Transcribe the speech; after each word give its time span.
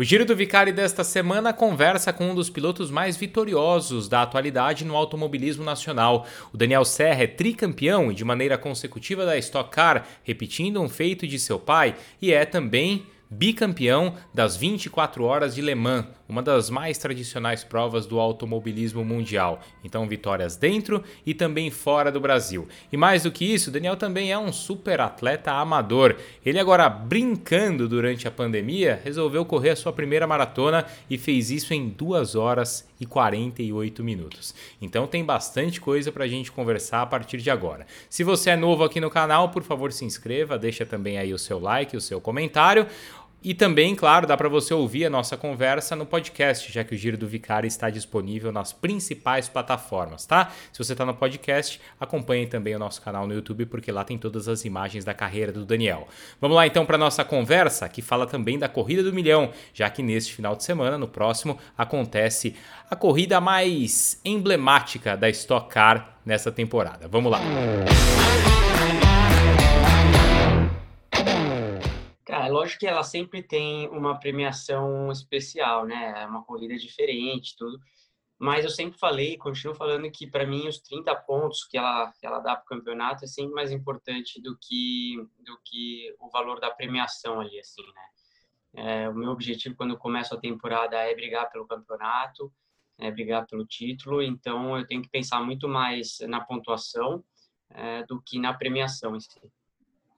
O 0.00 0.04
Giro 0.04 0.24
do 0.24 0.36
Vicari 0.36 0.70
desta 0.70 1.02
semana 1.02 1.52
conversa 1.52 2.12
com 2.12 2.30
um 2.30 2.34
dos 2.36 2.48
pilotos 2.48 2.88
mais 2.88 3.16
vitoriosos 3.16 4.08
da 4.08 4.22
atualidade 4.22 4.84
no 4.84 4.94
automobilismo 4.94 5.64
nacional. 5.64 6.24
O 6.52 6.56
Daniel 6.56 6.84
Serra 6.84 7.24
é 7.24 7.26
tricampeão 7.26 8.12
e 8.12 8.14
de 8.14 8.24
maneira 8.24 8.56
consecutiva 8.56 9.26
da 9.26 9.36
Stock 9.38 9.72
Car, 9.72 10.06
repetindo 10.22 10.80
um 10.80 10.88
feito 10.88 11.26
de 11.26 11.36
seu 11.36 11.58
pai, 11.58 11.96
e 12.22 12.32
é 12.32 12.44
também 12.44 13.06
bicampeão 13.30 14.14
das 14.32 14.56
24 14.56 15.24
horas 15.24 15.54
de 15.54 15.60
Le 15.60 15.74
Mans, 15.74 16.06
uma 16.28 16.42
das 16.42 16.68
mais 16.68 16.98
tradicionais 16.98 17.64
provas 17.64 18.06
do 18.06 18.20
automobilismo 18.20 19.04
mundial. 19.04 19.60
Então, 19.82 20.06
vitórias 20.06 20.56
dentro 20.56 21.02
e 21.24 21.32
também 21.32 21.70
fora 21.70 22.12
do 22.12 22.20
Brasil. 22.20 22.68
E 22.92 22.96
mais 22.96 23.22
do 23.22 23.32
que 23.32 23.44
isso, 23.44 23.70
Daniel 23.70 23.96
também 23.96 24.30
é 24.30 24.38
um 24.38 24.52
super 24.52 25.00
atleta 25.00 25.52
amador. 25.52 26.16
Ele 26.44 26.58
agora 26.58 26.88
brincando 26.88 27.88
durante 27.88 28.28
a 28.28 28.30
pandemia, 28.30 29.00
resolveu 29.02 29.44
correr 29.44 29.70
a 29.70 29.76
sua 29.76 29.92
primeira 29.92 30.26
maratona 30.26 30.84
e 31.08 31.16
fez 31.16 31.50
isso 31.50 31.72
em 31.72 31.88
2 31.88 32.34
horas 32.34 32.86
e 33.00 33.06
48 33.06 34.02
minutos. 34.02 34.54
Então 34.82 35.06
tem 35.06 35.24
bastante 35.24 35.80
coisa 35.80 36.10
para 36.10 36.24
a 36.24 36.28
gente 36.28 36.50
conversar 36.50 37.02
a 37.02 37.06
partir 37.06 37.38
de 37.38 37.50
agora. 37.50 37.86
Se 38.10 38.24
você 38.24 38.50
é 38.50 38.56
novo 38.56 38.84
aqui 38.84 39.00
no 39.00 39.10
canal, 39.10 39.50
por 39.50 39.62
favor 39.62 39.92
se 39.92 40.04
inscreva, 40.04 40.58
deixa 40.58 40.84
também 40.84 41.16
aí 41.16 41.32
o 41.32 41.38
seu 41.38 41.58
like, 41.58 41.96
o 41.96 42.00
seu 42.00 42.20
comentário. 42.20 42.86
E 43.42 43.54
também, 43.54 43.94
claro, 43.94 44.26
dá 44.26 44.36
para 44.36 44.48
você 44.48 44.74
ouvir 44.74 45.06
a 45.06 45.10
nossa 45.10 45.36
conversa 45.36 45.94
no 45.94 46.04
podcast, 46.04 46.72
já 46.72 46.82
que 46.82 46.94
o 46.94 46.98
Giro 46.98 47.16
do 47.16 47.28
Vicário 47.28 47.68
está 47.68 47.88
disponível 47.88 48.50
nas 48.50 48.72
principais 48.72 49.48
plataformas, 49.48 50.26
tá? 50.26 50.50
Se 50.72 50.82
você 50.82 50.92
está 50.92 51.06
no 51.06 51.14
podcast, 51.14 51.80
acompanhe 52.00 52.46
também 52.46 52.74
o 52.74 52.78
nosso 52.78 53.00
canal 53.00 53.28
no 53.28 53.34
YouTube, 53.34 53.66
porque 53.66 53.92
lá 53.92 54.02
tem 54.02 54.18
todas 54.18 54.48
as 54.48 54.64
imagens 54.64 55.04
da 55.04 55.14
carreira 55.14 55.52
do 55.52 55.64
Daniel. 55.64 56.08
Vamos 56.40 56.56
lá 56.56 56.66
então 56.66 56.84
para 56.84 56.98
nossa 56.98 57.24
conversa, 57.24 57.88
que 57.88 58.02
fala 58.02 58.26
também 58.26 58.58
da 58.58 58.68
Corrida 58.68 59.04
do 59.04 59.12
Milhão, 59.12 59.50
já 59.72 59.88
que 59.88 60.02
neste 60.02 60.34
final 60.34 60.56
de 60.56 60.64
semana, 60.64 60.98
no 60.98 61.06
próximo, 61.06 61.58
acontece 61.76 62.56
a 62.90 62.96
corrida 62.96 63.40
mais 63.40 64.20
emblemática 64.24 65.16
da 65.16 65.28
Stock 65.30 65.68
Car 65.72 66.18
nessa 66.26 66.50
temporada. 66.50 67.06
Vamos 67.06 67.30
lá. 67.30 67.38
Música 67.38 68.67
é 72.48 72.50
lógico 72.50 72.80
que 72.80 72.86
ela 72.86 73.02
sempre 73.02 73.42
tem 73.42 73.88
uma 73.90 74.18
premiação 74.18 75.12
especial, 75.12 75.84
né? 75.84 76.22
É 76.22 76.26
uma 76.26 76.42
corrida 76.42 76.76
diferente, 76.76 77.54
tudo. 77.56 77.78
Mas 78.38 78.64
eu 78.64 78.70
sempre 78.70 78.98
falei, 78.98 79.36
continuo 79.36 79.74
falando 79.74 80.10
que 80.10 80.26
para 80.26 80.46
mim 80.46 80.66
os 80.66 80.80
30 80.80 81.14
pontos 81.14 81.64
que 81.64 81.76
ela, 81.76 82.10
que 82.12 82.26
ela 82.26 82.38
dá 82.38 82.56
para 82.56 82.62
o 82.62 82.78
campeonato 82.78 83.24
é 83.24 83.26
sempre 83.28 83.52
mais 83.52 83.70
importante 83.70 84.40
do 84.40 84.56
que 84.56 85.16
do 85.40 85.58
que 85.64 86.14
o 86.20 86.30
valor 86.30 86.58
da 86.60 86.70
premiação 86.70 87.40
ali, 87.40 87.58
assim, 87.60 87.82
né? 87.82 88.08
É, 88.74 89.08
o 89.08 89.14
meu 89.14 89.30
objetivo 89.30 89.76
quando 89.76 89.90
eu 89.90 89.98
começo 89.98 90.34
a 90.34 90.40
temporada 90.40 90.96
é 90.96 91.14
brigar 91.14 91.50
pelo 91.50 91.66
campeonato, 91.66 92.50
é 92.98 93.10
brigar 93.10 93.46
pelo 93.46 93.66
título. 93.66 94.22
Então 94.22 94.78
eu 94.78 94.86
tenho 94.86 95.02
que 95.02 95.10
pensar 95.10 95.42
muito 95.42 95.68
mais 95.68 96.18
na 96.20 96.40
pontuação 96.40 97.22
é, 97.70 98.04
do 98.04 98.22
que 98.22 98.38
na 98.38 98.54
premiação 98.54 99.16
em 99.16 99.20
si. 99.20 99.40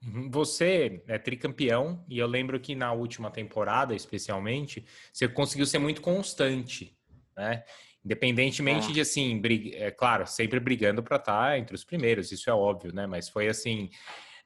Uhum. 0.05 0.29
Você 0.31 1.03
é 1.07 1.17
tricampeão 1.17 2.03
e 2.09 2.17
eu 2.17 2.27
lembro 2.27 2.59
que 2.59 2.73
na 2.75 2.91
última 2.91 3.29
temporada, 3.29 3.95
especialmente, 3.95 4.83
você 5.13 5.27
conseguiu 5.27 5.65
ser 5.65 5.77
muito 5.79 6.01
constante, 6.01 6.97
né? 7.37 7.63
Independentemente 8.03 8.89
é. 8.89 8.93
de 8.93 9.01
assim, 9.01 9.39
briga, 9.39 9.77
é 9.77 9.91
claro, 9.91 10.25
sempre 10.25 10.59
brigando 10.59 11.03
para 11.03 11.17
estar 11.17 11.49
tá 11.49 11.57
entre 11.57 11.75
os 11.75 11.83
primeiros, 11.83 12.31
isso 12.31 12.49
é 12.49 12.53
óbvio, 12.53 12.91
né? 12.93 13.05
Mas 13.05 13.29
foi 13.29 13.47
assim, 13.47 13.91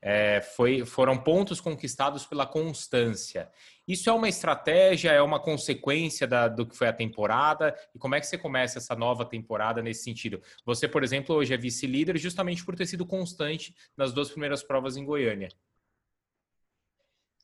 é, 0.02 0.42
foi, 0.42 0.86
foram 0.86 1.18
pontos 1.18 1.62
conquistados 1.62 2.26
pela 2.26 2.46
constância. 2.46 3.50
Isso 3.88 4.10
é 4.10 4.14
uma 4.14 4.28
estratégia, 4.28 5.12
é 5.12 5.22
uma 5.22 5.40
consequência 5.40 6.26
da, 6.26 6.48
do 6.48 6.66
que 6.66 6.76
foi 6.76 6.88
a 6.88 6.94
temporada? 6.94 7.76
E 7.94 8.00
como 8.00 8.16
é 8.16 8.20
que 8.20 8.26
você 8.26 8.38
começa 8.38 8.80
essa 8.80 8.96
nova 8.96 9.26
temporada 9.26 9.82
nesse 9.82 10.04
sentido? 10.04 10.42
Você, 10.66 10.88
por 10.88 11.04
exemplo, 11.04 11.36
hoje 11.36 11.54
é 11.54 11.58
vice-líder 11.58 12.18
justamente 12.18 12.66
por 12.66 12.76
ter 12.76 12.88
sido 12.88 13.06
constante 13.06 13.76
nas 13.96 14.12
duas 14.12 14.30
primeiras 14.30 14.64
provas 14.64 14.98
em 14.98 15.06
Goiânia. 15.06 15.50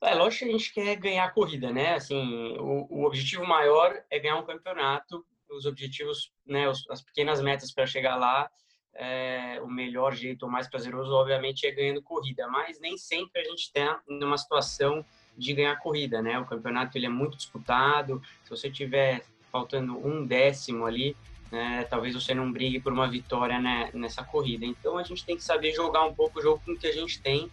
É 0.04 0.16
lógico 0.16 0.46
que 0.46 0.50
a 0.50 0.58
gente 0.58 0.74
quer 0.74 0.96
ganhar 0.96 1.26
a 1.26 1.32
corrida, 1.32 1.72
né? 1.72 1.94
Assim, 1.94 2.58
o, 2.58 2.88
o 2.90 3.06
objetivo 3.06 3.46
maior 3.46 4.04
é 4.10 4.18
ganhar 4.18 4.38
um 4.38 4.46
campeonato. 4.46 5.24
Os 5.48 5.66
objetivos, 5.66 6.32
né, 6.46 6.66
as 6.90 7.04
pequenas 7.04 7.42
metas 7.42 7.72
para 7.72 7.86
chegar 7.86 8.16
lá 8.16 8.50
é, 8.94 9.60
o 9.62 9.68
melhor 9.68 10.14
jeito, 10.14 10.46
o 10.46 10.52
mais 10.52 10.70
prazeroso, 10.70 11.12
obviamente, 11.14 11.66
é 11.66 11.72
ganhando 11.72 12.02
corrida, 12.02 12.48
mas 12.48 12.80
nem 12.80 12.98
sempre 12.98 13.42
a 13.42 13.44
gente 13.46 13.62
está 13.62 14.02
numa 14.08 14.38
situação 14.38 15.06
de 15.38 15.54
ganhar 15.54 15.76
corrida, 15.78 16.22
né? 16.22 16.38
O 16.40 16.46
campeonato 16.46 16.98
ele 16.98 17.06
é 17.06 17.10
muito 17.10 17.38
disputado, 17.38 18.22
se 18.44 18.50
você 18.50 18.70
tiver 18.70 19.24
faltando 19.52 19.98
um 20.06 20.26
décimo 20.26 20.86
ali, 20.86 21.16
né, 21.52 21.86
talvez 21.90 22.16
você 22.16 22.34
não 22.34 22.50
brigue 22.52 22.80
por 22.80 22.94
uma 22.94 23.10
vitória 23.10 23.60
né, 23.60 23.90
nessa 23.94 24.24
corrida. 24.24 24.66
Então 24.66 24.98
a 24.98 25.04
gente 25.04 25.26
tem 25.26 25.36
que 25.36 25.44
saber 25.44 25.74
jogar 25.74 26.06
um 26.06 26.14
pouco 26.14 26.40
o 26.40 26.42
jogo 26.42 26.62
com 26.66 26.72
o 26.72 26.78
que 26.78 26.88
a 26.88 26.94
gente 26.94 27.22
tem. 27.22 27.52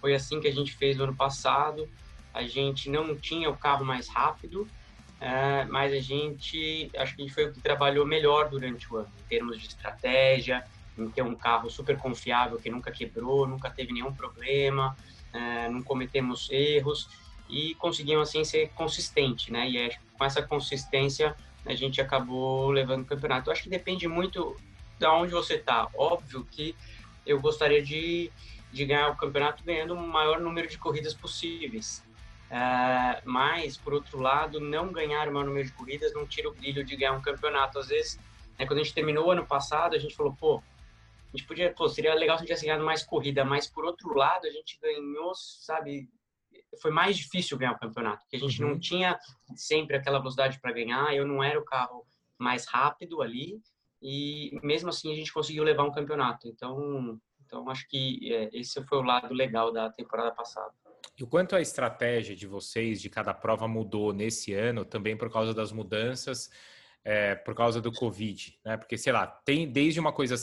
Foi 0.00 0.14
assim 0.14 0.40
que 0.40 0.48
a 0.48 0.52
gente 0.52 0.72
fez 0.72 0.96
no 0.96 1.04
ano 1.04 1.14
passado. 1.14 1.88
A 2.32 2.42
gente 2.42 2.88
não 2.88 3.14
tinha 3.14 3.50
o 3.50 3.56
carro 3.56 3.84
mais 3.84 4.08
rápido, 4.08 4.66
é, 5.20 5.64
mas 5.66 5.92
a 5.92 6.00
gente 6.00 6.90
acho 6.96 7.14
que 7.14 7.22
a 7.22 7.24
gente 7.24 7.34
foi 7.34 7.44
o 7.46 7.52
que 7.52 7.60
trabalhou 7.60 8.04
melhor 8.04 8.48
durante 8.48 8.92
o 8.92 8.96
ano, 8.96 9.12
em 9.20 9.28
termos 9.28 9.60
de 9.60 9.68
estratégia, 9.68 10.64
em 10.98 11.08
ter 11.08 11.22
um 11.22 11.34
carro 11.34 11.70
super 11.70 11.96
confiável 11.96 12.58
que 12.58 12.70
nunca 12.70 12.90
quebrou, 12.90 13.46
nunca 13.46 13.70
teve 13.70 13.92
nenhum 13.92 14.12
problema, 14.12 14.96
é, 15.34 15.68
não 15.68 15.82
cometemos 15.82 16.48
erros 16.50 17.08
e 17.50 17.74
conseguimos 17.74 18.28
assim 18.28 18.44
ser 18.44 18.70
consistente, 18.70 19.52
né? 19.52 19.68
E 19.68 19.76
é, 19.76 19.98
com 20.16 20.24
essa 20.24 20.42
consistência 20.42 21.36
a 21.66 21.74
gente 21.74 22.00
acabou 22.00 22.70
levando 22.70 23.02
o 23.02 23.06
campeonato. 23.06 23.48
Eu 23.48 23.52
acho 23.52 23.62
que 23.62 23.70
depende 23.70 24.06
muito 24.06 24.56
de 24.98 25.06
onde 25.06 25.32
você 25.32 25.54
está. 25.54 25.88
Óbvio 25.94 26.46
que 26.50 26.74
eu 27.26 27.40
gostaria 27.40 27.82
de, 27.82 28.30
de 28.72 28.84
ganhar 28.84 29.08
o 29.08 29.16
campeonato 29.16 29.64
ganhando 29.64 29.94
o 29.94 30.06
maior 30.06 30.40
número 30.40 30.68
de 30.68 30.78
corridas 30.78 31.14
possíveis. 31.14 32.02
É, 32.50 33.22
mas, 33.24 33.76
por 33.76 33.94
outro 33.94 34.20
lado, 34.20 34.60
não 34.60 34.92
ganhar 34.92 35.28
o 35.28 35.32
maior 35.32 35.46
número 35.46 35.66
de 35.66 35.72
corridas 35.72 36.12
não 36.12 36.26
tira 36.26 36.48
o 36.48 36.54
brilho 36.54 36.84
de 36.84 36.94
ganhar 36.96 37.12
um 37.12 37.22
campeonato. 37.22 37.78
Às 37.78 37.88
vezes, 37.88 38.20
né, 38.58 38.66
quando 38.66 38.80
a 38.80 38.82
gente 38.82 38.94
terminou 38.94 39.30
ano 39.30 39.46
passado, 39.46 39.96
a 39.96 39.98
gente 39.98 40.14
falou, 40.14 40.36
pô, 40.38 40.62
a 41.34 41.36
gente 41.36 41.48
podia, 41.48 41.74
pô, 41.74 41.88
seria 41.88 42.14
legal 42.14 42.36
se 42.36 42.44
a 42.44 42.46
gente 42.46 42.48
tivesse 42.48 42.66
ganhado 42.66 42.84
mais 42.84 43.02
corrida, 43.02 43.44
mas 43.44 43.66
por 43.66 43.84
outro 43.84 44.14
lado, 44.14 44.46
a 44.46 44.50
gente 44.50 44.78
ganhou, 44.80 45.34
sabe, 45.34 46.08
foi 46.80 46.92
mais 46.92 47.16
difícil 47.16 47.58
ganhar 47.58 47.72
o 47.72 47.78
campeonato, 47.78 48.22
porque 48.22 48.36
a 48.36 48.38
gente 48.38 48.62
uhum. 48.62 48.70
não 48.70 48.78
tinha 48.78 49.18
sempre 49.56 49.96
aquela 49.96 50.18
velocidade 50.18 50.60
para 50.60 50.72
ganhar, 50.72 51.12
eu 51.12 51.26
não 51.26 51.42
era 51.42 51.58
o 51.58 51.64
carro 51.64 52.06
mais 52.38 52.66
rápido 52.66 53.20
ali, 53.20 53.60
e 54.00 54.56
mesmo 54.62 54.90
assim 54.90 55.12
a 55.12 55.16
gente 55.16 55.32
conseguiu 55.32 55.64
levar 55.64 55.82
um 55.82 55.90
campeonato. 55.90 56.46
Então, 56.46 57.18
então 57.44 57.68
acho 57.68 57.88
que 57.88 58.32
é, 58.32 58.50
esse 58.52 58.80
foi 58.84 58.98
o 58.98 59.02
lado 59.02 59.34
legal 59.34 59.72
da 59.72 59.90
temporada 59.90 60.30
passada. 60.30 60.72
E 61.18 61.24
o 61.24 61.26
quanto 61.26 61.56
a 61.56 61.60
estratégia 61.60 62.36
de 62.36 62.46
vocês, 62.46 63.00
de 63.00 63.10
cada 63.10 63.34
prova, 63.34 63.66
mudou 63.66 64.12
nesse 64.12 64.52
ano, 64.52 64.84
também 64.84 65.16
por 65.16 65.32
causa 65.32 65.52
das 65.52 65.72
mudanças, 65.72 66.50
é, 67.04 67.34
por 67.34 67.54
causa 67.54 67.80
do 67.80 67.92
Covid, 67.92 68.58
né? 68.64 68.76
Porque, 68.76 68.96
sei 68.96 69.12
lá, 69.12 69.26
tem 69.26 69.70
desde 69.70 70.00
uma 70.00 70.12
coisa 70.12 70.36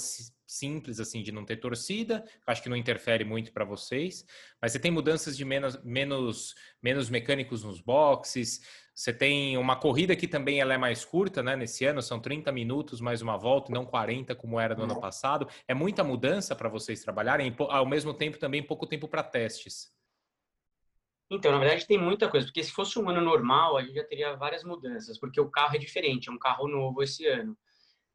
simples 0.51 0.99
assim 0.99 1.23
de 1.23 1.31
não 1.31 1.45
ter 1.45 1.57
torcida, 1.57 2.23
acho 2.45 2.61
que 2.61 2.69
não 2.69 2.75
interfere 2.75 3.23
muito 3.23 3.53
para 3.53 3.63
vocês, 3.63 4.25
mas 4.61 4.73
você 4.73 4.79
tem 4.79 4.91
mudanças 4.91 5.37
de 5.37 5.45
menos, 5.45 5.81
menos, 5.83 6.55
menos 6.81 7.09
mecânicos 7.09 7.63
nos 7.63 7.79
boxes, 7.79 8.61
você 8.93 9.13
tem 9.13 9.57
uma 9.57 9.77
corrida 9.77 10.15
que 10.15 10.27
também 10.27 10.59
ela 10.59 10.73
é 10.73 10.77
mais 10.77 11.05
curta, 11.05 11.41
né? 11.41 11.55
Nesse 11.55 11.85
ano 11.85 12.01
são 12.01 12.19
30 12.19 12.51
minutos 12.51 12.99
mais 12.99 13.21
uma 13.21 13.37
volta, 13.37 13.71
não 13.71 13.85
40 13.85 14.35
como 14.35 14.59
era 14.59 14.75
no 14.75 14.83
ano 14.83 14.95
uhum. 14.95 14.99
passado. 14.99 15.47
É 15.67 15.73
muita 15.73 16.03
mudança 16.03 16.53
para 16.53 16.67
vocês 16.67 17.01
trabalharem, 17.01 17.55
ao 17.69 17.85
mesmo 17.85 18.13
tempo 18.13 18.37
também 18.37 18.61
pouco 18.61 18.85
tempo 18.85 19.07
para 19.07 19.23
testes. 19.23 19.89
Então, 21.31 21.49
na 21.49 21.59
verdade, 21.59 21.87
tem 21.87 21.97
muita 21.97 22.29
coisa, 22.29 22.45
porque 22.45 22.61
se 22.61 22.73
fosse 22.73 22.99
um 22.99 23.09
ano 23.09 23.21
normal, 23.21 23.77
a 23.77 23.81
gente 23.81 23.95
já 23.95 24.03
teria 24.03 24.35
várias 24.35 24.65
mudanças, 24.65 25.17
porque 25.17 25.39
o 25.39 25.49
carro 25.49 25.75
é 25.75 25.79
diferente, 25.79 26.27
é 26.27 26.31
um 26.31 26.37
carro 26.37 26.67
novo 26.67 27.01
esse 27.01 27.25
ano. 27.25 27.57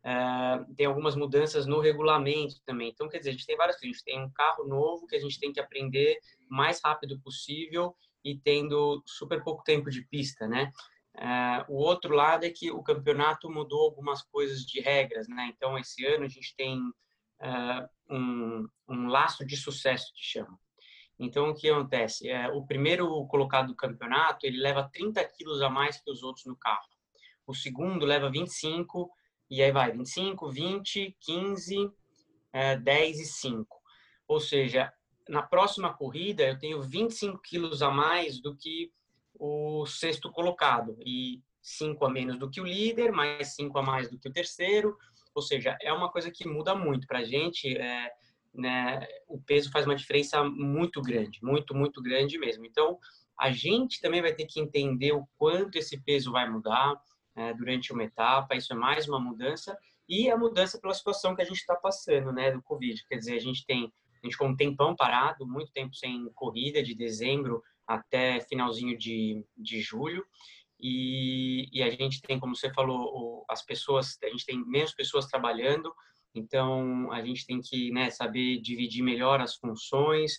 Uh, 0.06 0.73
tem 0.76 0.87
algumas 0.87 1.17
mudanças 1.17 1.67
no 1.67 1.81
regulamento 1.81 2.61
também. 2.64 2.91
Então, 2.91 3.08
quer 3.08 3.19
dizer, 3.19 3.31
a 3.31 3.32
gente 3.32 3.47
tem 3.47 3.56
várias 3.56 3.76
coisas. 3.76 3.97
A 3.97 3.99
gente 3.99 4.05
tem 4.05 4.23
um 4.23 4.31
carro 4.31 4.64
novo 4.64 5.05
que 5.06 5.17
a 5.17 5.19
gente 5.19 5.41
tem 5.41 5.53
que 5.53 5.58
aprender 5.58 6.20
o 6.49 6.55
mais 6.55 6.81
rápido 6.81 7.19
possível 7.19 7.93
e 8.25 8.38
tendo 8.38 9.03
super 9.05 9.43
pouco 9.43 9.64
tempo 9.64 9.91
de 9.91 10.03
pista, 10.03 10.47
né? 10.47 10.73
Uh, 11.17 11.73
o 11.73 11.76
outro 11.76 12.14
lado 12.14 12.44
é 12.44 12.50
que 12.50 12.70
o 12.70 12.85
campeonato 12.85 13.50
mudou 13.50 13.82
algumas 13.82 14.23
coisas 14.23 14.64
de 14.64 14.81
regras, 14.81 15.26
né? 15.26 15.50
Então, 15.53 15.76
esse 15.76 16.06
ano 16.06 16.25
a 16.25 16.29
gente 16.29 16.55
tem 16.56 16.79
uh, 16.79 17.88
um, 18.08 18.69
um 18.88 19.08
laço 19.08 19.44
de 19.44 19.56
sucesso, 19.56 20.12
que 20.14 20.23
chama. 20.23 20.56
Então, 21.19 21.49
o 21.49 21.55
que 21.55 21.69
acontece? 21.69 22.29
É, 22.29 22.49
o 22.49 22.64
primeiro 22.64 23.26
colocado 23.26 23.69
do 23.69 23.75
campeonato, 23.75 24.47
ele 24.47 24.58
leva 24.58 24.88
30 24.93 25.25
quilos 25.25 25.62
a 25.62 25.70
mais 25.70 26.00
que 26.00 26.11
os 26.11 26.23
outros 26.23 26.44
no 26.44 26.55
carro. 26.55 26.87
O 27.47 27.55
segundo 27.55 28.05
leva 28.05 28.31
25 28.31 29.11
e 29.50 29.62
aí 29.62 29.72
vai 29.72 29.93
25, 29.93 30.50
20, 30.50 31.16
15, 31.20 31.90
é, 32.52 32.76
10 32.76 33.20
e 33.20 33.25
5. 33.25 33.66
Ou 34.28 34.40
seja, 34.40 34.93
na 35.28 35.43
próxima 35.43 35.93
corrida 35.93 36.44
eu 36.44 36.58
tenho 36.58 36.82
25 36.82 37.40
quilos 37.43 37.82
a 37.82 37.90
mais 37.90 38.40
do 38.40 38.56
que 38.56 38.90
o 39.38 39.84
sexto 39.87 40.31
colocado 40.31 40.96
e 41.00 41.43
cinco 41.62 42.04
a 42.04 42.10
menos 42.10 42.38
do 42.38 42.48
que 42.48 42.60
o 42.60 42.64
líder, 42.64 43.12
mais 43.12 43.54
cinco 43.54 43.78
a 43.78 43.82
mais 43.82 44.08
do 44.08 44.19
que 44.19 44.28
o 44.28 44.32
terceiro. 44.32 44.96
Ou 45.34 45.43
seja, 45.43 45.76
é 45.82 45.93
uma 45.93 46.10
coisa 46.10 46.31
que 46.31 46.48
muda 46.48 46.75
muito 46.75 47.06
para 47.06 47.19
a 47.19 47.25
gente. 47.25 47.76
É, 47.76 48.10
né, 48.54 49.06
o 49.28 49.38
peso 49.38 49.70
faz 49.70 49.84
uma 49.84 49.94
diferença 49.94 50.43
muito 50.43 51.02
grande, 51.02 51.40
muito, 51.43 51.75
muito 51.75 52.00
grande 52.02 52.38
mesmo. 52.38 52.64
Então, 52.64 52.98
a 53.38 53.50
gente 53.50 54.00
também 54.00 54.22
vai 54.22 54.32
ter 54.32 54.46
que 54.46 54.58
entender 54.58 55.12
o 55.12 55.28
quanto 55.37 55.76
esse 55.76 56.00
peso 56.02 56.32
vai 56.32 56.48
mudar 56.48 56.94
é, 57.36 57.52
durante 57.54 57.92
uma 57.92 58.04
etapa. 58.04 58.56
Isso 58.56 58.72
é 58.72 58.76
mais 58.76 59.08
uma 59.08 59.20
mudança 59.20 59.76
e 60.08 60.30
a 60.30 60.36
mudança 60.36 60.80
pela 60.80 60.94
situação 60.94 61.34
que 61.34 61.42
a 61.42 61.44
gente 61.44 61.58
está 61.58 61.76
passando, 61.76 62.32
né, 62.32 62.50
do 62.50 62.62
Covid. 62.62 63.04
Quer 63.06 63.16
dizer, 63.16 63.36
a 63.36 63.40
gente 63.40 63.64
tem 63.66 63.92
a 64.22 64.26
gente 64.26 64.32
ficou 64.32 64.48
um 64.48 64.56
tempão 64.56 64.96
parado, 64.96 65.46
muito 65.46 65.70
tempo 65.72 65.94
sem 65.94 66.28
corrida, 66.34 66.82
de 66.82 66.94
dezembro 66.94 67.62
até 67.86 68.40
finalzinho 68.40 68.96
de, 68.98 69.44
de 69.56 69.80
julho. 69.80 70.24
E, 70.80 71.68
e 71.72 71.82
a 71.82 71.90
gente 71.90 72.20
tem, 72.20 72.38
como 72.40 72.56
você 72.56 72.72
falou, 72.72 73.44
as 73.48 73.62
pessoas, 73.62 74.18
a 74.22 74.28
gente 74.28 74.44
tem 74.44 74.58
menos 74.66 74.92
pessoas 74.94 75.26
trabalhando, 75.26 75.94
então 76.34 77.10
a 77.12 77.22
gente 77.22 77.46
tem 77.46 77.60
que 77.60 77.90
né, 77.92 78.10
saber 78.10 78.60
dividir 78.60 79.02
melhor 79.02 79.40
as 79.40 79.54
funções 79.54 80.38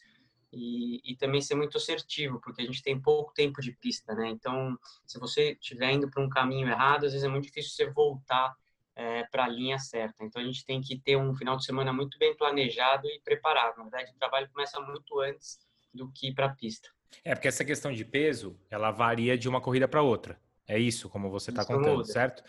e, 0.51 1.01
e, 1.03 1.15
também 1.17 1.41
ser 1.41 1.55
muito 1.55 1.77
assertivo, 1.77 2.39
porque 2.39 2.61
a 2.61 2.65
gente 2.65 2.81
tem 2.81 2.99
pouco 2.99 3.33
tempo 3.33 3.61
de 3.61 3.73
pista, 3.73 4.15
né? 4.15 4.29
Então, 4.29 4.77
se 5.05 5.19
você 5.19 5.51
estiver 5.51 5.91
indo 5.91 6.09
para 6.09 6.23
um 6.23 6.29
caminho 6.29 6.67
errado, 6.67 7.05
às 7.05 7.11
vezes 7.11 7.23
é 7.23 7.27
muito 7.27 7.45
difícil 7.45 7.71
você 7.71 7.89
voltar 7.91 8.55
é, 8.95 9.23
para 9.25 9.45
a 9.45 9.49
linha 9.49 9.77
certa. 9.77 10.23
Então, 10.23 10.41
a 10.41 10.45
gente 10.45 10.65
tem 10.65 10.81
que 10.81 10.99
ter 10.99 11.17
um 11.17 11.35
final 11.35 11.57
de 11.57 11.65
semana 11.65 11.91
muito 11.91 12.17
bem 12.17 12.35
planejado 12.35 13.07
e 13.07 13.19
preparado. 13.21 13.77
Na 13.77 13.83
verdade, 13.83 14.11
o 14.11 14.17
trabalho 14.17 14.49
começa 14.49 14.79
muito 14.79 15.19
antes 15.19 15.59
do 15.93 16.11
que 16.11 16.33
para 16.33 16.47
a 16.47 16.55
pista. 16.55 16.89
É, 17.23 17.33
porque 17.35 17.47
essa 17.47 17.65
questão 17.65 17.91
de 17.91 18.05
peso, 18.05 18.59
ela 18.69 18.91
varia 18.91 19.37
de 19.37 19.47
uma 19.47 19.61
corrida 19.61 19.87
para 19.87 20.01
outra. 20.01 20.39
É 20.67 20.77
isso, 20.77 21.07
como 21.07 21.29
você 21.29 21.49
está 21.49 21.63
contando, 21.63 22.03
certo? 22.03 22.43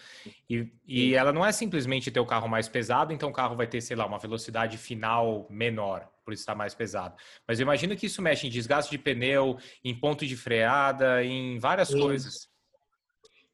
E, 0.50 0.72
e 0.84 1.14
ela 1.14 1.32
não 1.32 1.46
é 1.46 1.52
simplesmente 1.52 2.10
ter 2.10 2.18
o 2.18 2.26
carro 2.26 2.48
mais 2.48 2.68
pesado, 2.68 3.12
então 3.12 3.28
o 3.28 3.32
carro 3.32 3.54
vai 3.54 3.66
ter, 3.66 3.80
sei 3.80 3.96
lá, 3.96 4.04
uma 4.06 4.18
velocidade 4.18 4.76
final 4.76 5.46
menor, 5.48 6.08
por 6.24 6.34
isso 6.34 6.42
está 6.42 6.52
mais 6.52 6.74
pesado. 6.74 7.14
Mas 7.46 7.60
eu 7.60 7.62
imagino 7.62 7.96
que 7.96 8.06
isso 8.06 8.20
mexe 8.20 8.48
em 8.48 8.50
desgaste 8.50 8.90
de 8.90 8.98
pneu, 8.98 9.56
em 9.84 9.94
ponto 9.94 10.26
de 10.26 10.36
freada, 10.36 11.22
em 11.22 11.60
várias 11.60 11.88
Sim. 11.88 12.00
coisas. 12.00 12.48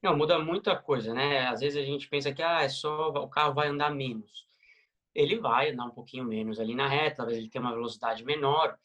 Não, 0.03 0.17
muda 0.17 0.39
muita 0.39 0.75
coisa, 0.77 1.13
né? 1.13 1.47
Às 1.47 1.61
vezes 1.61 1.83
a 1.83 1.85
gente 1.85 2.09
pensa 2.09 2.33
que 2.33 2.43
ah, 2.43 2.63
é 2.63 2.69
só 2.71 3.09
o 3.09 3.29
carro 3.29 3.53
vai 3.53 3.69
andar 3.69 3.91
menos. 3.91 4.47
Ele 5.15 5.39
vai 5.39 5.71
andar 5.71 5.85
um 5.85 5.91
pouquinho 5.91 6.25
menos 6.25 6.59
ali 6.59 6.75
na 6.75 6.89
reta, 6.89 7.17
talvez 7.17 7.37
ele 7.37 7.51
tenha 7.51 7.63
uma 7.63 7.73
velocidade 7.75 8.25
menor, 8.25 8.77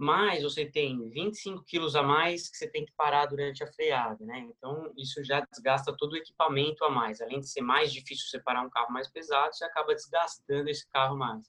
mas 0.00 0.42
você 0.42 0.64
tem 0.64 1.10
25 1.10 1.62
quilos 1.62 1.94
a 1.94 2.02
mais 2.02 2.48
que 2.48 2.56
você 2.56 2.66
tem 2.66 2.86
que 2.86 2.92
parar 2.96 3.26
durante 3.26 3.62
a 3.62 3.66
freada, 3.66 4.24
né? 4.24 4.38
Então, 4.38 4.90
isso 4.96 5.22
já 5.22 5.40
desgasta 5.40 5.94
todo 5.94 6.14
o 6.14 6.16
equipamento 6.16 6.82
a 6.86 6.88
mais. 6.88 7.20
Além 7.20 7.38
de 7.38 7.46
ser 7.46 7.60
mais 7.60 7.92
difícil 7.92 8.26
separar 8.28 8.62
um 8.62 8.70
carro 8.70 8.90
mais 8.90 9.10
pesado, 9.10 9.54
você 9.54 9.62
acaba 9.62 9.94
desgastando 9.94 10.70
esse 10.70 10.88
carro 10.88 11.18
mais. 11.18 11.46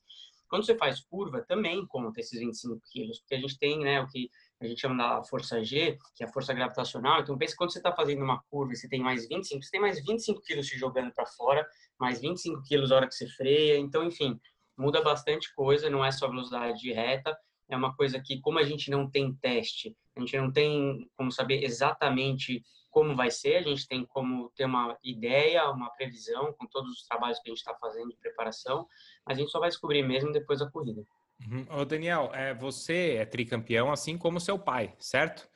Quando 0.49 0.65
você 0.65 0.75
faz 0.75 0.99
curva, 0.99 1.41
também 1.47 1.87
conta 1.87 2.19
esses 2.19 2.37
25 2.37 2.81
quilos, 2.91 3.19
porque 3.21 3.35
a 3.35 3.39
gente 3.39 3.57
tem 3.57 3.79
né, 3.79 4.01
o 4.01 4.07
que 4.07 4.29
a 4.59 4.67
gente 4.67 4.81
chama 4.81 4.97
da 4.97 5.23
força 5.23 5.63
G, 5.63 5.97
que 6.13 6.21
é 6.21 6.27
a 6.27 6.29
força 6.29 6.53
gravitacional. 6.53 7.21
Então, 7.21 7.37
pense 7.37 7.55
quando 7.55 7.71
você 7.71 7.79
está 7.79 7.93
fazendo 7.93 8.21
uma 8.21 8.43
curva 8.49 8.73
e 8.73 8.75
você 8.75 8.89
tem 8.89 8.99
mais 8.99 9.29
25, 9.29 9.63
você 9.63 9.71
tem 9.71 9.79
mais 9.79 10.03
25 10.05 10.41
quilos 10.41 10.67
se 10.67 10.77
jogando 10.77 11.13
para 11.13 11.25
fora, 11.25 11.65
mais 11.97 12.19
25 12.19 12.63
quilos 12.63 12.89
na 12.89 12.97
hora 12.97 13.07
que 13.07 13.15
você 13.15 13.29
freia. 13.29 13.77
Então, 13.77 14.03
enfim, 14.03 14.37
muda 14.77 15.01
bastante 15.01 15.55
coisa, 15.55 15.89
não 15.89 16.03
é 16.03 16.11
só 16.11 16.27
velocidade 16.27 16.81
de 16.81 16.91
reta, 16.91 17.33
é 17.73 17.77
uma 17.77 17.95
coisa 17.95 18.19
que, 18.19 18.39
como 18.39 18.59
a 18.59 18.63
gente 18.63 18.91
não 18.91 19.09
tem 19.09 19.33
teste, 19.35 19.95
a 20.15 20.19
gente 20.19 20.37
não 20.37 20.51
tem 20.51 21.09
como 21.15 21.31
saber 21.31 21.63
exatamente 21.63 22.63
como 22.89 23.15
vai 23.15 23.31
ser, 23.31 23.55
a 23.55 23.61
gente 23.61 23.87
tem 23.87 24.05
como 24.05 24.51
ter 24.55 24.65
uma 24.65 24.97
ideia, 25.01 25.69
uma 25.69 25.89
previsão 25.91 26.53
com 26.53 26.67
todos 26.67 26.91
os 26.91 27.03
trabalhos 27.07 27.39
que 27.39 27.49
a 27.49 27.51
gente 27.51 27.59
está 27.59 27.73
fazendo 27.75 28.09
de 28.09 28.17
preparação, 28.17 28.85
mas 29.25 29.37
a 29.37 29.41
gente 29.41 29.51
só 29.51 29.59
vai 29.59 29.69
descobrir 29.69 30.03
mesmo 30.03 30.31
depois 30.31 30.59
da 30.59 30.69
corrida. 30.69 31.01
Uhum. 31.47 31.65
Ô 31.79 31.85
Daniel, 31.85 32.29
é, 32.33 32.53
você 32.53 33.15
é 33.15 33.25
tricampeão 33.25 33.91
assim 33.91 34.17
como 34.17 34.39
seu 34.39 34.59
pai, 34.59 34.93
certo? 34.99 35.49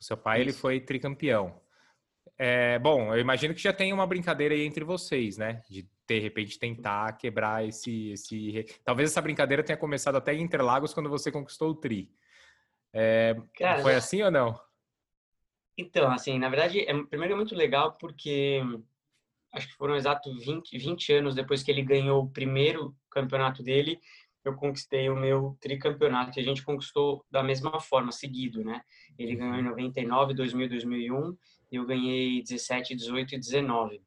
O 0.00 0.04
seu 0.04 0.16
pai 0.16 0.40
Isso. 0.40 0.48
ele 0.48 0.56
foi 0.56 0.80
tricampeão. 0.80 1.60
É, 2.38 2.78
bom, 2.78 3.12
eu 3.14 3.20
imagino 3.20 3.54
que 3.54 3.60
já 3.60 3.72
tem 3.72 3.92
uma 3.92 4.06
brincadeira 4.06 4.54
aí 4.54 4.62
entre 4.62 4.84
vocês, 4.84 5.36
né? 5.36 5.62
De 5.68 5.88
de 6.08 6.18
repente 6.18 6.58
tentar 6.58 7.12
quebrar 7.18 7.66
esse, 7.66 8.12
esse. 8.12 8.64
Talvez 8.82 9.10
essa 9.10 9.20
brincadeira 9.20 9.62
tenha 9.62 9.76
começado 9.76 10.16
até 10.16 10.34
em 10.34 10.40
Interlagos 10.40 10.94
quando 10.94 11.10
você 11.10 11.30
conquistou 11.30 11.70
o 11.70 11.74
Tri. 11.74 12.10
É, 12.92 13.36
Cara, 13.54 13.82
foi 13.82 13.94
assim 13.94 14.22
ou 14.22 14.30
não? 14.30 14.58
Então, 15.76 16.10
assim, 16.10 16.38
na 16.38 16.48
verdade, 16.48 16.80
é, 16.80 17.04
primeiro 17.04 17.34
é 17.34 17.36
muito 17.36 17.54
legal 17.54 17.92
porque 18.00 18.62
acho 19.52 19.68
que 19.68 19.74
foram 19.74 19.96
exatos 19.96 20.44
20, 20.44 20.76
20 20.78 21.12
anos 21.12 21.34
depois 21.34 21.62
que 21.62 21.70
ele 21.70 21.82
ganhou 21.82 22.24
o 22.24 22.30
primeiro 22.30 22.96
campeonato 23.10 23.62
dele, 23.62 24.00
eu 24.44 24.54
conquistei 24.54 25.10
o 25.10 25.16
meu 25.16 25.56
tricampeonato 25.60 26.38
e 26.38 26.40
a 26.40 26.44
gente 26.44 26.64
conquistou 26.64 27.24
da 27.30 27.42
mesma 27.42 27.78
forma, 27.80 28.10
seguido, 28.10 28.64
né? 28.64 28.80
Ele 29.18 29.36
ganhou 29.36 29.56
em 29.56 29.62
99, 29.62 30.34
2000, 30.34 30.68
2001 30.70 31.36
e 31.70 31.76
eu 31.76 31.84
ganhei 31.84 32.42
17, 32.42 32.96
18 32.96 33.34
e 33.34 33.38
19. 33.38 34.02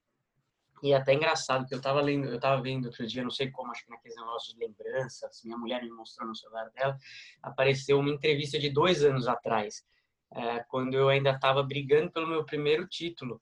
E 0.84 0.94
é 0.94 0.96
até 0.96 1.14
engraçado, 1.14 1.68
que 1.68 1.74
eu 1.74 1.78
estava 1.78 2.02
lendo, 2.02 2.28
eu 2.28 2.40
tava 2.40 2.62
vendo 2.62 2.86
outro 2.86 3.06
dia, 3.06 3.24
não 3.24 3.30
sei 3.30 3.52
como, 3.52 3.72
acho 3.72 3.86
que 3.86 3.92
naqueles 3.92 4.18
negócios 4.18 4.54
de 4.54 4.60
lembranças, 4.60 5.42
minha 5.44 5.58
mulher 5.58 5.84
me 5.84 5.92
mostrou 5.92 6.28
no 6.28 6.36
celular 6.36 6.70
dela, 6.72 6.98
apareceu 7.42 8.00
uma 8.00 8.10
entrevista 8.10 8.58
de 8.58 8.70
dois 8.70 9.04
anos 9.04 9.28
atrás, 9.28 9.86
é, 10.34 10.60
quando 10.70 10.96
eu 10.96 11.10
ainda 11.10 11.32
estava 11.32 11.62
brigando 11.62 12.12
pelo 12.12 12.28
meu 12.28 12.44
primeiro 12.44 12.88
título, 12.88 13.42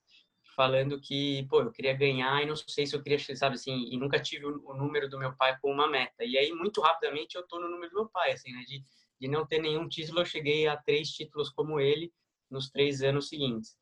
falando 0.55 0.99
que, 0.99 1.47
pô, 1.49 1.61
eu 1.61 1.71
queria 1.71 1.93
ganhar 1.93 2.43
e 2.43 2.45
não 2.45 2.55
sei 2.55 2.85
se 2.85 2.93
eu 2.93 3.01
queria, 3.01 3.17
sabe 3.33 3.55
assim, 3.55 3.87
e 3.89 3.97
nunca 3.97 4.19
tive 4.19 4.45
o, 4.45 4.73
número 4.73 5.07
do 5.07 5.17
meu 5.17 5.33
pai 5.37 5.57
com 5.61 5.71
uma 5.71 5.87
meta. 5.87 6.25
E 6.25 6.37
aí, 6.37 6.51
muito 6.51 6.81
rapidamente, 6.81 7.37
eu 7.37 7.47
tô 7.47 7.61
no 7.61 7.69
número 7.69 7.89
do 7.91 7.95
meu 7.95 8.09
pai, 8.09 8.33
assim, 8.33 8.51
né, 8.51 8.65
de, 8.67 8.83
de 9.21 9.27
não 9.29 9.45
ter 9.45 9.61
nenhum 9.61 9.87
título, 9.87 10.19
eu 10.19 10.25
cheguei 10.25 10.67
a 10.67 10.75
três 10.75 11.11
títulos 11.11 11.49
como 11.49 11.79
ele 11.79 12.11
nos 12.49 12.69
três 12.69 13.01
anos 13.01 13.29
seguintes. 13.29 13.77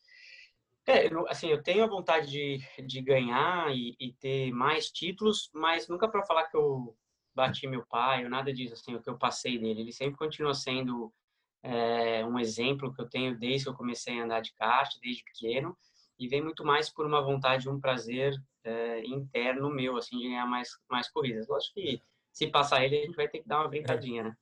É, 0.88 1.14
eu, 1.14 1.28
assim, 1.28 1.50
eu 1.50 1.62
tenho 1.62 1.84
a 1.84 1.88
vontade 1.88 2.32
de, 2.32 2.86
de 2.86 3.02
ganhar 3.02 3.70
e, 3.76 3.94
e 4.00 4.14
ter 4.14 4.54
mais 4.54 4.90
títulos, 4.90 5.50
mas 5.54 5.90
nunca 5.90 6.08
para 6.08 6.26
falar 6.26 6.46
que 6.46 6.56
eu 6.56 6.96
bati 7.36 7.68
meu 7.68 7.86
pai 7.86 8.24
ou 8.24 8.30
nada 8.30 8.54
disso, 8.54 8.74
assim, 8.74 8.96
o 8.96 9.02
que 9.02 9.10
eu 9.10 9.18
passei 9.18 9.60
dele. 9.60 9.82
Ele 9.82 9.92
sempre 9.92 10.18
continua 10.18 10.54
sendo 10.54 11.14
é, 11.62 12.26
um 12.26 12.40
exemplo 12.40 12.94
que 12.94 13.02
eu 13.02 13.10
tenho 13.10 13.38
desde 13.38 13.66
que 13.66 13.70
eu 13.70 13.76
comecei 13.76 14.18
a 14.18 14.24
andar 14.24 14.40
de 14.40 14.54
kart, 14.54 14.96
desde 15.02 15.26
pequeno, 15.26 15.78
e 16.18 16.26
vem 16.28 16.42
muito 16.42 16.64
mais 16.64 16.90
por 16.90 17.06
uma 17.06 17.22
vontade, 17.22 17.70
um 17.70 17.82
prazer 17.82 18.34
é, 18.64 19.06
interno 19.06 19.70
meu, 19.70 19.98
assim, 19.98 20.18
de 20.18 20.30
ganhar 20.30 20.48
mais, 20.48 20.70
mais 20.90 21.10
corridas. 21.10 21.50
Lógico 21.50 21.76
que 21.76 22.02
se 22.32 22.48
passar 22.48 22.86
ele, 22.86 22.98
a 22.98 23.06
gente 23.06 23.16
vai 23.16 23.28
ter 23.28 23.40
que 23.40 23.48
dar 23.48 23.60
uma 23.60 23.68
brincadinha, 23.68 24.24
né? 24.24 24.38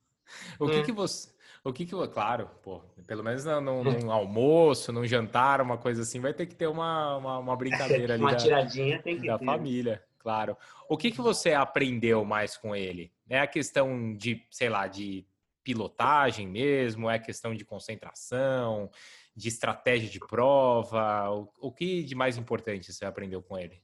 O 0.60 0.66
que, 0.66 0.76
é. 0.76 0.82
que 0.82 0.92
você 0.92 1.35
o 1.68 1.72
que 1.72 1.84
que, 1.84 2.08
claro, 2.08 2.48
pô, 2.62 2.80
pelo 3.08 3.24
menos 3.24 3.44
num, 3.44 3.82
num 3.82 4.10
almoço, 4.10 4.92
num 4.92 5.04
jantar, 5.04 5.60
uma 5.60 5.76
coisa 5.76 6.02
assim, 6.02 6.20
vai 6.20 6.32
ter 6.32 6.46
que 6.46 6.54
ter 6.54 6.68
uma, 6.68 7.16
uma, 7.16 7.38
uma 7.38 7.56
brincadeira 7.56 8.14
ali. 8.14 8.22
uma 8.22 8.30
da, 8.30 8.36
tiradinha 8.36 9.02
tem 9.02 9.20
que 9.20 9.26
Da 9.26 9.36
ter. 9.36 9.44
família, 9.44 10.00
claro. 10.20 10.56
O 10.88 10.96
que 10.96 11.10
que 11.10 11.20
você 11.20 11.54
aprendeu 11.54 12.24
mais 12.24 12.56
com 12.56 12.74
ele? 12.74 13.12
É 13.28 13.40
a 13.40 13.48
questão 13.48 14.14
de, 14.14 14.46
sei 14.48 14.68
lá, 14.68 14.86
de 14.86 15.26
pilotagem 15.64 16.46
mesmo? 16.46 17.10
É 17.10 17.18
questão 17.18 17.52
de 17.52 17.64
concentração, 17.64 18.88
de 19.34 19.48
estratégia 19.48 20.08
de 20.08 20.20
prova? 20.20 21.28
O, 21.32 21.48
o 21.60 21.72
que 21.72 22.04
de 22.04 22.14
mais 22.14 22.36
importante 22.38 22.92
você 22.92 23.04
aprendeu 23.04 23.42
com 23.42 23.58
ele? 23.58 23.82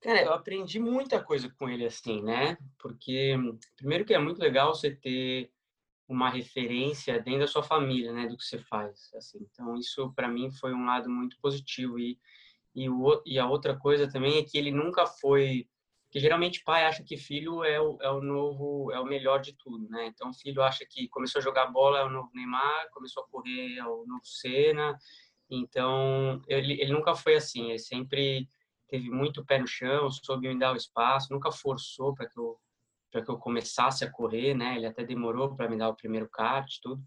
Cara, 0.00 0.22
eu 0.22 0.32
aprendi 0.32 0.78
muita 0.78 1.20
coisa 1.22 1.48
com 1.58 1.68
ele 1.68 1.84
assim, 1.86 2.22
né? 2.22 2.56
Porque 2.78 3.34
primeiro 3.76 4.04
que 4.04 4.14
é 4.14 4.18
muito 4.18 4.40
legal 4.40 4.74
você 4.74 4.90
ter 4.92 5.50
uma 6.08 6.28
referência 6.28 7.20
dentro 7.20 7.40
da 7.40 7.46
sua 7.46 7.62
família, 7.62 8.12
né, 8.12 8.26
do 8.26 8.36
que 8.36 8.44
você 8.44 8.58
faz, 8.58 9.10
assim. 9.14 9.38
Então 9.50 9.76
isso 9.76 10.12
para 10.14 10.28
mim 10.28 10.50
foi 10.50 10.72
um 10.74 10.84
lado 10.84 11.08
muito 11.08 11.36
positivo 11.40 11.98
e 11.98 12.18
e, 12.74 12.88
o, 12.88 13.22
e 13.26 13.38
a 13.38 13.46
outra 13.46 13.76
coisa 13.78 14.10
também 14.10 14.38
é 14.38 14.42
que 14.42 14.56
ele 14.56 14.70
nunca 14.70 15.06
foi 15.06 15.68
que 16.10 16.20
geralmente 16.20 16.62
pai 16.62 16.84
acha 16.84 17.02
que 17.02 17.16
filho 17.16 17.64
é 17.64 17.80
o, 17.80 17.98
é 18.02 18.10
o 18.10 18.20
novo 18.20 18.92
é 18.92 19.00
o 19.00 19.04
melhor 19.04 19.40
de 19.40 19.54
tudo, 19.54 19.88
né? 19.88 20.06
Então 20.06 20.32
filho 20.32 20.62
acha 20.62 20.84
que 20.88 21.08
começou 21.08 21.38
a 21.38 21.42
jogar 21.42 21.66
bola 21.66 22.00
é 22.00 22.04
o 22.04 22.10
novo 22.10 22.30
Neymar, 22.34 22.90
começou 22.92 23.22
a 23.22 23.26
correr 23.28 23.78
é 23.78 23.84
o 23.86 24.04
novo 24.06 24.24
Senna. 24.24 24.96
Então 25.50 26.42
ele, 26.46 26.80
ele 26.80 26.92
nunca 26.92 27.14
foi 27.14 27.34
assim, 27.34 27.70
ele 27.70 27.78
sempre 27.78 28.48
teve 28.88 29.10
muito 29.10 29.44
pé 29.44 29.58
no 29.58 29.66
chão, 29.66 30.10
soube 30.10 30.48
me 30.48 30.58
dar 30.58 30.72
o 30.72 30.76
espaço, 30.76 31.32
nunca 31.32 31.50
forçou 31.50 32.14
para 32.14 32.28
que 32.28 32.38
eu 32.38 32.58
para 33.12 33.22
que 33.22 33.30
eu 33.30 33.38
começasse 33.38 34.04
a 34.04 34.10
correr, 34.10 34.54
né? 34.54 34.76
Ele 34.76 34.86
até 34.86 35.04
demorou 35.04 35.54
para 35.54 35.68
me 35.68 35.76
dar 35.76 35.90
o 35.90 35.94
primeiro 35.94 36.28
kart, 36.28 36.68
tudo. 36.82 37.00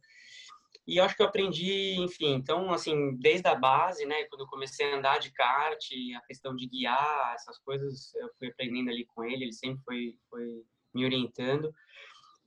E 0.87 0.99
acho 0.99 1.15
que 1.15 1.23
eu 1.23 1.25
aprendi, 1.25 1.95
enfim, 1.95 2.33
então, 2.35 2.71
assim, 2.71 3.15
desde 3.17 3.47
a 3.47 3.55
base, 3.55 4.05
né, 4.05 4.23
quando 4.25 4.41
eu 4.41 4.47
comecei 4.47 4.85
a 4.85 4.97
andar 4.97 5.17
de 5.17 5.31
kart, 5.31 5.83
a 6.15 6.21
questão 6.27 6.55
de 6.55 6.67
guiar, 6.67 7.33
essas 7.33 7.57
coisas, 7.57 8.13
eu 8.13 8.29
fui 8.37 8.49
aprendendo 8.49 8.91
ali 8.91 9.03
com 9.03 9.23
ele, 9.23 9.45
ele 9.45 9.53
sempre 9.53 9.81
foi, 9.83 10.15
foi 10.29 10.63
me 10.93 11.03
orientando. 11.03 11.73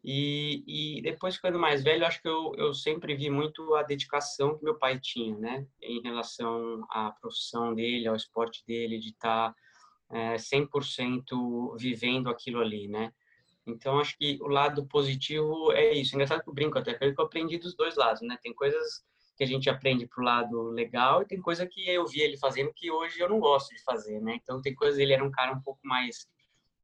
E, 0.04 0.62
e 0.98 1.02
depois, 1.02 1.34
ficando 1.34 1.58
mais 1.58 1.82
velho, 1.82 2.06
acho 2.06 2.22
que 2.22 2.28
eu, 2.28 2.54
eu 2.56 2.72
sempre 2.72 3.16
vi 3.16 3.28
muito 3.28 3.74
a 3.74 3.82
dedicação 3.82 4.56
que 4.56 4.64
meu 4.64 4.78
pai 4.78 5.00
tinha, 5.00 5.36
né? 5.36 5.66
Em 5.82 6.00
relação 6.00 6.86
à 6.90 7.10
profissão 7.10 7.74
dele, 7.74 8.06
ao 8.06 8.14
esporte 8.14 8.64
dele, 8.64 9.00
de 9.00 9.10
estar 9.10 9.52
é, 10.10 10.36
100% 10.36 11.76
vivendo 11.76 12.30
aquilo 12.30 12.60
ali, 12.60 12.86
né? 12.86 13.12
Então, 13.70 13.98
acho 13.98 14.16
que 14.16 14.38
o 14.40 14.48
lado 14.48 14.86
positivo 14.86 15.72
é 15.72 15.92
isso. 15.92 16.14
Engraçado 16.14 16.42
que 16.42 16.48
eu 16.48 16.54
brinco 16.54 16.78
até, 16.78 16.94
que 16.94 17.04
eu 17.04 17.24
aprendi 17.24 17.58
dos 17.58 17.74
dois 17.74 17.96
lados, 17.96 18.22
né? 18.22 18.38
Tem 18.42 18.54
coisas 18.54 19.04
que 19.36 19.44
a 19.44 19.46
gente 19.46 19.70
aprende 19.70 20.06
pro 20.06 20.24
lado 20.24 20.70
legal 20.70 21.22
e 21.22 21.26
tem 21.26 21.40
coisa 21.40 21.64
que 21.64 21.88
eu 21.88 22.06
vi 22.06 22.20
ele 22.20 22.36
fazendo 22.36 22.72
que 22.74 22.90
hoje 22.90 23.20
eu 23.20 23.28
não 23.28 23.38
gosto 23.38 23.74
de 23.74 23.82
fazer, 23.84 24.20
né? 24.20 24.38
Então, 24.42 24.60
tem 24.60 24.74
coisas, 24.74 24.98
ele 24.98 25.12
era 25.12 25.24
um 25.24 25.30
cara 25.30 25.52
um 25.52 25.60
pouco 25.60 25.80
mais 25.84 26.28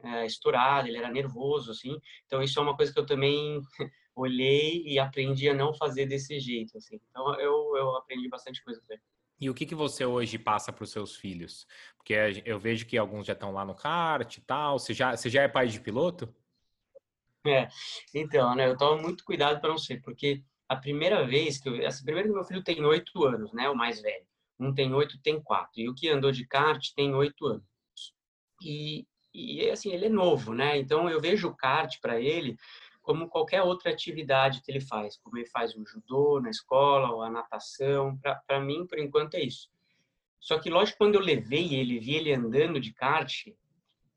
é, 0.02 0.26
estourado, 0.26 0.86
ele 0.86 0.98
era 0.98 1.10
nervoso, 1.10 1.72
assim. 1.72 1.98
Então, 2.26 2.42
isso 2.42 2.58
é 2.58 2.62
uma 2.62 2.76
coisa 2.76 2.92
que 2.92 2.98
eu 2.98 3.06
também 3.06 3.60
olhei 4.14 4.84
e 4.86 4.98
aprendi 4.98 5.48
a 5.48 5.54
não 5.54 5.74
fazer 5.74 6.06
desse 6.06 6.38
jeito, 6.38 6.78
assim. 6.78 7.00
Então, 7.10 7.34
eu, 7.40 7.76
eu 7.76 7.96
aprendi 7.96 8.28
bastante 8.28 8.62
coisa 8.62 8.80
com 8.86 8.92
ele. 8.92 9.02
E 9.40 9.50
o 9.50 9.54
que, 9.54 9.66
que 9.66 9.74
você 9.74 10.04
hoje 10.06 10.38
passa 10.38 10.72
para 10.72 10.84
os 10.84 10.90
seus 10.90 11.16
filhos? 11.16 11.66
Porque 11.96 12.14
eu 12.44 12.58
vejo 12.58 12.86
que 12.86 12.96
alguns 12.96 13.26
já 13.26 13.32
estão 13.32 13.52
lá 13.52 13.64
no 13.64 13.74
kart 13.74 14.36
e 14.36 14.40
tal. 14.40 14.78
Você 14.78 14.94
já, 14.94 15.16
você 15.16 15.28
já 15.28 15.42
é 15.42 15.48
pai 15.48 15.66
de 15.66 15.80
piloto? 15.80 16.32
É, 17.46 17.68
então, 18.14 18.54
né, 18.54 18.68
eu 18.68 18.76
tomo 18.76 19.02
muito 19.02 19.24
cuidado 19.24 19.60
para 19.60 19.68
não 19.68 19.78
ser, 19.78 20.00
porque 20.00 20.42
a 20.68 20.76
primeira 20.76 21.26
vez 21.26 21.58
que 21.58 21.68
eu, 21.68 21.76
essa 21.82 22.02
primeira 22.02 22.28
meu 22.28 22.44
filho 22.44 22.64
tem 22.64 22.82
oito 22.84 23.24
anos, 23.24 23.52
né, 23.52 23.68
o 23.68 23.76
mais 23.76 24.00
velho. 24.00 24.26
Um 24.58 24.72
tem 24.72 24.94
oito, 24.94 25.20
tem 25.20 25.40
quatro. 25.42 25.80
E 25.80 25.88
o 25.88 25.94
que 25.94 26.08
andou 26.08 26.30
de 26.30 26.46
kart 26.46 26.92
tem 26.94 27.14
oito 27.14 27.46
anos. 27.46 27.66
E, 28.62 29.06
e 29.32 29.68
assim, 29.68 29.92
ele 29.92 30.06
é 30.06 30.08
novo, 30.08 30.54
né? 30.54 30.78
Então 30.78 31.10
eu 31.10 31.20
vejo 31.20 31.48
o 31.48 31.56
kart 31.56 32.00
para 32.00 32.20
ele 32.20 32.56
como 33.02 33.28
qualquer 33.28 33.62
outra 33.62 33.90
atividade 33.92 34.62
que 34.62 34.70
ele 34.70 34.80
faz, 34.80 35.18
como 35.18 35.36
ele 35.36 35.46
faz 35.46 35.74
o 35.74 35.84
judô 35.84 36.40
na 36.40 36.50
escola 36.50 37.10
ou 37.10 37.20
a 37.20 37.28
natação. 37.28 38.18
Para 38.46 38.60
mim, 38.60 38.86
por 38.86 38.98
enquanto, 38.98 39.34
é 39.34 39.42
isso. 39.42 39.68
Só 40.40 40.58
que, 40.58 40.70
lógico, 40.70 40.98
quando 40.98 41.16
eu 41.16 41.20
levei 41.20 41.74
ele, 41.74 41.98
vi 41.98 42.14
ele 42.14 42.32
andando 42.32 42.80
de 42.80 42.92
kart, 42.92 43.48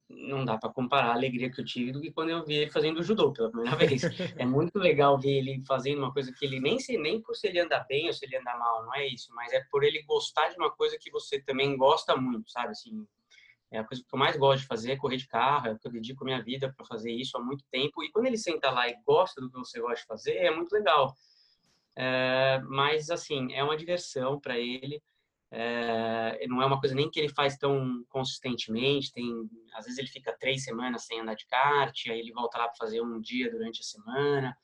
não 0.10 0.46
dá 0.46 0.58
para 0.58 0.72
comparar 0.72 1.10
a 1.10 1.14
alegria 1.14 1.52
que 1.52 1.60
eu 1.60 1.66
tive 1.66 1.92
do 1.92 2.00
que 2.00 2.12
quando 2.12 2.30
eu 2.30 2.46
vi 2.46 2.56
ele 2.56 2.72
fazendo 2.72 3.04
judô 3.04 3.32
pela 3.34 3.52
primeira 3.52 3.76
vez. 3.76 4.04
É 4.38 4.46
muito 4.46 4.80
legal 4.80 5.20
ver 5.20 5.38
ele 5.38 5.64
fazendo 5.68 6.00
uma 6.00 6.14
coisa 6.14 6.32
que 6.32 6.46
ele 6.46 6.60
nem 6.60 6.80
sei 6.80 6.98
nem 6.98 7.22
por 7.22 7.36
se 7.36 7.48
ele 7.48 7.60
anda 7.60 7.80
bem 7.88 8.08
ou 8.08 8.14
se 8.14 8.26
ele 8.26 8.38
anda 8.38 8.56
mal, 8.58 8.86
não 8.86 8.96
é 8.96 9.06
isso, 9.08 9.34
mas 9.34 9.52
é 9.52 9.62
por 9.70 9.84
ele 9.84 10.02
gostar 10.04 10.50
de 10.50 10.58
uma 10.58 10.72
coisa 10.72 10.98
que 11.00 11.12
você 11.12 11.42
também 11.42 11.76
gosta 11.76 12.16
muito, 12.16 12.50
sabe? 12.50 12.70
Assim, 12.70 13.06
é 13.70 13.80
a 13.80 13.84
coisa 13.84 14.02
que 14.02 14.16
eu 14.16 14.20
mais 14.20 14.38
gosto 14.38 14.62
de 14.62 14.68
fazer, 14.68 14.92
é 14.94 14.98
correr 14.98 15.18
de 15.18 15.28
carro, 15.28 15.68
é 15.68 15.72
o 15.74 15.78
que 15.78 15.88
eu 15.88 15.92
dedico 15.92 16.24
minha 16.24 16.42
vida 16.42 16.74
para 16.76 16.86
fazer 16.86 17.12
isso 17.12 17.38
há 17.38 17.44
muito 17.44 17.66
tempo. 17.70 18.02
E 18.02 18.12
quando 18.12 18.28
ele 18.28 18.38
senta 18.38 18.70
lá 18.72 18.88
e 18.88 18.96
gosta 19.06 19.42
do 19.42 19.50
que 19.50 19.58
você 19.58 19.82
gosta 19.82 20.02
de 20.02 20.06
fazer, 20.06 20.36
é 20.38 20.56
muito 20.56 20.72
legal. 20.72 21.14
É, 21.96 22.62
mas 22.70 23.10
assim, 23.10 23.54
é 23.54 23.64
uma 23.64 23.76
diversão 23.76 24.40
para 24.40 24.58
ele. 24.58 25.02
É, 25.50 26.46
não 26.48 26.62
é 26.62 26.66
uma 26.66 26.80
coisa 26.80 26.94
nem 26.94 27.10
que 27.10 27.20
ele 27.20 27.30
faz 27.30 27.58
tão 27.58 28.04
consistentemente. 28.10 29.12
Tem, 29.13 29.32
às 29.74 29.86
vezes 29.86 30.00
ele 30.00 30.08
fica 30.08 30.36
três 30.38 30.63
semanas 30.63 31.06
sem 31.06 31.20
andar 31.20 31.36
de 31.36 31.46
kart, 31.48 31.96
aí 32.08 32.20
ele 32.20 32.34
volta 32.34 32.58
lá 32.58 32.68
para 32.68 32.77
fazer 32.77 33.01
um 33.01 33.20
dia 33.20 33.50
durante 33.50 33.82
a 33.82 33.84
semana. 33.84 34.58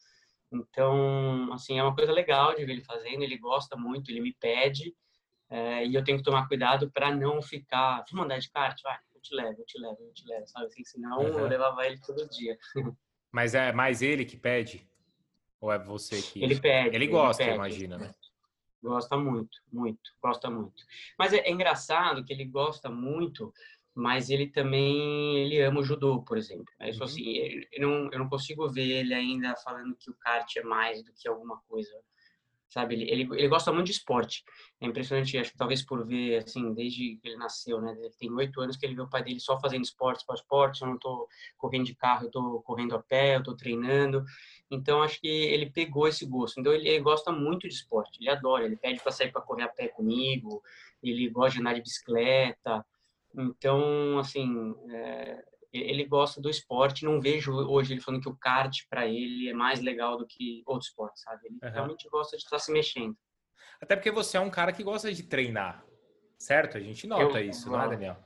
Então, 0.51 1.51
assim, 1.53 1.79
é 1.79 1.83
uma 1.83 1.95
coisa 1.95 2.11
legal 2.11 2.55
de 2.55 2.65
ver 2.65 2.73
ele 2.73 2.83
fazendo. 2.83 3.23
Ele 3.23 3.37
gosta 3.37 3.75
muito, 3.75 4.11
ele 4.11 4.21
me 4.21 4.33
pede 4.33 4.93
é, 5.53 5.85
e 5.85 5.93
eu 5.93 6.03
tenho 6.03 6.17
que 6.17 6.23
tomar 6.23 6.47
cuidado 6.47 6.89
para 6.89 7.15
não 7.15 7.39
ficar, 7.39 8.03
vamos 8.09 8.25
andar 8.25 8.39
de 8.39 8.49
kart, 8.49 8.81
vai, 8.81 8.97
eu 9.13 9.21
te 9.21 9.35
levo, 9.35 9.61
eu 9.61 9.65
te 9.65 9.77
levo, 9.79 9.97
eu 10.01 10.11
te 10.11 10.27
levo, 10.27 10.47
sabe? 10.47 10.65
Assim, 10.65 10.83
senão 10.83 11.19
uhum. 11.19 11.39
eu 11.39 11.47
levava 11.47 11.85
ele 11.85 11.99
todo 11.99 12.27
dia. 12.27 12.57
Mas 13.31 13.53
é 13.53 13.71
mais 13.71 14.01
ele 14.01 14.25
que 14.25 14.35
pede? 14.35 14.87
Ou 15.61 15.71
é 15.71 15.77
você 15.77 16.19
que. 16.23 16.43
Ele 16.43 16.59
pede. 16.59 16.95
Ele 16.95 17.07
gosta, 17.07 17.43
ele 17.43 17.51
pede, 17.51 17.59
imagina, 17.59 17.97
né? 17.99 18.15
Gosta 18.83 19.15
muito, 19.15 19.57
muito, 19.71 20.11
gosta 20.21 20.49
muito. 20.49 20.83
Mas 21.17 21.31
é, 21.31 21.37
é, 21.37 21.49
engraçado 21.49 22.23
que 22.25 22.33
ele 22.33 22.43
gosta 22.43 22.89
muito, 22.89 23.53
mas 23.95 24.29
ele 24.29 24.47
também 24.47 25.37
ele 25.37 25.61
ama 25.61 25.79
o 25.79 25.83
judô, 25.83 26.21
por 26.21 26.37
exemplo. 26.37 26.65
É 26.81 26.91
uhum. 26.91 27.03
assim, 27.03 27.23
eu 27.71 27.87
não, 27.87 28.11
eu 28.11 28.19
não 28.19 28.27
consigo 28.27 28.69
ver 28.69 28.85
ele 28.85 29.13
ainda 29.13 29.55
falando 29.63 29.95
que 29.95 30.11
o 30.11 30.15
kart 30.15 30.53
é 30.57 30.63
mais 30.63 31.01
do 31.01 31.13
que 31.13 31.29
alguma 31.29 31.61
coisa, 31.69 31.89
sabe? 32.73 32.95
Ele, 32.95 33.11
ele, 33.11 33.29
ele 33.33 33.47
gosta 33.47 33.71
muito 33.71 33.85
de 33.85 33.91
esporte. 33.91 34.43
É 34.81 34.87
impressionante, 34.87 35.37
acho 35.37 35.51
que 35.51 35.57
talvez 35.57 35.85
por 35.85 36.05
ver, 36.05 36.43
assim, 36.43 36.73
desde 36.73 37.17
que 37.17 37.27
ele 37.27 37.37
nasceu, 37.37 37.79
né? 37.79 37.95
Ele 37.97 38.09
tem 38.17 38.31
oito 38.33 38.59
anos 38.59 38.75
que 38.75 38.85
ele 38.85 38.95
vê 38.95 39.01
o 39.01 39.09
pai 39.09 39.23
dele 39.23 39.39
só 39.39 39.59
fazendo 39.59 39.83
esporte, 39.83 40.19
esporte, 40.19 40.41
esporte. 40.41 40.81
Eu 40.81 40.87
não 40.87 40.97
tô 40.97 41.27
correndo 41.55 41.85
de 41.85 41.95
carro, 41.95 42.25
eu 42.25 42.31
tô 42.31 42.61
correndo 42.61 42.95
a 42.95 42.99
pé, 42.99 43.35
eu 43.35 43.43
tô 43.43 43.55
treinando. 43.55 44.23
Então, 44.71 45.03
acho 45.03 45.21
que 45.21 45.27
ele 45.27 45.69
pegou 45.69 46.07
esse 46.07 46.25
gosto. 46.25 46.59
Então, 46.59 46.73
ele, 46.73 46.89
ele 46.89 46.99
gosta 46.99 47.31
muito 47.31 47.67
de 47.67 47.75
esporte, 47.75 48.17
ele 48.19 48.29
adora. 48.29 48.65
Ele 48.65 48.75
pede 48.75 48.99
para 49.01 49.11
sair 49.11 49.31
para 49.31 49.41
correr 49.41 49.63
a 49.63 49.69
pé 49.69 49.87
comigo, 49.87 50.63
ele 51.01 51.29
gosta 51.29 51.51
de 51.53 51.59
andar 51.59 51.73
de 51.73 51.81
bicicleta. 51.81 52.83
Então, 53.35 54.17
assim, 54.17 54.75
é, 54.89 55.43
ele 55.73 56.05
gosta 56.05 56.39
do 56.39 56.49
esporte. 56.49 57.05
Não 57.05 57.19
vejo 57.19 57.53
hoje 57.53 57.93
ele 57.93 58.01
falando 58.01 58.21
que 58.21 58.29
o 58.29 58.35
kart 58.35 58.77
para 58.89 59.07
ele 59.07 59.49
é 59.49 59.53
mais 59.53 59.81
legal 59.81 60.17
do 60.17 60.25
que 60.27 60.63
outro 60.65 60.87
esporte, 60.87 61.19
sabe? 61.19 61.47
Ele 61.47 61.59
uhum. 61.61 61.71
realmente 61.71 62.07
gosta 62.09 62.37
de 62.37 62.43
estar 62.43 62.59
se 62.59 62.71
mexendo. 62.71 63.17
Até 63.81 63.95
porque 63.95 64.11
você 64.11 64.37
é 64.37 64.39
um 64.39 64.49
cara 64.49 64.71
que 64.71 64.83
gosta 64.83 65.11
de 65.11 65.23
treinar, 65.23 65.83
certo? 66.37 66.77
A 66.77 66.81
gente 66.81 67.07
nota 67.07 67.41
eu, 67.41 67.49
isso, 67.49 67.67
eu, 67.67 67.73
não 67.73 67.81
é, 67.81 67.89
Daniel? 67.89 68.17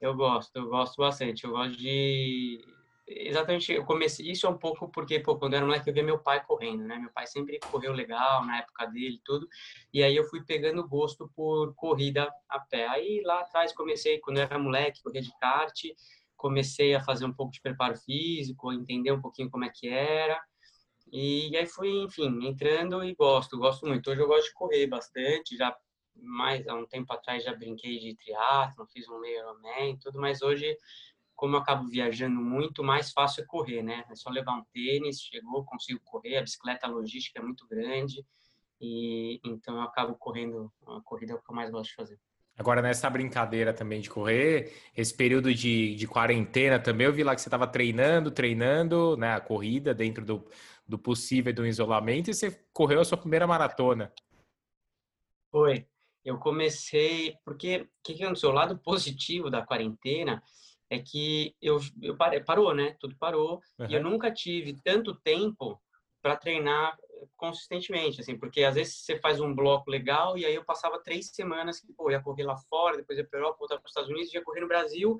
Eu 0.00 0.14
gosto, 0.14 0.56
eu 0.56 0.68
gosto 0.68 0.96
bastante. 0.96 1.44
Eu 1.44 1.50
gosto 1.50 1.76
de 1.76 2.64
exatamente, 3.08 3.72
eu 3.72 3.84
comecei, 3.84 4.30
isso 4.30 4.46
é 4.46 4.50
um 4.50 4.58
pouco 4.58 4.88
porque, 4.88 5.18
pô, 5.18 5.36
quando 5.36 5.54
eu 5.54 5.58
era 5.58 5.66
moleque 5.66 5.88
eu 5.88 5.94
via 5.94 6.02
meu 6.02 6.18
pai 6.18 6.44
correndo, 6.44 6.84
né, 6.84 6.98
meu 6.98 7.10
pai 7.10 7.26
sempre 7.26 7.58
correu 7.58 7.92
legal 7.92 8.44
na 8.44 8.58
época 8.58 8.86
dele 8.86 9.20
tudo, 9.24 9.48
e 9.92 10.02
aí 10.02 10.14
eu 10.14 10.24
fui 10.24 10.44
pegando 10.44 10.86
gosto 10.86 11.30
por 11.34 11.74
corrida 11.74 12.30
a 12.48 12.60
pé, 12.60 12.86
aí 12.86 13.22
lá 13.24 13.40
atrás 13.40 13.72
comecei, 13.72 14.18
quando 14.18 14.38
eu 14.38 14.42
era 14.42 14.58
moleque, 14.58 15.02
correr 15.02 15.22
de 15.22 15.32
kart, 15.38 15.74
comecei 16.38 16.94
a 16.94 17.04
fazer 17.04 17.26
um 17.26 17.32
pouco 17.32 17.52
de 17.52 17.60
preparo 17.60 17.96
físico, 17.98 18.72
entender 18.72 19.12
um 19.12 19.20
pouquinho 19.20 19.50
como 19.50 19.64
é 19.64 19.68
que 19.68 19.88
era, 19.88 20.40
e, 21.12 21.54
aí 21.56 21.66
fui, 21.66 21.90
enfim, 22.02 22.46
entrando 22.46 23.02
e 23.04 23.14
gosto, 23.14 23.58
gosto 23.58 23.86
muito, 23.86 24.10
hoje 24.10 24.20
eu 24.20 24.28
gosto 24.28 24.46
de 24.46 24.54
correr 24.54 24.86
bastante, 24.86 25.56
já 25.56 25.76
mais 26.14 26.66
há 26.66 26.74
um 26.74 26.86
tempo 26.86 27.12
atrás 27.12 27.44
já 27.44 27.54
brinquei 27.54 27.98
de 27.98 28.16
triatlo, 28.16 28.86
fiz 28.86 29.08
um 29.08 29.20
meio 29.20 29.38
Ironman, 29.38 29.98
tudo, 29.98 30.20
mas 30.20 30.42
hoje 30.42 30.76
como 31.34 31.54
eu 31.54 31.60
acabo 31.60 31.86
viajando 31.86 32.40
muito, 32.40 32.82
mais 32.82 33.12
fácil 33.12 33.44
é 33.44 33.46
correr, 33.46 33.80
né? 33.80 34.04
É 34.10 34.14
só 34.16 34.28
levar 34.28 34.54
um 34.54 34.64
tênis, 34.72 35.20
chegou, 35.20 35.64
consigo 35.64 36.00
correr, 36.02 36.38
a 36.38 36.42
bicicleta 36.42 36.88
a 36.88 36.90
logística 36.90 37.38
é 37.38 37.42
muito 37.42 37.64
grande, 37.68 38.26
e 38.80 39.40
então 39.44 39.76
eu 39.76 39.82
acabo 39.82 40.16
correndo, 40.16 40.72
a 40.84 41.00
corrida 41.02 41.34
é 41.34 41.36
o 41.36 41.40
que 41.40 41.48
eu 41.48 41.54
mais 41.54 41.70
gosto 41.70 41.90
de 41.90 41.94
fazer. 41.94 42.18
Agora, 42.58 42.82
nessa 42.82 43.08
brincadeira 43.08 43.72
também 43.72 44.00
de 44.00 44.10
correr, 44.10 44.72
esse 44.96 45.14
período 45.14 45.54
de, 45.54 45.94
de 45.94 46.08
quarentena 46.08 46.76
também, 46.80 47.06
eu 47.06 47.12
vi 47.12 47.22
lá 47.22 47.32
que 47.32 47.40
você 47.40 47.48
estava 47.48 47.68
treinando, 47.68 48.32
treinando, 48.32 49.16
né, 49.16 49.34
a 49.34 49.40
corrida 49.40 49.94
dentro 49.94 50.24
do, 50.24 50.44
do 50.86 50.98
possível 50.98 51.54
do 51.54 51.64
isolamento, 51.64 52.30
e 52.30 52.34
você 52.34 52.60
correu 52.72 53.00
a 53.00 53.04
sua 53.04 53.16
primeira 53.16 53.46
maratona. 53.46 54.12
Foi. 55.52 55.86
Eu 56.24 56.36
comecei, 56.38 57.36
porque 57.44 57.82
o 57.82 57.88
que, 58.02 58.14
que 58.14 58.24
aconteceu? 58.24 58.50
O 58.50 58.54
lado 58.54 58.76
positivo 58.76 59.48
da 59.48 59.64
quarentena 59.64 60.42
é 60.90 60.98
que 60.98 61.54
eu, 61.62 61.78
eu 62.02 62.16
parei, 62.16 62.40
parou, 62.40 62.74
né? 62.74 62.96
Tudo 62.98 63.16
parou. 63.16 63.60
Uhum. 63.78 63.86
E 63.88 63.94
eu 63.94 64.02
nunca 64.02 64.32
tive 64.32 64.76
tanto 64.82 65.14
tempo 65.14 65.80
para 66.20 66.36
treinar 66.36 66.98
consistentemente, 67.36 68.20
assim, 68.20 68.38
porque 68.38 68.62
às 68.64 68.74
vezes 68.74 69.04
você 69.04 69.18
faz 69.18 69.40
um 69.40 69.54
bloco 69.54 69.90
legal 69.90 70.36
e 70.36 70.44
aí 70.44 70.54
eu 70.54 70.64
passava 70.64 71.02
três 71.02 71.30
semanas 71.30 71.80
que, 71.80 71.92
pô, 71.92 72.10
ia 72.10 72.20
correr 72.20 72.44
lá 72.44 72.56
fora, 72.56 72.96
depois 72.96 73.18
ia 73.18 73.26
para 73.26 73.38
Europa, 73.38 73.58
voltar 73.58 73.76
para 73.76 73.84
os 73.84 73.90
Estados 73.90 74.10
Unidos, 74.10 74.32
ia 74.32 74.42
correr 74.42 74.60
no 74.60 74.68
Brasil 74.68 75.18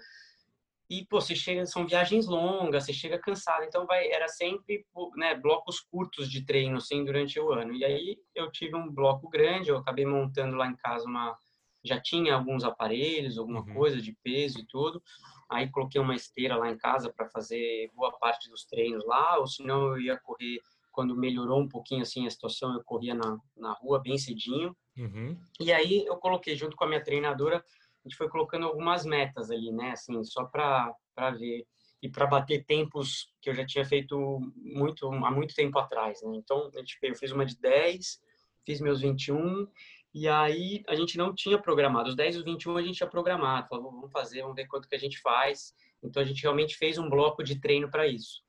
e, 0.90 1.04
pô, 1.06 1.20
você 1.20 1.34
chega, 1.34 1.66
são 1.66 1.86
viagens 1.86 2.26
longas, 2.26 2.84
você 2.84 2.92
chega 2.92 3.18
cansado, 3.18 3.64
então 3.64 3.86
vai, 3.86 4.10
era 4.10 4.26
sempre, 4.26 4.86
né, 5.16 5.34
blocos 5.34 5.80
curtos 5.80 6.30
de 6.30 6.44
treino, 6.44 6.78
assim, 6.78 7.04
durante 7.04 7.38
o 7.38 7.52
ano. 7.52 7.74
E 7.74 7.84
aí 7.84 8.18
eu 8.34 8.50
tive 8.50 8.74
um 8.74 8.90
bloco 8.90 9.28
grande, 9.28 9.68
eu 9.68 9.76
acabei 9.76 10.06
montando 10.06 10.56
lá 10.56 10.66
em 10.66 10.76
casa 10.76 11.04
uma, 11.04 11.36
já 11.84 12.00
tinha 12.00 12.34
alguns 12.34 12.64
aparelhos, 12.64 13.36
alguma 13.36 13.60
uhum. 13.60 13.74
coisa 13.74 14.00
de 14.00 14.16
peso 14.22 14.60
e 14.60 14.66
tudo, 14.66 15.02
Aí 15.50 15.70
coloquei 15.70 15.98
uma 15.98 16.14
esteira 16.14 16.56
lá 16.56 16.70
em 16.70 16.76
casa 16.76 17.10
para 17.10 17.28
fazer 17.30 17.90
boa 17.94 18.12
parte 18.18 18.50
dos 18.50 18.66
treinos 18.66 19.04
lá, 19.06 19.38
ou 19.38 19.46
senão 19.46 19.88
eu 19.88 20.00
ia 20.00 20.18
correr 20.18 20.60
quando 20.90 21.16
melhorou 21.16 21.60
um 21.60 21.68
pouquinho 21.68 22.02
assim 22.02 22.26
a 22.26 22.30
situação, 22.30 22.74
eu 22.74 22.82
corria 22.84 23.14
na, 23.14 23.38
na 23.56 23.72
rua 23.72 24.00
bem 24.00 24.18
cedinho. 24.18 24.76
Uhum. 24.96 25.38
E 25.60 25.72
aí 25.72 26.04
eu 26.06 26.16
coloquei 26.16 26.56
junto 26.56 26.76
com 26.76 26.84
a 26.84 26.88
minha 26.88 27.02
treinadora, 27.02 27.58
a 27.58 28.08
gente 28.08 28.16
foi 28.16 28.28
colocando 28.28 28.66
algumas 28.66 29.04
metas 29.04 29.50
ali, 29.50 29.70
né, 29.72 29.90
assim, 29.92 30.22
só 30.24 30.44
para 30.44 30.94
ver 31.38 31.66
e 32.00 32.08
para 32.08 32.26
bater 32.26 32.64
tempos 32.64 33.32
que 33.40 33.50
eu 33.50 33.54
já 33.54 33.66
tinha 33.66 33.84
feito 33.84 34.40
muito 34.56 35.10
há 35.10 35.30
muito 35.30 35.54
tempo 35.54 35.78
atrás, 35.78 36.22
né? 36.22 36.36
Então, 36.36 36.70
eu 37.02 37.14
fiz 37.16 37.32
uma 37.32 37.44
de 37.44 37.58
10, 37.58 38.20
fiz 38.64 38.80
meus 38.80 39.00
21 39.00 39.66
e 40.14 40.28
aí 40.28 40.82
a 40.88 40.94
gente 40.94 41.18
não 41.18 41.34
tinha 41.34 41.58
programado. 41.58 42.08
Os 42.08 42.16
10 42.16 42.36
e 42.36 42.38
os 42.38 42.44
21 42.44 42.76
a 42.76 42.82
gente 42.82 42.96
tinha 42.96 43.08
programado. 43.08 43.68
Falou, 43.68 43.90
vamos 43.90 44.12
fazer, 44.12 44.42
vamos 44.42 44.56
ver 44.56 44.66
quanto 44.66 44.88
que 44.88 44.94
a 44.94 44.98
gente 44.98 45.20
faz. 45.20 45.74
Então 46.02 46.22
a 46.22 46.24
gente 46.24 46.42
realmente 46.42 46.76
fez 46.76 46.98
um 46.98 47.08
bloco 47.08 47.42
de 47.42 47.60
treino 47.60 47.90
para 47.90 48.06
isso. 48.06 48.42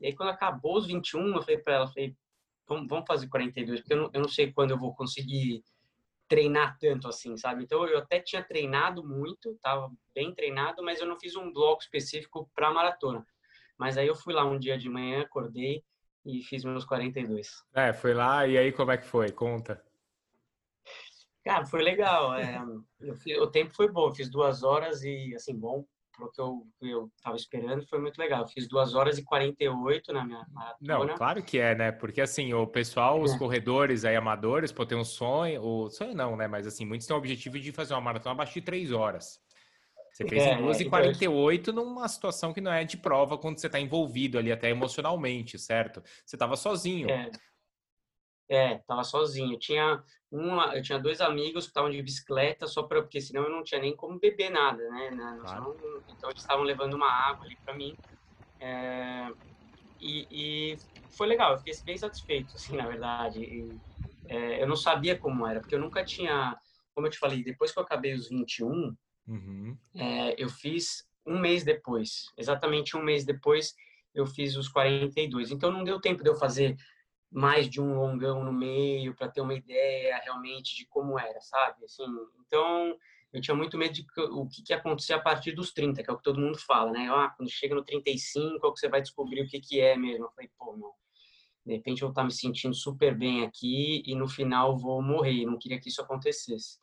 E 0.00 0.06
aí, 0.06 0.14
quando 0.14 0.30
acabou 0.30 0.76
os 0.76 0.86
21, 0.86 1.36
eu 1.36 1.42
falei 1.42 1.58
para 1.58 1.74
ela, 1.74 1.86
falei, 1.88 2.14
vamos, 2.66 2.86
vamos 2.88 3.06
fazer 3.06 3.28
42, 3.28 3.80
porque 3.80 3.94
eu 3.94 3.98
não, 3.98 4.10
eu 4.12 4.20
não 4.20 4.28
sei 4.28 4.52
quando 4.52 4.72
eu 4.72 4.78
vou 4.78 4.94
conseguir 4.94 5.62
treinar 6.28 6.76
tanto 6.78 7.08
assim, 7.08 7.36
sabe? 7.36 7.64
Então, 7.64 7.86
eu 7.86 7.98
até 7.98 8.20
tinha 8.20 8.42
treinado 8.42 9.06
muito, 9.06 9.56
tava 9.62 9.90
bem 10.14 10.34
treinado, 10.34 10.82
mas 10.82 11.00
eu 11.00 11.06
não 11.06 11.18
fiz 11.18 11.36
um 11.36 11.52
bloco 11.52 11.82
específico 11.82 12.50
para 12.54 12.72
maratona. 12.72 13.24
Mas 13.78 13.96
aí 13.96 14.06
eu 14.06 14.14
fui 14.14 14.34
lá 14.34 14.44
um 14.44 14.58
dia 14.58 14.76
de 14.76 14.88
manhã, 14.88 15.22
acordei 15.22 15.82
e 16.24 16.42
fiz 16.42 16.64
meus 16.64 16.84
42. 16.84 17.48
É, 17.74 17.92
foi 17.92 18.14
lá 18.14 18.46
e 18.46 18.58
aí 18.58 18.72
como 18.72 18.90
é 18.90 18.96
que 18.96 19.06
foi? 19.06 19.30
Conta. 19.30 19.82
Cara, 21.44 21.64
foi 21.64 21.82
legal. 21.82 22.34
É, 22.34 22.60
fiz, 23.22 23.38
o 23.38 23.46
tempo 23.46 23.72
foi 23.72 23.88
bom, 23.88 24.12
fiz 24.12 24.28
duas 24.28 24.64
horas 24.64 25.04
e, 25.04 25.32
assim, 25.36 25.54
bom, 25.54 25.86
pro 26.16 26.30
que 26.32 26.40
eu, 26.40 26.66
eu 26.80 27.10
tava 27.22 27.36
esperando, 27.36 27.86
foi 27.86 28.00
muito 28.00 28.18
legal. 28.18 28.42
Eu 28.42 28.48
fiz 28.48 28.66
duas 28.66 28.94
horas 28.94 29.18
e 29.18 29.24
48 29.24 30.12
na 30.12 30.24
minha 30.24 30.44
maratona. 30.50 31.06
Não, 31.06 31.16
claro 31.16 31.42
que 31.42 31.58
é, 31.58 31.74
né? 31.74 31.92
Porque, 31.92 32.20
assim, 32.20 32.52
o 32.54 32.66
pessoal, 32.66 33.20
os 33.20 33.34
é. 33.34 33.38
corredores 33.38 34.04
aí 34.04 34.16
amadores, 34.16 34.72
pô, 34.72 34.86
tem 34.86 34.96
um 34.96 35.04
sonho, 35.04 35.62
o 35.62 35.90
sonho 35.90 36.14
não, 36.14 36.36
né? 36.36 36.48
Mas, 36.48 36.66
assim, 36.66 36.84
muitos 36.84 37.06
têm 37.06 37.14
o 37.14 37.18
objetivo 37.18 37.58
de 37.58 37.70
fazer 37.72 37.94
uma 37.94 38.00
maratona 38.00 38.32
abaixo 38.32 38.54
de 38.54 38.62
três 38.62 38.90
horas. 38.90 39.40
Você 40.12 40.26
fez 40.26 40.42
é, 40.42 40.54
em 40.54 40.62
2h48 40.62 41.58
então... 41.58 41.74
numa 41.74 42.08
situação 42.08 42.52
que 42.54 42.60
não 42.60 42.72
é 42.72 42.84
de 42.84 42.96
prova 42.96 43.36
quando 43.36 43.58
você 43.58 43.66
está 43.66 43.78
envolvido 43.78 44.38
ali, 44.38 44.50
até 44.50 44.70
emocionalmente, 44.70 45.58
certo? 45.58 46.02
Você 46.24 46.36
estava 46.36 46.56
sozinho. 46.56 47.10
É. 47.10 47.30
É, 48.48 48.78
tava 48.78 49.02
sozinho. 49.04 49.54
Eu 49.54 49.58
tinha 49.58 50.02
uma, 50.30 50.76
eu 50.76 50.82
tinha 50.82 50.98
dois 50.98 51.20
amigos 51.20 51.64
que 51.64 51.70
estavam 51.70 51.90
de 51.90 52.02
bicicleta 52.02 52.66
só 52.66 52.82
para 52.82 53.02
porque 53.02 53.20
senão 53.20 53.44
eu 53.44 53.50
não 53.50 53.64
tinha 53.64 53.80
nem 53.80 53.94
como 53.94 54.18
beber 54.18 54.50
nada, 54.50 54.88
né? 54.90 55.10
Claro. 55.40 55.76
então 56.08 56.30
eles 56.30 56.42
estavam 56.42 56.64
levando 56.64 56.94
uma 56.94 57.10
água 57.10 57.44
ali 57.44 57.56
para 57.64 57.74
mim. 57.74 57.96
É, 58.60 59.32
e, 60.00 60.26
e, 60.30 60.78
foi 61.10 61.26
legal. 61.26 61.52
Eu 61.52 61.58
fiquei 61.58 61.74
bem 61.84 61.96
satisfeito, 61.96 62.54
assim, 62.54 62.76
na 62.76 62.86
verdade. 62.86 63.40
E, 63.40 63.80
é, 64.28 64.62
eu 64.62 64.66
não 64.66 64.76
sabia 64.76 65.16
como 65.16 65.46
era 65.46 65.60
porque 65.60 65.74
eu 65.74 65.80
nunca 65.80 66.04
tinha, 66.04 66.56
como 66.94 67.06
eu 67.06 67.10
te 67.10 67.18
falei, 67.18 67.42
depois 67.42 67.72
que 67.72 67.78
eu 67.78 67.82
acabei 67.82 68.14
os 68.14 68.28
21, 68.28 68.96
uhum. 69.28 69.76
é, 69.94 70.34
eu 70.42 70.48
fiz 70.48 71.06
um 71.24 71.38
mês 71.38 71.64
depois, 71.64 72.32
exatamente 72.36 72.96
um 72.96 73.02
mês 73.02 73.24
depois 73.24 73.74
eu 74.14 74.26
fiz 74.26 74.56
os 74.56 74.68
42. 74.68 75.50
Então 75.50 75.70
não 75.70 75.84
deu 75.84 76.00
tempo 76.00 76.22
de 76.22 76.30
eu 76.30 76.34
fazer 76.34 76.76
mais 77.36 77.68
de 77.68 77.82
um 77.82 77.94
longão 77.94 78.42
no 78.42 78.50
meio 78.50 79.14
para 79.14 79.28
ter 79.28 79.42
uma 79.42 79.52
ideia 79.52 80.16
realmente 80.24 80.74
de 80.74 80.86
como 80.86 81.18
era, 81.18 81.38
sabe? 81.42 81.84
Assim, 81.84 82.02
então 82.40 82.96
eu 83.30 83.42
tinha 83.42 83.54
muito 83.54 83.76
medo 83.76 83.92
de 83.92 84.06
o 84.30 84.48
que, 84.48 84.62
que 84.62 84.72
a 84.72 85.20
partir 85.20 85.52
dos 85.52 85.70
30, 85.70 86.02
que 86.02 86.08
é 86.08 86.12
o 86.14 86.16
que 86.16 86.22
todo 86.22 86.40
mundo 86.40 86.58
fala, 86.58 86.90
né? 86.92 87.10
Ah, 87.10 87.28
quando 87.36 87.50
chega 87.50 87.74
no 87.74 87.84
35 87.84 88.66
é 88.66 88.72
que 88.72 88.78
você 88.78 88.88
vai 88.88 89.02
descobrir 89.02 89.42
o 89.42 89.46
que, 89.46 89.60
que 89.60 89.78
é 89.78 89.98
mesmo. 89.98 90.24
Eu 90.24 90.30
falei, 90.30 90.50
pô. 90.58 90.96
De 91.66 91.74
repente 91.74 92.00
eu 92.00 92.08
vou 92.08 92.12
estar 92.12 92.24
me 92.24 92.32
sentindo 92.32 92.74
super 92.74 93.14
bem 93.14 93.44
aqui 93.44 94.02
e 94.06 94.14
no 94.14 94.26
final 94.26 94.78
vou 94.78 95.02
morrer. 95.02 95.44
Não 95.44 95.58
queria 95.58 95.78
que 95.78 95.90
isso 95.90 96.00
acontecesse. 96.00 96.78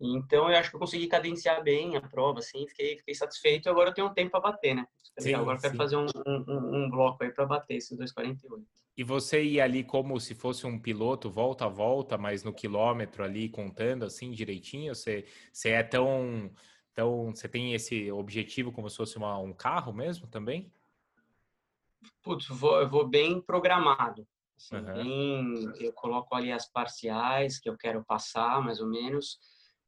Então, 0.00 0.50
eu 0.50 0.56
acho 0.56 0.70
que 0.70 0.76
eu 0.76 0.80
consegui 0.80 1.06
cadenciar 1.06 1.62
bem 1.62 1.96
a 1.96 2.02
prova, 2.02 2.40
assim, 2.40 2.66
fiquei, 2.68 2.98
fiquei 2.98 3.14
satisfeito. 3.14 3.70
Agora 3.70 3.90
eu 3.90 3.94
tenho 3.94 4.06
um 4.08 4.12
tempo 4.12 4.30
para 4.30 4.40
bater, 4.40 4.74
né? 4.74 4.86
Sim, 5.18 5.34
agora 5.34 5.56
eu 5.56 5.62
quero 5.62 5.76
fazer 5.76 5.96
um, 5.96 6.06
um, 6.26 6.84
um, 6.84 6.90
bloco 6.90 7.24
aí 7.24 7.30
para 7.30 7.46
bater 7.46 7.76
esses 7.76 7.96
2,48. 7.98 8.62
E 8.98 9.02
você 9.02 9.42
ia 9.42 9.64
ali 9.64 9.82
como 9.82 10.18
se 10.20 10.34
fosse 10.34 10.66
um 10.66 10.78
piloto, 10.78 11.30
volta 11.30 11.64
a 11.64 11.68
volta, 11.68 12.18
mas 12.18 12.42
no 12.42 12.52
quilômetro 12.52 13.24
ali, 13.24 13.48
contando 13.48 14.04
assim 14.04 14.30
direitinho? 14.30 14.94
Você, 14.94 15.26
você 15.52 15.70
é 15.70 15.82
tão, 15.82 16.50
tão. 16.94 17.34
Você 17.34 17.48
tem 17.48 17.72
esse 17.74 18.10
objetivo 18.10 18.72
como 18.72 18.88
se 18.90 18.96
fosse 18.96 19.16
uma, 19.16 19.38
um 19.38 19.52
carro 19.52 19.92
mesmo 19.92 20.26
também? 20.26 20.70
Putz, 22.22 22.46
vou, 22.48 22.80
eu 22.80 22.88
vou 22.88 23.06
bem 23.06 23.40
programado. 23.40 24.26
Assim, 24.56 24.76
uhum. 24.76 24.94
bem, 24.94 25.72
eu 25.78 25.92
coloco 25.92 26.34
ali 26.34 26.50
as 26.50 26.66
parciais 26.66 27.58
que 27.58 27.68
eu 27.68 27.76
quero 27.76 28.02
passar, 28.04 28.62
mais 28.62 28.80
ou 28.80 28.88
menos 28.88 29.38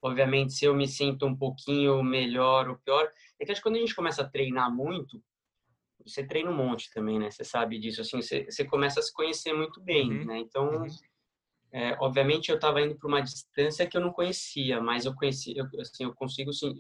Obviamente, 0.01 0.53
se 0.53 0.65
eu 0.65 0.75
me 0.75 0.87
sinto 0.87 1.27
um 1.27 1.37
pouquinho 1.37 2.03
melhor 2.03 2.69
ou 2.69 2.77
pior, 2.77 3.11
é 3.39 3.45
que 3.45 3.51
acho 3.51 3.61
que 3.61 3.69
quando 3.69 3.77
a 3.77 3.81
gente 3.81 3.95
começa 3.95 4.23
a 4.23 4.29
treinar 4.29 4.73
muito, 4.73 5.23
você 6.07 6.25
treina 6.25 6.51
um 6.51 6.57
monte 6.57 6.93
também, 6.93 7.19
né? 7.19 7.31
Você 7.31 7.45
sabe 7.45 7.79
disso, 7.79 8.01
assim, 8.01 8.23
você, 8.23 8.45
você 8.45 8.65
começa 8.65 9.01
a 9.01 9.03
se 9.03 9.13
conhecer 9.13 9.53
muito 9.53 9.81
bem, 9.81 10.11
uhum. 10.11 10.25
né? 10.25 10.39
Então, 10.39 10.69
uhum. 10.69 10.87
é, 11.73 11.97
obviamente, 12.01 12.49
eu 12.51 12.57
estava 12.57 12.81
indo 12.81 12.97
para 12.97 13.09
uma 13.09 13.21
distância 13.21 13.87
que 13.87 13.97
eu 13.97 14.01
não 14.01 14.13
conhecia, 14.13 14.81
mas 14.81 15.05
eu 15.05 15.15
conheci, 15.15 15.57
eu, 15.57 15.67
assim, 15.81 16.05
eu 16.05 16.15
consigo, 16.15 16.53
sim, 16.53 16.75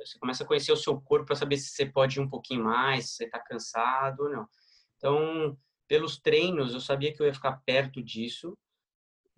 você 0.00 0.18
começa 0.18 0.42
a 0.42 0.46
conhecer 0.46 0.72
o 0.72 0.76
seu 0.76 0.98
corpo 1.00 1.26
para 1.26 1.36
saber 1.36 1.56
se 1.58 1.68
você 1.70 1.86
pode 1.86 2.18
ir 2.18 2.22
um 2.22 2.28
pouquinho 2.28 2.64
mais, 2.64 3.10
se 3.10 3.16
você 3.16 3.24
está 3.24 3.38
cansado 3.38 4.20
ou 4.20 4.30
não. 4.30 4.48
Então, 4.96 5.56
pelos 5.86 6.18
treinos, 6.18 6.74
eu 6.74 6.80
sabia 6.80 7.12
que 7.12 7.20
eu 7.20 7.26
ia 7.26 7.34
ficar 7.34 7.60
perto 7.64 8.02
disso, 8.02 8.56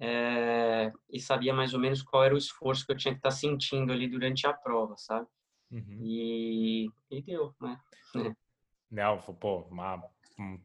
é, 0.01 0.91
e 1.11 1.21
sabia 1.21 1.53
mais 1.53 1.75
ou 1.75 1.81
menos 1.81 2.03
qual 2.03 2.25
era 2.25 2.35
o 2.35 2.39
esforço 2.39 2.87
que 2.87 2.93
eu 2.93 2.97
tinha 2.97 3.13
que 3.13 3.19
estar 3.19 3.29
tá 3.29 3.35
sentindo 3.37 3.93
ali 3.93 4.09
durante 4.09 4.47
a 4.47 4.53
prova, 4.53 4.97
sabe? 4.97 5.27
Uhum. 5.71 5.99
E, 6.01 6.91
e 7.11 7.23
deu, 7.23 7.55
né? 7.61 7.79
Não, 8.91 9.19
pô, 9.19 9.61
uma, 9.71 10.03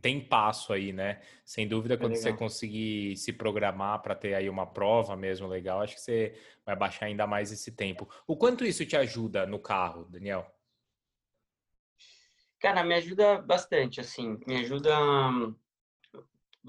tem 0.01 0.19
passo 0.19 0.73
aí, 0.73 0.91
né? 0.91 1.21
Sem 1.45 1.67
dúvida, 1.67 1.97
quando 1.97 2.13
é 2.13 2.15
você 2.15 2.33
conseguir 2.33 3.15
se 3.17 3.33
programar 3.33 4.01
para 4.01 4.15
ter 4.15 4.33
aí 4.33 4.49
uma 4.49 4.65
prova 4.65 5.15
mesmo 5.15 5.47
legal, 5.47 5.81
acho 5.81 5.95
que 5.95 6.01
você 6.01 6.39
vai 6.65 6.75
baixar 6.75 7.05
ainda 7.05 7.27
mais 7.27 7.51
esse 7.51 7.71
tempo. 7.71 8.09
O 8.25 8.35
quanto 8.35 8.65
isso 8.65 8.85
te 8.85 8.95
ajuda 8.95 9.45
no 9.45 9.59
carro, 9.59 10.05
Daniel? 10.05 10.49
Cara, 12.59 12.83
me 12.83 12.95
ajuda 12.95 13.39
bastante, 13.41 13.99
assim, 13.99 14.39
me 14.47 14.57
ajuda 14.57 14.97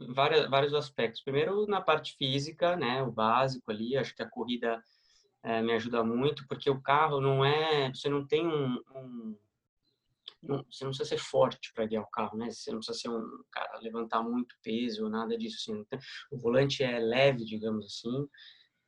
vários, 0.08 0.48
vários 0.48 0.74
aspectos. 0.74 1.22
Primeiro, 1.22 1.66
na 1.66 1.80
parte 1.80 2.14
física, 2.16 2.76
né, 2.76 3.02
o 3.02 3.10
básico 3.10 3.70
ali, 3.70 3.96
acho 3.96 4.14
que 4.14 4.22
a 4.22 4.28
corrida 4.28 4.82
é, 5.42 5.62
me 5.62 5.72
ajuda 5.72 6.02
muito, 6.04 6.46
porque 6.48 6.68
o 6.68 6.80
carro 6.80 7.20
não 7.20 7.44
é, 7.44 7.88
você 7.90 8.08
não 8.08 8.26
tem 8.26 8.46
um, 8.46 8.82
um 8.94 9.38
não, 10.42 10.64
você 10.70 10.84
não 10.84 10.90
precisa 10.90 11.08
ser 11.08 11.18
forte 11.18 11.72
para 11.72 11.86
guiar 11.86 12.02
o 12.02 12.10
carro, 12.10 12.36
né? 12.36 12.50
Você 12.50 12.70
não 12.70 12.78
precisa 12.78 12.98
ser 12.98 13.08
um 13.08 13.42
cara 13.50 13.78
levantar 13.80 14.22
muito 14.22 14.54
peso, 14.62 15.08
nada 15.08 15.36
disso. 15.36 15.72
Assim. 15.72 15.86
O 16.30 16.38
volante 16.38 16.84
é 16.84 16.98
leve, 16.98 17.44
digamos 17.44 17.86
assim. 17.86 18.28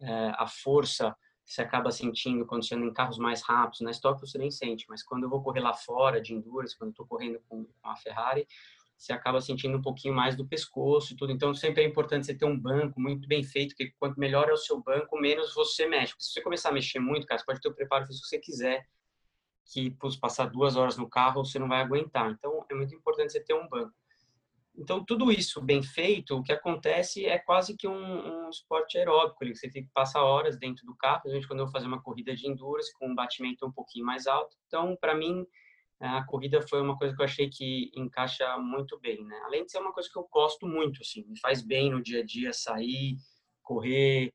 É, 0.01 0.33
a 0.37 0.47
força 0.47 1.16
você 1.44 1.62
acaba 1.62 1.90
sentindo 1.90 2.44
quando 2.44 2.66
você 2.66 2.75
anda 2.75 2.85
em 2.85 2.92
carros 2.92 3.18
mais 3.18 3.42
rápidos. 3.42 3.81
Na 3.81 3.90
Stock 3.90 4.21
você 4.21 4.37
nem 4.37 4.51
sente, 4.51 4.85
mas 4.88 5.03
quando 5.03 5.25
eu 5.25 5.31
vou 5.31 5.42
correr 5.42 5.61
lá 5.61 5.73
fora 5.73 6.21
de 6.21 6.35
endurance, 6.35 6.77
quando 6.77 6.90
estou 6.90 7.07
correndo 7.07 7.40
com, 7.49 7.64
com 7.64 7.88
a 7.88 7.97
Ferrari, 7.97 8.47
você 8.99 9.13
acaba 9.13 9.41
sentindo 9.41 9.79
um 9.79 9.83
pouquinho 9.83 10.13
mais 10.13 10.35
do 10.35 10.47
pescoço 10.47 11.13
e 11.13 11.17
tudo. 11.17 11.33
Então, 11.33 11.55
sempre 11.55 11.85
é 11.85 11.87
importante 11.87 12.27
você 12.27 12.35
ter 12.35 12.45
um 12.45 12.59
banco 12.59 13.01
muito 13.01 13.29
bem 13.29 13.45
feito, 13.45 13.71
porque 13.71 13.95
quanto 13.97 14.19
melhor 14.19 14.49
é 14.49 14.53
o 14.53 14.57
seu 14.57 14.83
banco, 14.83 15.17
menos 15.21 15.55
você 15.55 15.87
mexe. 15.87 16.13
Porque 16.13 16.25
se 16.25 16.33
você 16.33 16.43
começar 16.43 16.71
a 16.71 16.73
mexer 16.73 16.99
muito, 16.99 17.25
cara, 17.25 17.39
você 17.39 17.47
pode 17.47 17.61
ter 17.61 17.69
o 17.69 17.75
preparo 17.75 18.05
que 18.07 18.13
você 18.13 18.41
quiser, 18.41 18.85
que 19.73 19.93
pô, 19.93 20.09
passar 20.21 20.47
duas 20.47 20.75
horas 20.75 20.97
no 20.97 21.09
carro, 21.09 21.45
você 21.45 21.61
não 21.61 21.69
vai 21.69 21.81
aguentar. 21.81 22.33
Então, 22.33 22.67
é 22.69 22.75
muito 22.75 22.93
importante 22.93 23.31
você 23.31 23.41
ter 23.41 23.55
um 23.55 23.69
banco. 23.69 23.95
Então, 24.77 25.05
tudo 25.05 25.31
isso 25.31 25.61
bem 25.61 25.81
feito, 25.83 26.37
o 26.37 26.43
que 26.43 26.53
acontece 26.53 27.25
é 27.25 27.39
quase 27.39 27.77
que 27.77 27.87
um, 27.87 28.47
um 28.47 28.51
esporte 28.51 28.99
aeróbico, 28.99 29.39
ali, 29.43 29.53
que 29.53 29.59
você 29.59 29.71
fica, 29.71 29.89
passa 29.95 30.21
horas 30.21 30.59
dentro 30.59 30.85
do 30.85 30.97
carro, 30.97 31.21
principalmente 31.21 31.49
quando 31.49 31.61
eu 31.61 31.67
vou 31.67 31.73
fazer 31.73 31.87
uma 31.87 32.03
corrida 32.03 32.35
de 32.35 32.49
endurance 32.49 32.93
com 32.95 33.09
um 33.09 33.15
batimento 33.15 33.65
um 33.65 33.73
pouquinho 33.73 34.05
mais 34.05 34.27
alto. 34.27 34.57
Então, 34.67 34.97
para 35.01 35.15
mim, 35.15 35.47
a 36.01 36.25
corrida 36.25 36.63
foi 36.69 36.81
uma 36.81 36.97
coisa 36.97 37.15
que 37.15 37.21
eu 37.21 37.25
achei 37.25 37.49
que 37.49 37.91
encaixa 37.95 38.57
muito 38.59 38.99
bem, 39.01 39.25
né? 39.25 39.41
Além 39.45 39.65
de 39.65 39.73
ser 39.73 39.79
uma 39.79 39.93
coisa 39.93 40.09
que 40.11 40.19
eu 40.19 40.29
gosto 40.31 40.67
muito, 40.67 41.01
assim, 41.03 41.25
me 41.27 41.39
faz 41.41 41.61
bem 41.63 41.91
no 41.91 42.03
dia 42.03 42.21
a 42.21 42.25
dia 42.25 42.53
sair, 42.53 43.17
correr, 43.63 44.33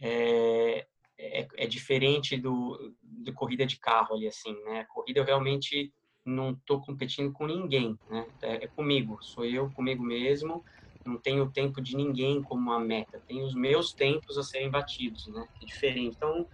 é, 0.00 0.86
é, 1.18 1.46
é 1.56 1.66
diferente 1.66 2.36
do, 2.36 2.94
do 3.02 3.32
corrida 3.34 3.66
de 3.66 3.78
carro 3.78 4.14
ali, 4.14 4.26
assim, 4.26 4.54
né? 4.64 4.84
Corrida 4.88 5.20
eu 5.20 5.24
realmente 5.24 5.92
não 6.24 6.52
estou 6.52 6.80
competindo 6.80 7.32
com 7.32 7.46
ninguém, 7.46 7.98
né? 8.08 8.26
É, 8.42 8.64
é, 8.64 8.68
comigo, 8.68 9.18
sou 9.20 9.44
eu 9.44 9.70
comigo 9.72 10.02
mesmo, 10.02 10.64
não 11.04 11.18
tenho 11.18 11.44
o 11.44 11.52
tempo 11.52 11.80
de 11.80 11.96
ninguém 11.96 12.42
como 12.42 12.62
uma 12.62 12.78
meta, 12.78 13.22
tenho 13.26 13.44
os 13.44 13.54
meus 13.54 13.92
tempos 13.94 14.38
a 14.38 14.42
serem 14.42 14.70
batidos, 14.70 15.26
né? 15.28 15.44
É 15.62 15.66
diferente. 15.66 16.14
Então, 16.16 16.46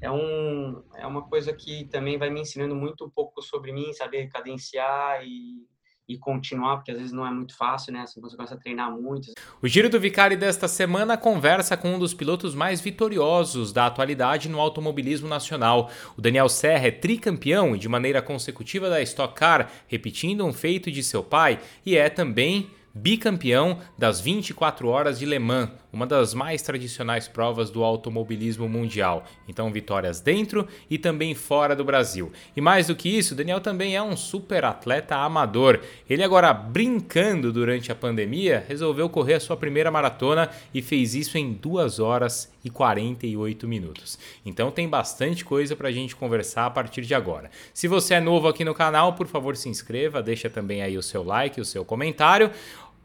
é, 0.00 0.10
um, 0.10 0.82
é 0.96 1.06
uma 1.06 1.22
coisa 1.22 1.52
que 1.52 1.84
também 1.86 2.18
vai 2.18 2.30
me 2.30 2.40
ensinando 2.40 2.74
muito 2.74 3.04
um 3.04 3.10
pouco 3.10 3.42
sobre 3.42 3.72
mim, 3.72 3.92
saber 3.92 4.28
cadenciar 4.28 5.22
e, 5.22 5.66
e 6.08 6.18
continuar, 6.18 6.76
porque 6.76 6.90
às 6.90 6.98
vezes 6.98 7.12
não 7.12 7.26
é 7.26 7.30
muito 7.30 7.56
fácil, 7.56 7.92
né? 7.92 8.00
Assim, 8.00 8.20
você 8.20 8.34
começa 8.34 8.54
a 8.54 8.58
treinar 8.58 8.90
muito. 8.90 9.32
O 9.62 9.68
Giro 9.68 9.88
do 9.88 10.00
Vicari 10.00 10.36
desta 10.36 10.66
semana 10.66 11.16
conversa 11.16 11.76
com 11.76 11.94
um 11.94 11.98
dos 11.98 12.14
pilotos 12.14 12.54
mais 12.54 12.80
vitoriosos 12.80 13.72
da 13.72 13.86
atualidade 13.86 14.48
no 14.48 14.58
automobilismo 14.58 15.28
nacional. 15.28 15.90
O 16.16 16.20
Daniel 16.20 16.48
Serra 16.48 16.88
é 16.88 16.90
tricampeão 16.90 17.76
e 17.76 17.78
de 17.78 17.88
maneira 17.88 18.22
consecutiva 18.22 18.88
da 18.88 19.00
Stock 19.02 19.34
Car, 19.34 19.70
repetindo 19.86 20.44
um 20.44 20.52
feito 20.52 20.90
de 20.90 21.02
seu 21.04 21.22
pai, 21.22 21.60
e 21.84 21.96
é 21.96 22.08
também 22.08 22.70
bicampeão 22.94 23.78
das 23.96 24.20
24 24.20 24.88
horas 24.88 25.18
de 25.18 25.26
Le 25.26 25.38
Mans, 25.38 25.70
uma 25.92 26.06
das 26.06 26.34
mais 26.34 26.62
tradicionais 26.62 27.26
provas 27.26 27.70
do 27.70 27.82
automobilismo 27.82 28.68
mundial. 28.68 29.24
Então, 29.48 29.72
vitórias 29.72 30.20
dentro 30.20 30.66
e 30.88 30.98
também 30.98 31.34
fora 31.34 31.74
do 31.74 31.84
Brasil. 31.84 32.30
E 32.56 32.60
mais 32.60 32.86
do 32.86 32.94
que 32.94 33.08
isso, 33.08 33.34
Daniel 33.34 33.60
também 33.60 33.96
é 33.96 34.02
um 34.02 34.16
super 34.16 34.64
atleta 34.64 35.16
amador. 35.16 35.80
Ele 36.08 36.22
agora 36.22 36.52
brincando 36.52 37.52
durante 37.52 37.90
a 37.90 37.94
pandemia, 37.94 38.64
resolveu 38.68 39.08
correr 39.08 39.34
a 39.34 39.40
sua 39.40 39.56
primeira 39.56 39.90
maratona 39.90 40.50
e 40.72 40.80
fez 40.80 41.14
isso 41.14 41.36
em 41.36 41.52
2 41.52 41.98
horas 41.98 42.50
e 42.64 42.70
48 42.70 43.66
minutos. 43.66 44.18
Então 44.44 44.70
tem 44.70 44.88
bastante 44.88 45.44
coisa 45.44 45.74
para 45.74 45.88
a 45.88 45.92
gente 45.92 46.14
conversar 46.14 46.66
a 46.66 46.70
partir 46.70 47.02
de 47.02 47.14
agora. 47.14 47.50
Se 47.72 47.88
você 47.88 48.14
é 48.14 48.20
novo 48.20 48.48
aqui 48.48 48.64
no 48.64 48.74
canal, 48.74 49.14
por 49.14 49.26
favor 49.26 49.56
se 49.56 49.68
inscreva, 49.68 50.22
deixa 50.22 50.50
também 50.50 50.82
aí 50.82 50.96
o 50.96 51.02
seu 51.02 51.22
like, 51.22 51.60
o 51.60 51.64
seu 51.64 51.84
comentário. 51.84 52.50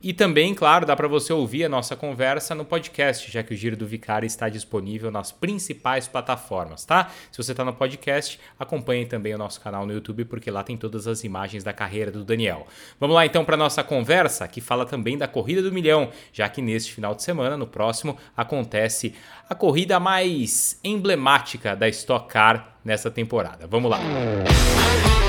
E 0.01 0.13
também, 0.13 0.53
claro, 0.53 0.85
dá 0.85 0.95
para 0.95 1.07
você 1.07 1.33
ouvir 1.33 1.65
a 1.65 1.69
nossa 1.69 1.95
conversa 1.95 2.53
no 2.53 2.63
podcast, 2.63 3.31
já 3.31 3.41
que 3.41 3.53
o 3.53 3.57
Giro 3.57 3.75
do 3.75 3.87
Vicário 3.87 4.27
está 4.27 4.49
disponível 4.49 5.09
nas 5.09 5.31
principais 5.31 6.07
plataformas, 6.07 6.85
tá? 6.85 7.09
Se 7.31 7.41
você 7.41 7.51
está 7.51 7.65
no 7.65 7.73
podcast, 7.73 8.39
acompanhe 8.59 9.05
também 9.05 9.33
o 9.33 9.37
nosso 9.37 9.59
canal 9.59 9.85
no 9.85 9.93
YouTube, 9.93 10.25
porque 10.25 10.51
lá 10.51 10.63
tem 10.63 10.77
todas 10.77 11.07
as 11.07 11.23
imagens 11.23 11.63
da 11.63 11.73
carreira 11.73 12.11
do 12.11 12.23
Daniel. 12.23 12.67
Vamos 12.99 13.15
lá 13.15 13.25
então 13.25 13.43
para 13.43 13.57
nossa 13.57 13.83
conversa, 13.83 14.47
que 14.47 14.61
fala 14.61 14.85
também 14.85 15.17
da 15.17 15.27
Corrida 15.27 15.61
do 15.61 15.71
Milhão, 15.71 16.11
já 16.31 16.47
que 16.47 16.61
neste 16.61 16.93
final 16.93 17.15
de 17.15 17.23
semana, 17.23 17.57
no 17.57 17.65
próximo, 17.65 18.15
acontece 18.37 19.15
a 19.49 19.55
corrida 19.55 19.99
mais 19.99 20.79
emblemática 20.83 21.75
da 21.75 21.89
Stock 21.89 22.27
Car 22.27 22.75
nessa 22.83 23.09
temporada. 23.09 23.65
Vamos 23.65 23.89
lá. 23.89 23.99
Música 23.99 25.24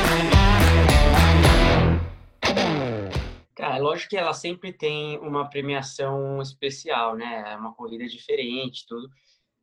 é 3.76 3.78
lógico 3.78 4.10
que 4.10 4.16
ela 4.16 4.32
sempre 4.32 4.72
tem 4.72 5.18
uma 5.18 5.48
premiação 5.50 6.40
especial, 6.40 7.14
né? 7.14 7.52
É 7.52 7.56
uma 7.56 7.74
corrida 7.74 8.06
diferente, 8.06 8.86
tudo. 8.86 9.08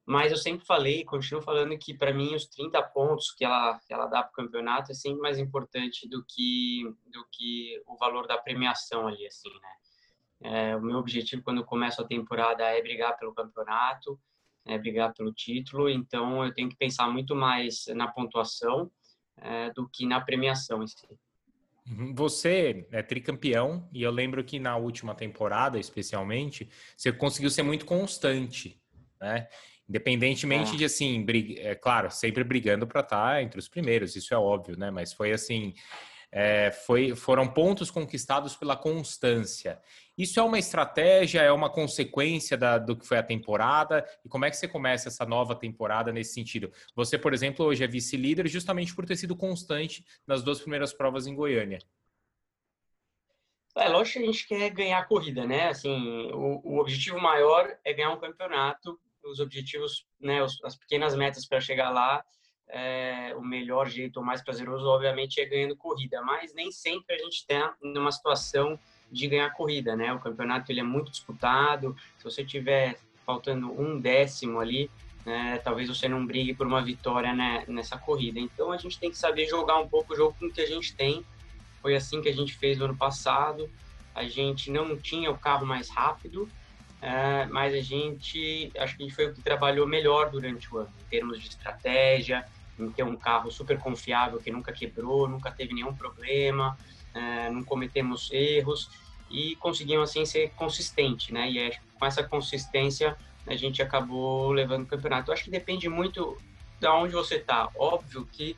Mas 0.05 0.31
eu 0.31 0.37
sempre 0.37 0.65
falei, 0.65 1.03
continuo 1.03 1.41
falando 1.41 1.77
que 1.77 1.93
para 1.93 2.13
mim 2.13 2.35
os 2.35 2.45
30 2.47 2.81
pontos 2.83 3.31
que 3.31 3.43
ela, 3.43 3.79
que 3.79 3.93
ela 3.93 4.05
dá 4.05 4.21
para 4.21 4.31
o 4.31 4.33
campeonato 4.33 4.91
é 4.91 4.95
sempre 4.95 5.21
mais 5.21 5.39
importante 5.39 6.07
do 6.07 6.23
que 6.25 6.83
do 7.05 7.25
que 7.31 7.81
o 7.87 7.95
valor 7.95 8.27
da 8.27 8.37
premiação 8.37 9.07
ali, 9.07 9.25
assim, 9.25 9.49
né? 9.49 9.71
É, 10.41 10.75
o 10.75 10.81
meu 10.81 10.97
objetivo 10.97 11.41
quando 11.41 11.59
eu 11.59 11.65
começo 11.65 12.01
a 12.01 12.07
temporada 12.07 12.63
é 12.65 12.81
brigar 12.81 13.17
pelo 13.17 13.33
campeonato, 13.33 14.19
é 14.65 14.77
brigar 14.77 15.13
pelo 15.13 15.33
título. 15.33 15.89
Então 15.89 16.45
eu 16.45 16.53
tenho 16.53 16.69
que 16.69 16.75
pensar 16.75 17.07
muito 17.09 17.35
mais 17.35 17.85
na 17.95 18.07
pontuação 18.09 18.91
é, 19.37 19.71
do 19.71 19.89
que 19.89 20.05
na 20.05 20.21
premiação 20.21 20.83
em 20.83 20.87
si. 20.87 21.07
Uhum. 21.89 22.13
Você 22.15 22.87
é 22.91 23.01
tricampeão 23.01 23.87
e 23.91 24.01
eu 24.03 24.11
lembro 24.11 24.43
que 24.43 24.59
na 24.59 24.77
última 24.77 25.13
temporada, 25.13 25.79
especialmente, 25.79 26.69
você 26.95 27.11
conseguiu 27.11 27.49
ser 27.49 27.63
muito 27.63 27.85
constante, 27.85 28.81
né? 29.21 29.47
Independentemente 29.87 30.75
é. 30.75 30.77
de 30.77 30.85
assim, 30.85 31.23
briga, 31.23 31.61
é 31.61 31.75
claro, 31.75 32.09
sempre 32.09 32.43
brigando 32.43 32.87
para 32.87 33.01
estar 33.01 33.33
tá 33.33 33.41
entre 33.41 33.59
os 33.59 33.67
primeiros, 33.67 34.15
isso 34.15 34.33
é 34.33 34.37
óbvio, 34.37 34.77
né? 34.77 34.89
Mas 34.89 35.11
foi 35.11 35.33
assim, 35.33 35.73
é, 36.35 36.71
foi, 36.71 37.15
foram 37.15 37.47
pontos 37.47 37.91
conquistados 37.91 38.55
pela 38.55 38.75
constância. 38.75 39.79
Isso 40.17 40.39
é 40.39 40.43
uma 40.43 40.57
estratégia, 40.57 41.41
é 41.41 41.51
uma 41.51 41.69
consequência 41.69 42.57
da, 42.57 42.79
do 42.79 42.97
que 42.97 43.05
foi 43.05 43.19
a 43.19 43.23
temporada? 43.23 44.03
E 44.25 44.29
como 44.29 44.43
é 44.43 44.49
que 44.49 44.57
você 44.57 44.67
começa 44.67 45.09
essa 45.09 45.25
nova 45.25 45.55
temporada 45.55 46.11
nesse 46.11 46.33
sentido? 46.33 46.71
Você, 46.95 47.19
por 47.19 47.35
exemplo, 47.35 47.63
hoje 47.63 47.83
é 47.83 47.87
vice-líder 47.87 48.47
justamente 48.47 48.95
por 48.95 49.05
ter 49.05 49.15
sido 49.15 49.35
constante 49.35 50.03
nas 50.25 50.41
duas 50.41 50.59
primeiras 50.59 50.91
provas 50.91 51.27
em 51.27 51.35
Goiânia. 51.35 51.77
É 53.77 53.87
lógico 53.87 54.17
que 54.17 54.23
a 54.23 54.31
gente 54.31 54.47
quer 54.47 54.69
ganhar 54.71 54.99
a 54.99 55.05
corrida, 55.05 55.45
né? 55.45 55.69
Assim, 55.69 56.31
o, 56.33 56.61
o 56.63 56.79
objetivo 56.79 57.19
maior 57.19 57.77
é 57.85 57.93
ganhar 57.93 58.11
um 58.11 58.19
campeonato. 58.19 58.99
Os 59.23 59.39
objetivos, 59.39 60.05
né, 60.19 60.43
as 60.63 60.75
pequenas 60.75 61.15
metas 61.15 61.47
para 61.47 61.61
chegar 61.61 61.91
lá 61.91 62.23
é, 62.69 63.33
o 63.35 63.41
melhor 63.41 63.89
jeito, 63.89 64.19
o 64.19 64.25
mais 64.25 64.41
prazeroso, 64.41 64.85
obviamente, 64.87 65.39
é 65.39 65.45
ganhando 65.45 65.75
corrida, 65.75 66.21
mas 66.21 66.53
nem 66.53 66.71
sempre 66.71 67.15
a 67.15 67.19
gente 67.19 67.37
está 67.37 67.75
numa 67.81 68.11
situação 68.11 68.79
de 69.11 69.27
ganhar 69.27 69.49
corrida, 69.51 69.95
né? 69.95 70.11
O 70.11 70.19
campeonato 70.19 70.71
ele 70.71 70.79
é 70.79 70.83
muito 70.83 71.11
disputado, 71.11 71.95
se 72.17 72.23
você 72.23 72.43
tiver 72.43 72.97
faltando 73.25 73.71
um 73.79 73.99
décimo 73.99 74.59
ali, 74.59 74.89
né, 75.25 75.57
talvez 75.63 75.87
você 75.87 76.07
não 76.07 76.25
brigue 76.25 76.53
por 76.53 76.67
uma 76.67 76.81
vitória 76.81 77.33
né, 77.33 77.63
nessa 77.67 77.97
corrida. 77.97 78.39
Então 78.39 78.71
a 78.71 78.77
gente 78.77 78.99
tem 78.99 79.09
que 79.09 79.17
saber 79.17 79.47
jogar 79.47 79.79
um 79.79 79.87
pouco 79.87 80.13
o 80.13 80.15
jogo 80.15 80.35
com 80.37 80.47
o 80.47 80.51
que 80.51 80.61
a 80.61 80.67
gente 80.67 80.95
tem. 80.95 81.23
Foi 81.81 81.95
assim 81.95 82.21
que 82.21 82.29
a 82.29 82.33
gente 82.33 82.53
fez 82.55 82.77
no 82.77 82.85
ano 82.85 82.97
passado. 82.97 83.69
A 84.13 84.25
gente 84.25 84.69
não 84.69 84.97
tinha 84.97 85.31
o 85.31 85.37
carro 85.37 85.65
mais 85.65 85.89
rápido, 85.89 86.49
é, 87.03 87.45
mas 87.47 87.73
a 87.73 87.81
gente 87.81 88.71
acho 88.77 88.95
que 88.95 89.11
foi 89.11 89.25
o 89.25 89.33
que 89.33 89.41
trabalhou 89.41 89.85
melhor 89.85 90.31
durante 90.31 90.73
o 90.73 90.77
ano, 90.77 90.93
em 91.01 91.09
termos 91.09 91.41
de 91.41 91.49
estratégia, 91.49 92.45
em 92.79 92.89
ter 92.89 93.03
um 93.03 93.17
carro 93.17 93.51
super 93.51 93.77
confiável 93.77 94.39
que 94.39 94.49
nunca 94.49 94.71
quebrou, 94.71 95.27
nunca 95.27 95.51
teve 95.51 95.73
nenhum 95.73 95.93
problema, 95.93 96.77
é, 97.13 97.49
não 97.49 97.61
cometemos 97.61 98.31
erros 98.31 98.89
e 99.29 99.57
conseguimos 99.57 100.09
assim 100.09 100.25
ser 100.25 100.51
consistente, 100.51 101.33
né? 101.33 101.51
E 101.51 101.59
é, 101.59 101.77
com 101.99 102.05
essa 102.05 102.23
consistência 102.23 103.17
a 103.45 103.55
gente 103.57 103.81
acabou 103.81 104.53
levando 104.53 104.83
o 104.83 104.87
campeonato. 104.87 105.29
Eu 105.29 105.33
acho 105.33 105.43
que 105.43 105.51
depende 105.51 105.89
muito 105.89 106.37
de 106.79 106.87
onde 106.87 107.11
você 107.11 107.35
está. 107.35 107.69
Óbvio 107.75 108.25
que 108.31 108.55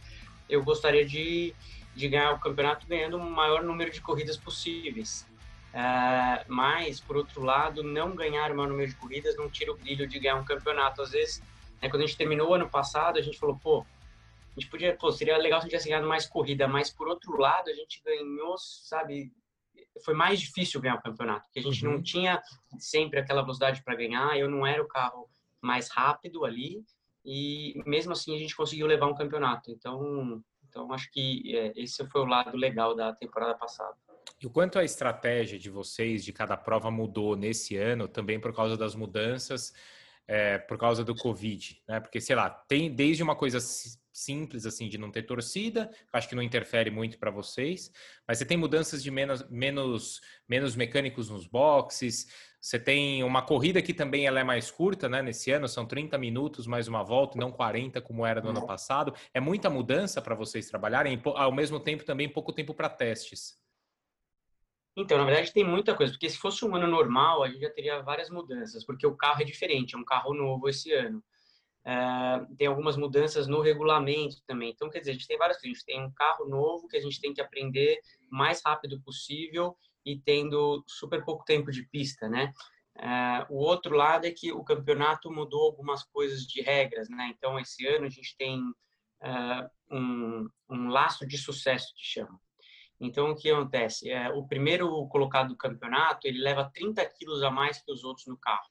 eu 0.48 0.64
gostaria 0.64 1.04
de, 1.04 1.52
de 1.96 2.08
ganhar 2.08 2.34
o 2.34 2.40
campeonato 2.40 2.86
ganhando 2.86 3.18
o 3.18 3.32
maior 3.32 3.64
número 3.64 3.90
de 3.92 4.02
corridas 4.02 4.38
possíveis. 4.38 5.26
É, 5.76 6.46
mas, 6.48 7.02
por 7.02 7.18
outro 7.18 7.44
lado, 7.44 7.84
não 7.84 8.16
ganhar 8.16 8.50
o 8.50 8.56
maior 8.56 8.70
número 8.70 8.90
de 8.90 8.96
corridas 8.96 9.36
não 9.36 9.50
tira 9.50 9.74
o 9.74 9.78
brilho 9.78 10.08
de 10.08 10.18
ganhar 10.20 10.38
um 10.38 10.46
campeonato. 10.46 11.02
Às 11.02 11.12
vezes, 11.12 11.44
né, 11.82 11.90
quando 11.90 12.04
a 12.04 12.06
gente 12.06 12.16
terminou 12.16 12.50
o 12.50 12.54
ano 12.54 12.70
passado, 12.70 13.20
a 13.20 13.22
gente 13.22 13.38
falou, 13.38 13.60
pô, 13.62 13.86
a 14.56 14.60
gente 14.60 14.70
podia, 14.70 14.96
pô, 14.96 15.12
seria 15.12 15.36
legal 15.36 15.60
se 15.60 15.64
a 15.64 15.66
gente 15.66 15.72
tivesse 15.72 15.90
ganhado 15.90 16.08
mais 16.08 16.26
corrida, 16.26 16.66
mas 16.66 16.90
por 16.90 17.10
outro 17.10 17.38
lado, 17.38 17.70
a 17.70 17.74
gente 17.74 18.02
ganhou, 18.06 18.58
sabe, 18.58 19.34
foi 20.06 20.14
mais 20.14 20.40
difícil 20.40 20.80
ganhar 20.80 20.96
o 20.96 21.02
campeonato, 21.02 21.46
porque 21.48 21.60
a 21.60 21.64
gente 21.64 21.86
uhum. 21.86 21.96
não 21.96 22.02
tinha 22.02 22.42
sempre 22.80 23.20
aquela 23.20 23.42
velocidade 23.42 23.84
para 23.84 23.96
ganhar, 23.96 24.40
eu 24.40 24.50
não 24.50 24.66
era 24.66 24.82
o 24.82 24.88
carro 24.88 25.30
mais 25.62 25.90
rápido 25.90 26.46
ali, 26.46 26.86
e 27.26 27.84
mesmo 27.86 28.14
assim 28.14 28.34
a 28.34 28.40
gente 28.40 28.56
conseguiu 28.56 28.88
levar 28.88 29.08
um 29.08 29.16
campeonato. 29.16 29.70
Então, 29.72 30.42
então 30.70 30.94
acho 30.94 31.12
que 31.12 31.54
é, 31.54 31.74
esse 31.76 32.06
foi 32.08 32.22
o 32.22 32.26
lado 32.26 32.56
legal 32.56 32.96
da 32.96 33.12
temporada 33.14 33.56
passada. 33.56 33.98
E 34.42 34.48
o 34.48 34.50
quanto 34.50 34.78
a 34.80 34.84
estratégia 34.84 35.58
de 35.58 35.70
vocês 35.70 36.24
de 36.24 36.34
cada 36.34 36.58
prova 36.58 36.92
mudou 36.92 37.36
nesse 37.36 37.78
ano, 37.78 38.08
também 38.08 38.40
por 38.40 38.54
causa 38.54 38.78
das 38.78 38.96
mudanças, 38.96 39.74
é, 40.28 40.58
por 40.58 40.78
causa 40.78 41.04
do 41.04 41.16
Covid, 41.16 41.82
né? 41.88 42.00
Porque, 42.00 42.20
sei 42.20 42.36
lá, 42.36 42.50
tem 42.50 42.94
desde 42.94 43.22
uma 43.22 43.36
coisa 43.36 43.60
simples 44.12 44.66
assim 44.66 44.88
de 44.88 44.98
não 44.98 45.12
ter 45.12 45.24
torcida, 45.24 45.92
acho 46.12 46.30
que 46.30 46.36
não 46.36 46.42
interfere 46.42 46.90
muito 46.90 47.20
para 47.20 47.30
vocês, 47.30 47.92
mas 48.26 48.38
você 48.38 48.46
tem 48.46 48.56
mudanças 48.56 49.04
de 49.04 49.12
menos, 49.12 49.48
menos, 49.50 50.22
menos 50.48 50.76
mecânicos 50.76 51.30
nos 51.30 51.46
boxes, 51.46 52.28
você 52.66 52.80
tem 52.80 53.24
uma 53.24 53.44
corrida 53.44 53.80
que 53.80 53.94
também 53.94 54.26
ela 54.26 54.40
é 54.40 54.44
mais 54.44 54.72
curta, 54.72 55.08
né? 55.08 55.22
Nesse 55.22 55.52
ano 55.52 55.68
são 55.68 55.86
30 55.86 56.18
minutos 56.18 56.66
mais 56.66 56.88
uma 56.88 57.04
volta, 57.04 57.38
não 57.38 57.52
40 57.52 58.02
como 58.02 58.26
era 58.26 58.42
no 58.42 58.50
ano 58.50 58.66
passado. 58.66 59.14
É 59.34 59.40
muita 59.40 59.70
mudança 59.70 60.20
para 60.20 60.34
vocês 60.34 60.68
trabalharem, 60.68 61.22
ao 61.24 61.52
mesmo 61.52 61.80
tempo 61.80 62.04
também 62.04 62.28
pouco 62.28 62.52
tempo 62.52 62.74
para 62.74 62.90
testes. 62.90 63.56
Então, 64.96 65.18
na 65.18 65.26
verdade, 65.26 65.52
tem 65.52 65.64
muita 65.64 65.94
coisa, 65.94 66.14
porque 66.14 66.30
se 66.30 66.38
fosse 66.38 66.64
um 66.64 66.74
ano 66.74 66.88
normal, 66.88 67.44
a 67.44 67.50
gente 67.50 67.60
já 67.60 67.70
teria 67.70 68.02
várias 68.02 68.30
mudanças, 68.30 68.86
porque 68.86 69.06
o 69.06 69.16
carro 69.16 69.42
é 69.42 69.46
diferente, 69.46 69.94
é 69.94 69.98
um 69.98 70.06
carro 70.06 70.34
novo 70.34 70.70
esse 70.70 70.94
ano. 70.94 71.22
Uh, 71.86 72.56
tem 72.56 72.66
algumas 72.66 72.98
mudanças 72.98 73.46
no 73.46 73.62
regulamento 73.62 74.38
também. 74.48 74.72
Então, 74.72 74.90
quer 74.90 75.00
dizer, 75.00 75.12
a 75.12 75.14
gente 75.14 75.28
tem 75.28 75.38
várias 75.38 75.60
coisas. 75.60 75.78
A 75.78 75.80
gente 75.80 75.86
tem 75.86 76.04
um 76.04 76.12
carro 76.12 76.46
novo 76.48 76.88
que 76.88 76.98
a 76.98 77.02
gente 77.02 77.20
tem 77.22 77.34
que 77.34 77.42
aprender 77.42 78.00
o 78.32 78.36
mais 78.36 78.62
rápido 78.66 79.00
possível 79.02 79.78
e 80.04 80.18
tendo 80.18 80.84
super 80.88 81.24
pouco 81.24 81.44
tempo 81.46 81.72
de 81.72 81.84
pista, 81.84 82.28
né? 82.28 82.54
Uh, 82.98 83.54
o 83.54 83.58
outro 83.58 83.96
lado 83.96 84.26
é 84.26 84.32
que 84.32 84.52
o 84.54 84.64
campeonato 84.64 85.30
mudou 85.30 85.64
algumas 85.64 86.04
coisas 86.04 86.44
de 86.48 86.62
regras, 86.62 87.10
né? 87.10 87.34
Então, 87.36 87.60
esse 87.60 87.86
ano 87.86 88.06
a 88.06 88.10
gente 88.10 88.36
tem 88.38 88.60
uh, 88.62 89.70
um, 89.92 90.50
um 90.70 90.88
laço 90.88 91.28
de 91.28 91.38
sucesso, 91.38 91.94
que 91.96 92.04
chama. 92.04 92.40
Então, 93.00 93.32
o 93.32 93.36
que 93.36 93.50
acontece? 93.52 94.10
É, 94.10 94.30
o 94.30 94.48
primeiro 94.48 95.08
colocado 95.08 95.50
do 95.50 95.58
campeonato, 95.58 96.28
ele 96.28 96.42
leva 96.42 96.72
30 96.74 97.06
quilos 97.06 97.44
a 97.44 97.52
mais 97.52 97.82
que 97.82 97.92
os 97.92 98.04
outros 98.04 98.28
no 98.28 98.38
carro. 98.38 98.70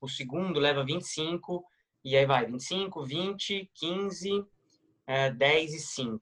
O 0.00 0.08
segundo 0.08 0.58
leva 0.58 0.84
25 0.84 1.64
e 2.04 2.16
aí 2.16 2.24
vai 2.24 2.46
25, 2.46 3.04
20, 3.04 3.70
15, 3.74 4.44
é, 5.06 5.30
10 5.30 5.74
e 5.74 5.78
5. 5.80 6.20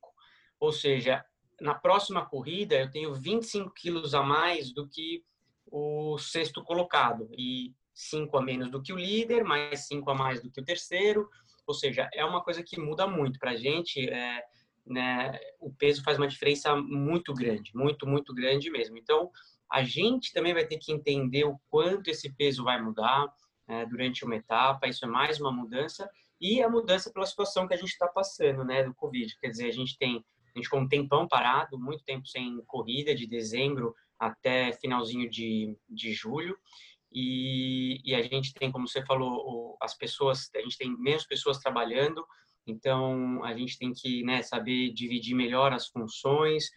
Ou 0.58 0.72
seja, 0.72 1.24
na 1.60 1.74
próxima 1.74 2.24
corrida 2.24 2.76
eu 2.76 2.90
tenho 2.90 3.14
25 3.14 3.72
quilos 3.72 4.14
a 4.14 4.22
mais 4.22 4.72
do 4.72 4.88
que 4.88 5.24
o 5.66 6.18
sexto 6.18 6.62
colocado 6.62 7.28
e 7.32 7.74
5 7.94 8.36
a 8.36 8.42
menos 8.42 8.70
do 8.70 8.82
que 8.82 8.92
o 8.92 8.96
líder, 8.96 9.44
mais 9.44 9.86
5 9.86 10.10
a 10.10 10.14
mais 10.14 10.42
do 10.42 10.50
que 10.50 10.60
o 10.60 10.64
terceiro. 10.64 11.28
Ou 11.66 11.74
seja, 11.74 12.08
é 12.14 12.24
uma 12.24 12.42
coisa 12.42 12.62
que 12.62 12.78
muda 12.78 13.06
muito 13.06 13.38
para 13.38 13.52
a 13.52 13.56
gente. 13.56 14.08
É, 14.08 14.42
né, 14.86 15.38
o 15.60 15.72
peso 15.72 16.02
faz 16.02 16.16
uma 16.16 16.28
diferença 16.28 16.76
muito 16.76 17.34
grande, 17.34 17.72
muito, 17.74 18.06
muito 18.06 18.32
grande 18.32 18.70
mesmo. 18.70 18.96
Então, 18.96 19.30
A 19.70 19.82
gente 19.82 20.32
também 20.32 20.54
vai 20.54 20.64
ter 20.64 20.78
que 20.78 20.92
entender 20.92 21.44
o 21.44 21.58
quanto 21.68 22.08
esse 22.08 22.32
peso 22.34 22.64
vai 22.64 22.80
mudar 22.80 23.26
é, 23.68 23.84
durante 23.86 24.24
uma 24.24 24.36
etapa, 24.36 24.86
isso 24.86 25.04
é 25.04 25.08
mais 25.08 25.40
uma 25.40 25.50
mudança, 25.50 26.08
e 26.40 26.62
a 26.62 26.68
mudança 26.68 27.12
pela 27.12 27.26
situação 27.26 27.66
que 27.66 27.74
a 27.74 27.76
gente 27.76 27.90
está 27.90 28.06
passando, 28.06 28.64
né, 28.64 28.84
do 28.84 28.94
Covid. 28.94 29.36
Quer 29.40 29.48
dizer, 29.48 29.68
a 29.68 29.72
gente 29.72 29.98
tem, 29.98 30.24
a 30.54 30.58
gente 30.58 30.64
ficou 30.64 30.80
um 30.80 30.88
tempão 30.88 31.26
parado, 31.26 31.78
muito 31.78 32.04
tempo 32.04 32.26
sem 32.26 32.62
corrida, 32.66 33.14
de 33.14 33.26
dezembro 33.26 33.94
até 34.18 34.72
finalzinho 34.72 35.28
de, 35.28 35.76
de 35.88 36.12
julho, 36.12 36.56
e, 37.12 38.00
e 38.04 38.14
a 38.14 38.22
gente 38.22 38.52
tem, 38.54 38.70
como 38.70 38.86
você 38.86 39.04
falou, 39.04 39.76
as 39.80 39.96
pessoas, 39.96 40.48
a 40.54 40.60
gente 40.60 40.78
tem 40.78 40.96
menos 40.96 41.26
pessoas 41.26 41.58
trabalhando, 41.58 42.24
então 42.66 43.42
a 43.44 43.54
gente 43.54 43.78
tem 43.78 43.92
que 43.92 44.22
né, 44.24 44.42
saber 44.42 44.92
dividir 44.92 45.34
melhor 45.34 45.72
as 45.72 45.86
funções, 45.86 46.70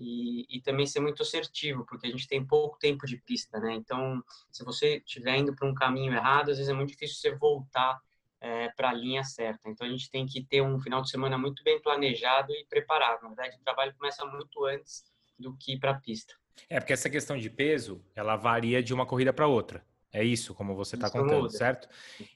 e, 0.00 0.46
e, 0.48 0.62
também 0.62 0.86
ser 0.86 1.00
muito 1.00 1.22
assertivo, 1.22 1.84
porque 1.84 2.06
a 2.06 2.10
gente 2.10 2.26
tem 2.26 2.44
pouco 2.44 2.78
tempo 2.78 3.06
de 3.06 3.18
pista, 3.18 3.60
né? 3.60 3.74
Então, 3.74 4.22
se 4.50 4.64
você 4.64 4.96
estiver 4.96 5.36
indo 5.36 5.54
para 5.54 5.68
um 5.68 5.74
caminho 5.74 6.14
errado, 6.14 6.50
às 6.50 6.56
vezes 6.56 6.70
é 6.70 6.74
muito 6.74 6.88
difícil 6.88 7.16
você 7.16 7.36
voltar 7.36 8.00
é, 8.40 8.70
para 8.70 8.88
a 8.88 8.94
linha 8.94 9.22
certa. 9.22 9.68
Então, 9.68 9.86
a 9.86 9.90
gente 9.90 10.10
tem 10.10 10.24
que 10.24 10.42
ter 10.42 10.62
um 10.62 10.80
final 10.80 11.02
de 11.02 11.10
semana 11.10 11.36
muito 11.36 11.62
bem 11.62 11.80
planejado 11.82 12.50
e 12.52 12.64
preparado. 12.66 13.22
Na 13.22 13.28
verdade, 13.28 13.56
o 13.56 13.64
trabalho 13.64 13.94
começa 13.94 14.24
muito 14.24 14.64
antes 14.64 15.04
do 15.38 15.54
que 15.56 15.78
para 15.78 15.90
a 15.90 16.00
pista. 16.00 16.34
É, 16.68 16.80
porque 16.80 16.94
essa 16.94 17.10
questão 17.10 17.36
de 17.36 17.50
peso, 17.50 18.02
ela 18.14 18.36
varia 18.36 18.82
de 18.82 18.94
uma 18.94 19.04
corrida 19.06 19.32
para 19.32 19.46
outra. 19.46 19.84
É 20.12 20.24
isso, 20.24 20.54
como 20.54 20.74
você 20.74 20.96
está 20.96 21.08
contando, 21.08 21.42
muda. 21.42 21.50
certo? 21.50 21.88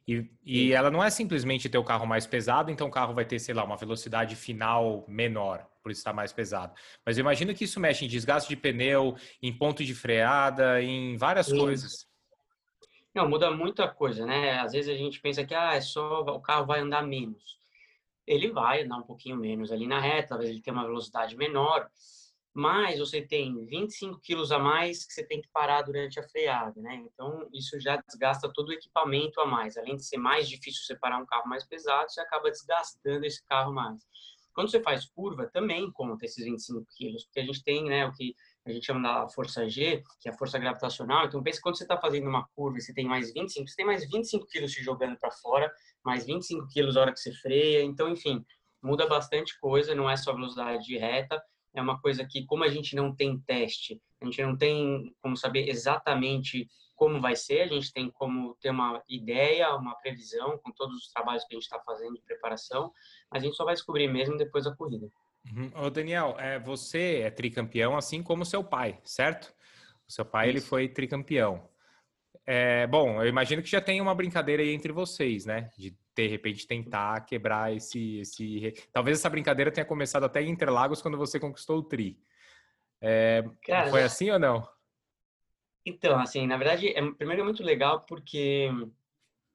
E, 0.07 0.31
e 0.45 0.73
ela 0.73 0.91
não 0.91 1.03
é 1.03 1.11
simplesmente 1.11 1.69
ter 1.69 1.79
o 1.79 1.85
carro 1.85 2.07
mais 2.07 2.27
pesado, 2.27 2.71
então 2.71 2.87
o 2.87 2.91
carro 2.91 3.15
vai 3.15 3.25
ter, 3.25 3.39
sei 3.41 3.55
lá, 3.55 3.65
uma 3.65 3.77
velocidade 3.77 4.37
final 4.37 5.05
menor, 5.09 5.67
por 5.83 5.91
estar 5.91 6.13
mais 6.13 6.33
pesado. 6.33 6.73
Mas 7.05 7.19
eu 7.19 7.23
imagino 7.23 7.53
que 7.53 7.65
isso 7.65 7.81
mexe 7.81 8.05
em 8.05 8.09
desgaste 8.09 8.49
de 8.49 8.57
pneu, 8.57 9.17
em 9.43 9.53
ponto 9.53 9.85
de 9.85 9.95
freada, 9.95 10.81
em 10.81 11.17
várias 11.17 11.47
Sim. 11.47 11.59
coisas. 11.59 12.07
Não, 13.13 13.29
muda 13.29 13.51
muita 13.51 13.89
coisa, 13.89 14.25
né? 14.25 14.59
Às 14.59 14.73
vezes 14.73 14.93
a 14.93 14.97
gente 14.97 15.21
pensa 15.21 15.45
que 15.45 15.55
ah, 15.55 15.75
é 15.75 15.81
só 15.81 16.23
o 16.23 16.41
carro 16.41 16.67
vai 16.67 16.81
andar 16.81 17.03
menos. 17.03 17.59
Ele 18.27 18.51
vai 18.51 18.83
andar 18.83 18.99
um 18.99 19.03
pouquinho 19.03 19.37
menos 19.37 19.71
ali 19.71 19.87
na 19.87 20.01
reta, 20.01 20.31
talvez 20.31 20.51
ele 20.51 20.63
tenha 20.63 20.75
uma 20.75 20.87
velocidade 20.87 21.37
menor, 21.37 21.89
mas 22.55 23.01
você 23.01 23.21
tem 23.21 23.67
25 23.67 24.21
quilos 24.21 24.53
a 24.53 24.61
mais 24.61 25.05
que 25.05 25.13
você 25.13 25.27
tem 25.27 25.43
que 25.43 25.49
parar 25.53 25.83
durante 25.83 26.21
a 26.21 26.23
freada, 26.23 26.81
né? 26.81 26.95
Então, 26.95 27.49
isso 27.53 27.81
já 27.81 27.97
desgasta 27.97 28.49
todo 28.55 28.69
o 28.69 28.73
equipamento 28.73 29.41
a 29.41 29.47
mais. 29.47 29.77
Além 29.77 29.97
de 29.97 30.07
ser 30.07 30.19
mais 30.19 30.49
difícil 30.49 30.85
separar 30.85 31.19
um 31.19 31.27
carro 31.27 31.49
mais 31.49 31.67
pesado, 31.67 32.09
você 32.09 32.21
acaba 32.21 32.49
desgastando 32.49 33.27
esse 33.27 33.45
carro 33.47 33.75
mais. 33.75 34.01
Quando 34.55 34.71
você 34.71 34.81
faz 34.81 35.05
curva, 35.05 35.51
também 35.53 35.91
conta 35.91 36.25
esses 36.27 36.45
25 36.45 36.87
quilos, 36.97 37.25
porque 37.25 37.41
a 37.41 37.45
gente 37.45 37.65
tem, 37.65 37.87
né, 37.87 38.07
o 38.07 38.13
que 38.13 38.37
a 38.65 38.71
gente 38.71 38.87
chama 38.87 39.03
da 39.03 39.29
força 39.29 39.69
G, 39.69 40.01
que 40.21 40.29
é 40.29 40.33
a 40.33 40.39
força 40.39 40.57
gravitacional. 40.57 41.27
Então, 41.27 41.43
pense 41.43 41.61
quando 41.61 41.77
você 41.77 41.83
está 41.83 42.01
fazendo 42.01 42.29
uma 42.29 42.47
curva 42.55 42.79
e 42.79 42.81
você 42.81 42.95
tem 42.95 43.05
mais 43.05 43.33
25, 43.33 43.69
você 43.69 43.75
tem 43.75 43.85
mais 43.85 44.09
25 44.09 44.47
quilos 44.47 44.73
se 44.73 44.81
jogando 44.81 45.19
para 45.19 45.33
fora, 45.33 45.73
mais 46.05 46.25
25 46.25 46.69
quilos 46.69 46.95
na 46.95 47.01
hora 47.01 47.13
que 47.13 47.19
você 47.19 47.33
freia. 47.33 47.83
Então, 47.83 48.09
enfim, 48.09 48.45
muda 48.81 49.09
bastante 49.09 49.59
coisa, 49.59 49.93
não 49.93 50.09
é 50.09 50.17
só 50.17 50.33
velocidade 50.33 50.85
de 50.85 50.97
reta 50.97 51.43
é 51.75 51.83
uma 51.83 52.01
coisa 52.01 52.25
que, 52.25 52.45
como 52.47 52.65
a 52.65 52.69
gente 52.69 52.95
não 52.95 53.15
tem 53.15 53.39
teste, 53.41 54.01
a 54.21 54.25
gente 54.25 54.43
não 54.43 54.57
tem 54.57 55.15
como 55.21 55.37
saber 55.37 55.69
exatamente 55.69 56.69
como 56.95 57.21
vai 57.21 57.35
ser, 57.35 57.63
a 57.63 57.67
gente 57.67 57.93
tem 57.93 58.09
como 58.11 58.55
ter 58.61 58.71
uma 58.71 59.03
ideia, 59.09 59.75
uma 59.75 59.97
previsão 59.97 60.57
com 60.59 60.71
todos 60.71 60.97
os 60.97 61.09
trabalhos 61.09 61.45
que 61.45 61.55
a 61.55 61.57
gente 61.57 61.65
está 61.65 61.81
fazendo 61.81 62.15
de 62.15 62.23
preparação, 62.23 62.93
mas 63.31 63.43
a 63.43 63.47
gente 63.47 63.57
só 63.57 63.65
vai 63.65 63.75
descobrir 63.75 64.07
mesmo 64.09 64.37
depois 64.37 64.65
da 64.65 64.75
corrida. 64.75 65.09
Uhum. 65.53 65.71
Ô 65.75 65.91
Daniel, 65.91 66.37
é, 66.39 66.59
você 66.59 67.21
é 67.21 67.31
tricampeão 67.31 67.97
assim 67.97 68.23
como 68.23 68.45
seu 68.45 68.63
pai, 68.63 69.01
certo? 69.05 69.53
O 70.09 70.13
seu 70.13 70.25
pai 70.25 70.49
Isso. 70.49 70.57
ele 70.57 70.65
foi 70.65 70.89
tricampeão. 70.89 71.69
É, 72.47 72.87
bom, 72.87 73.23
eu 73.23 73.29
imagino 73.29 73.63
que 73.63 73.71
já 73.71 73.81
tem 73.81 74.01
uma 74.01 74.15
brincadeira 74.15 74.63
aí 74.63 74.71
entre 74.75 74.93
vocês, 74.93 75.47
né? 75.47 75.71
De 75.79 75.97
de 76.15 76.29
repente 76.29 76.67
tentar 76.67 77.21
quebrar 77.23 77.75
esse, 77.75 78.19
esse. 78.21 78.73
Talvez 78.93 79.19
essa 79.19 79.29
brincadeira 79.29 79.73
tenha 79.73 79.85
começado 79.85 80.25
até 80.25 80.41
em 80.41 80.51
Interlagos 80.51 81.03
quando 81.03 81.19
você 81.19 81.41
conquistou 81.41 81.79
o 81.79 81.83
Tri. 81.83 82.19
É, 83.01 83.45
Cara, 83.67 83.91
foi 83.91 84.03
assim 84.03 84.31
ou 84.31 84.39
não? 84.39 84.67
Então, 85.85 86.19
assim, 86.19 86.47
na 86.47 86.57
verdade, 86.57 86.89
é, 86.89 87.13
primeiro 87.13 87.43
é 87.43 87.45
muito 87.45 87.63
legal 87.63 88.01
porque 88.07 88.71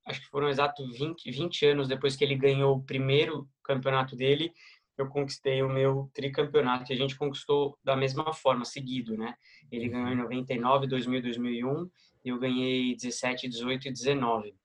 acho 0.05 0.21
que 0.21 0.27
foram 0.27 0.49
exatos 0.49 0.97
20, 0.97 1.31
20 1.31 1.65
anos 1.65 1.87
depois 1.87 2.15
que 2.15 2.23
ele 2.23 2.35
ganhou 2.35 2.75
o 2.75 2.83
primeiro 2.83 3.49
campeonato 3.63 4.15
dele, 4.15 4.53
eu 5.01 5.07
conquistei 5.07 5.61
o 5.61 5.69
meu 5.69 6.09
tricampeonato 6.13 6.91
e 6.91 6.93
a 6.93 6.97
gente 6.97 7.17
conquistou 7.17 7.77
da 7.83 7.95
mesma 7.95 8.33
forma, 8.33 8.65
seguido, 8.65 9.17
né? 9.17 9.35
Ele 9.71 9.89
ganhou 9.89 10.09
em 10.09 10.15
99, 10.15 10.87
2000, 10.87 11.21
2001 11.21 11.89
e 12.25 12.29
eu 12.29 12.39
ganhei 12.39 12.95
17, 12.95 13.47
18 13.47 13.87
e 13.87 13.91
19. 13.91 14.55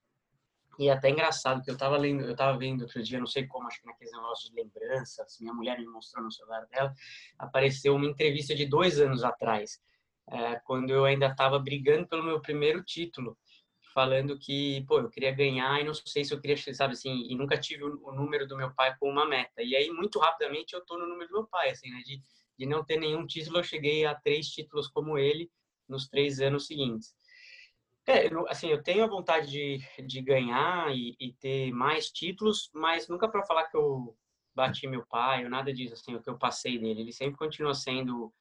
E 0.77 0.89
é 0.89 0.91
até 0.91 1.09
engraçado, 1.09 1.63
que 1.63 1.69
eu 1.69 1.73
estava 1.73 1.95
lendo, 1.97 2.23
eu 2.23 2.35
tava 2.35 2.57
vendo 2.57 2.81
outro 2.81 3.01
dia, 3.01 3.17
não 3.17 3.27
sei 3.27 3.47
como, 3.47 3.67
acho 3.67 3.79
que 3.79 3.87
naqueles 3.87 4.11
negócios 4.11 4.49
de 4.49 4.55
lembranças, 4.55 5.37
minha 5.39 5.53
mulher 5.53 5.79
me 5.79 5.87
mostrou 5.87 6.23
no 6.23 6.31
celular 6.31 6.65
dela, 6.67 6.93
apareceu 7.39 7.95
uma 7.95 8.05
entrevista 8.05 8.53
de 8.53 8.65
dois 8.65 8.99
anos 8.99 9.23
atrás, 9.23 9.79
é, 10.29 10.59
quando 10.65 10.89
eu 10.89 11.05
ainda 11.05 11.27
estava 11.27 11.57
brigando 11.59 12.07
pelo 12.07 12.23
meu 12.23 12.41
primeiro 12.41 12.83
título, 12.83 13.37
falando 13.95 14.37
que, 14.37 14.83
pô, 14.89 14.99
eu 14.99 15.09
queria 15.09 15.31
ganhar 15.31 15.79
e 15.79 15.85
não 15.85 15.93
sei 15.93 16.25
se 16.25 16.33
eu 16.33 16.41
queria, 16.41 16.57
sabe 16.73 16.93
assim, 16.93 17.27
e 17.29 17.33
nunca 17.33 17.57
tive 17.57 17.85
o, 17.85 18.11
número 18.11 18.45
do 18.45 18.57
meu 18.57 18.69
pai 18.73 18.93
com 18.99 19.09
uma 19.09 19.25
meta. 19.25 19.63
E 19.63 19.73
aí, 19.73 19.89
muito 19.89 20.19
rapidamente, 20.19 20.73
eu 20.73 20.85
tô 20.85 20.97
no 20.97 21.07
número 21.07 21.29
do 21.29 21.35
meu 21.35 21.47
pai, 21.47 21.69
assim, 21.69 21.89
né, 21.89 22.01
de, 22.05 22.21
de 22.59 22.65
não 22.65 22.83
ter 22.83 22.99
nenhum 22.99 23.25
título, 23.25 23.59
eu 23.59 23.63
cheguei 23.63 24.05
a 24.05 24.13
três 24.13 24.49
títulos 24.49 24.89
como 24.89 25.17
ele 25.17 25.49
nos 25.87 26.09
três 26.09 26.41
anos 26.41 26.67
seguintes. 26.67 27.15
É, 28.05 28.27
assim, 28.49 28.67
eu 28.67 28.83
tenho 28.83 29.05
a 29.05 29.07
vontade 29.07 29.49
de, 29.49 29.79
de 30.05 30.21
ganhar 30.21 30.93
e, 30.93 31.15
e 31.17 31.31
ter 31.39 31.71
mais 31.71 32.11
títulos, 32.11 32.69
mas 32.73 33.07
nunca 33.07 33.29
para 33.29 33.45
falar 33.45 33.63
que 33.67 33.77
eu 33.77 34.13
bati 34.53 34.87
meu 34.87 35.05
pai 35.05 35.45
ou 35.45 35.49
nada 35.49 35.73
disso, 35.73 35.93
assim, 35.93 36.13
o 36.15 36.21
que 36.21 36.29
eu 36.29 36.37
passei 36.37 36.77
dele. 36.77 36.99
Ele 36.99 37.13
sempre 37.13 37.37
continua 37.37 37.73
sendo 37.73 38.33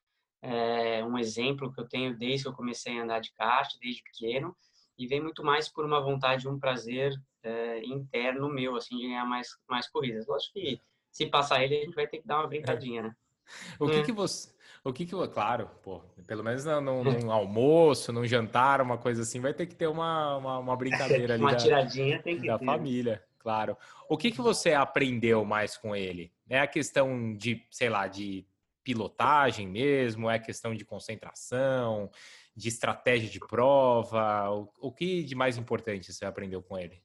é, 0.42 1.04
um 1.04 1.16
exemplo 1.16 1.72
que 1.72 1.80
eu 1.80 1.88
tenho 1.88 2.18
desde 2.18 2.42
que 2.42 2.48
eu 2.48 2.54
comecei 2.54 2.98
a 2.98 3.04
andar 3.04 3.20
de 3.20 3.32
kart, 3.32 3.72
desde 3.80 4.02
pequeno, 4.02 4.54
e 4.98 5.06
vem 5.06 5.20
muito 5.20 5.44
mais 5.44 5.68
por 5.68 5.84
uma 5.84 6.00
vontade, 6.00 6.48
um 6.48 6.58
prazer 6.58 7.12
é, 7.42 7.84
interno 7.84 8.48
meu, 8.48 8.76
assim, 8.76 8.96
de 8.96 9.08
ganhar 9.08 9.24
mais, 9.24 9.48
mais 9.68 9.88
corridas. 9.88 10.26
Lógico 10.26 10.54
que 10.54 10.80
se 11.10 11.26
passar 11.26 11.62
ele, 11.62 11.76
a 11.76 11.84
gente 11.84 11.94
vai 11.94 12.06
ter 12.06 12.18
que 12.18 12.26
dar 12.26 12.38
uma 12.38 12.48
brincadinha, 12.48 13.02
né? 13.02 13.16
O 13.78 13.86
que, 13.86 13.96
é. 13.96 14.02
que 14.02 14.10
você 14.10 14.54
o 14.84 14.92
que 14.92 15.06
que, 15.06 15.28
claro, 15.28 15.70
pô, 15.82 16.00
pelo 16.26 16.44
menos 16.44 16.64
num, 16.66 17.02
num 17.04 17.32
almoço, 17.32 18.12
num 18.12 18.26
jantar, 18.26 18.82
uma 18.82 18.98
coisa 18.98 19.22
assim, 19.22 19.40
vai 19.40 19.54
ter 19.54 19.66
que 19.66 19.74
ter 19.74 19.86
uma, 19.86 20.36
uma, 20.36 20.58
uma 20.58 20.76
brincadeira 20.76 21.34
ali. 21.34 21.42
uma 21.42 21.52
da, 21.52 21.56
tiradinha 21.56 22.22
tem 22.22 22.38
que 22.38 22.46
da 22.46 22.58
ter. 22.58 22.66
família, 22.66 23.24
claro. 23.38 23.78
O 24.08 24.18
que 24.18 24.30
que 24.30 24.42
você 24.42 24.74
aprendeu 24.74 25.42
mais 25.42 25.78
com 25.78 25.96
ele? 25.96 26.30
É 26.50 26.60
a 26.60 26.66
questão 26.66 27.34
de, 27.34 27.66
sei 27.70 27.88
lá, 27.88 28.06
de 28.06 28.46
pilotagem 28.82 29.66
mesmo? 29.66 30.28
É 30.28 30.38
questão 30.38 30.74
de 30.74 30.84
concentração, 30.84 32.10
de 32.54 32.68
estratégia 32.68 33.28
de 33.28 33.40
prova? 33.40 34.50
O, 34.50 34.70
o 34.78 34.92
que 34.92 35.22
de 35.22 35.34
mais 35.34 35.56
importante 35.56 36.12
você 36.12 36.24
aprendeu 36.24 36.62
com 36.62 36.78
ele? 36.78 37.02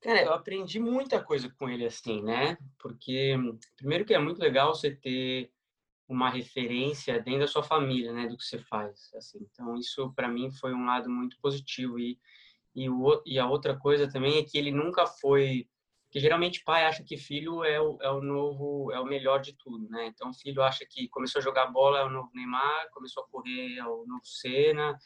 Cara, 0.00 0.22
eu 0.22 0.32
aprendi 0.32 0.78
muita 0.78 1.22
coisa 1.22 1.50
com 1.58 1.68
ele 1.68 1.84
assim, 1.84 2.22
né? 2.22 2.56
Porque 2.78 3.36
primeiro 3.76 4.04
que 4.04 4.14
é 4.14 4.18
muito 4.18 4.38
legal 4.38 4.74
você 4.74 4.94
ter 4.94 5.52
uma 6.08 6.30
referência 6.30 7.20
dentro 7.20 7.40
da 7.40 7.46
sua 7.46 7.62
família, 7.62 8.12
né, 8.12 8.26
do 8.26 8.36
que 8.36 8.42
você 8.42 8.58
faz, 8.58 9.10
assim. 9.14 9.38
Então 9.52 9.76
isso 9.76 10.12
para 10.14 10.26
mim 10.26 10.50
foi 10.50 10.72
um 10.72 10.86
lado 10.86 11.08
muito 11.08 11.38
positivo 11.40 11.98
e 11.98 12.18
e, 12.74 12.88
o, 12.88 13.22
e 13.26 13.38
a 13.38 13.48
outra 13.48 13.76
coisa 13.76 14.08
também 14.08 14.38
é 14.38 14.44
que 14.44 14.56
ele 14.56 14.70
nunca 14.70 15.06
foi 15.06 15.68
que 16.10 16.18
geralmente 16.18 16.64
pai 16.64 16.84
acha 16.84 17.04
que 17.04 17.16
filho 17.16 17.62
é 17.64 17.80
o, 17.80 17.98
é 18.02 18.10
o 18.10 18.20
novo 18.20 18.90
é 18.92 18.98
o 18.98 19.04
melhor 19.04 19.40
de 19.40 19.52
tudo, 19.52 19.88
né? 19.88 20.06
Então 20.06 20.32
filho 20.34 20.62
acha 20.62 20.84
que 20.84 21.08
começou 21.08 21.38
a 21.38 21.42
jogar 21.42 21.66
bola 21.66 22.00
é 22.00 22.04
o 22.04 22.10
novo 22.10 22.30
Neymar, 22.34 22.90
começou 22.90 23.22
a 23.22 23.28
correr 23.28 23.76
é 23.76 23.84
o 23.84 24.04
novo 24.06 24.24
Senna. 24.24 24.98